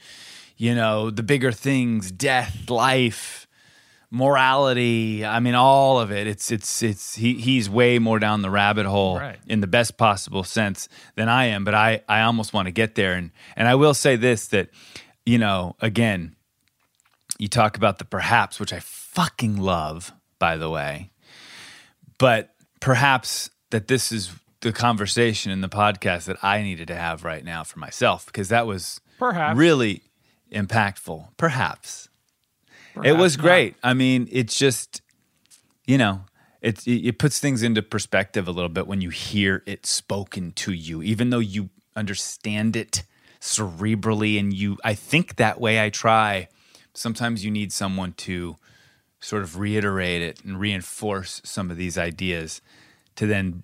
[0.57, 3.47] You know, the bigger things, death, life,
[4.11, 5.25] morality.
[5.25, 6.27] I mean, all of it.
[6.27, 9.39] It's it's it's he he's way more down the rabbit hole Right.
[9.47, 11.65] in the best possible sense than I am.
[11.65, 13.15] But I I almost want to get there.
[13.15, 14.71] And and I will say this that
[15.27, 16.35] you know again
[17.39, 21.11] you talk about the perhaps, which I fucking love, by the way.
[22.19, 27.23] But perhaps that this is the conversation in the podcast that I needed to have
[27.25, 29.57] right now for myself because that was Perhaps.
[29.57, 30.03] really
[30.53, 31.29] impactful.
[31.37, 32.08] Perhaps.
[33.05, 33.77] It was great.
[33.83, 35.03] I mean, it's just,
[35.87, 36.23] you know,
[36.61, 40.73] it, it puts things into perspective a little bit when you hear it spoken to
[40.73, 43.05] you, even though you understand it
[43.41, 46.49] cerebrally and you, I think that way I try.
[46.95, 48.57] Sometimes you need someone to
[49.21, 52.61] sort of reiterate it and reinforce some of these ideas
[53.17, 53.63] to then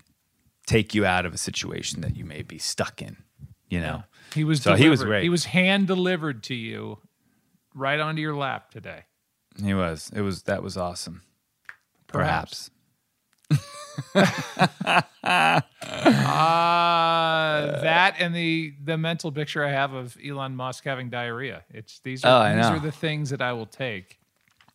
[0.66, 3.16] take you out of a situation that you may be stuck in,
[3.68, 4.04] you know?
[4.34, 5.22] He was So he was great.
[5.22, 6.98] He was hand delivered to you
[7.74, 9.04] right onto your lap today.
[9.62, 10.10] He was.
[10.14, 11.22] It was that was awesome.
[12.06, 12.70] Perhaps.
[13.48, 13.60] Perhaps.
[16.14, 21.62] Uh, that and the the mental picture I have of Elon Musk having diarrhea.
[21.70, 22.76] It's these Oh, are I these know.
[22.76, 24.18] are the things that I will take.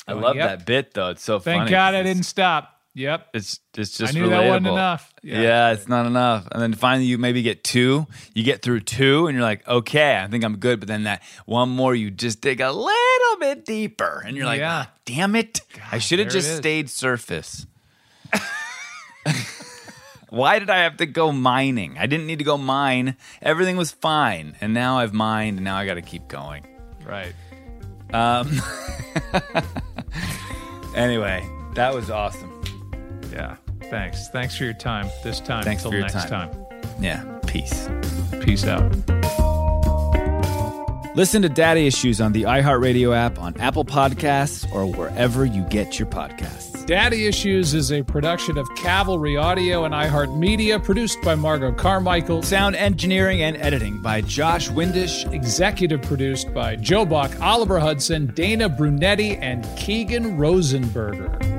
[0.08, 0.50] I Going, love yep.
[0.60, 1.10] that bit though.
[1.10, 1.72] It's so Thank funny.
[1.72, 2.79] God I didn't stop.
[2.96, 3.28] Yep.
[3.34, 5.14] It's it's just I knew that wasn't enough.
[5.24, 5.72] Yeah.
[5.72, 6.48] it's not enough.
[6.52, 8.08] And then finally you maybe get two.
[8.34, 10.80] You get through two and you're like, okay, I think I'm good.
[10.80, 14.24] But then that one more, you just dig a little bit deeper.
[14.26, 14.86] And you're like, Yeah.
[14.88, 15.62] "Ah, damn it.
[15.92, 17.66] I should have just stayed surface.
[20.30, 21.98] Why did I have to go mining?
[21.98, 23.18] I didn't need to go mine.
[23.42, 24.56] Everything was fine.
[24.62, 26.68] And now I've mined and now I got to keep going.
[27.04, 27.34] Right.
[28.14, 28.62] Um,
[30.96, 32.59] anyway, that was awesome.
[33.40, 33.56] Yeah.
[33.90, 34.28] Thanks.
[34.28, 35.10] Thanks for your time.
[35.24, 35.64] This time.
[35.64, 36.52] Thanks Till for your next time.
[36.52, 36.66] time.
[37.00, 37.88] Yeah, peace.
[38.42, 38.92] Peace out.
[41.16, 45.98] Listen to Daddy Issues on the iHeartRadio app, on Apple Podcasts, or wherever you get
[45.98, 46.86] your podcasts.
[46.86, 52.44] Daddy Issues is a production of Cavalry Audio and iHeartMedia, produced by Margot Carmichael.
[52.44, 55.26] Sound engineering and editing by Josh Windisch.
[55.34, 61.59] Executive produced by Joe Bach, Oliver Hudson, Dana Brunetti, and Keegan Rosenberger.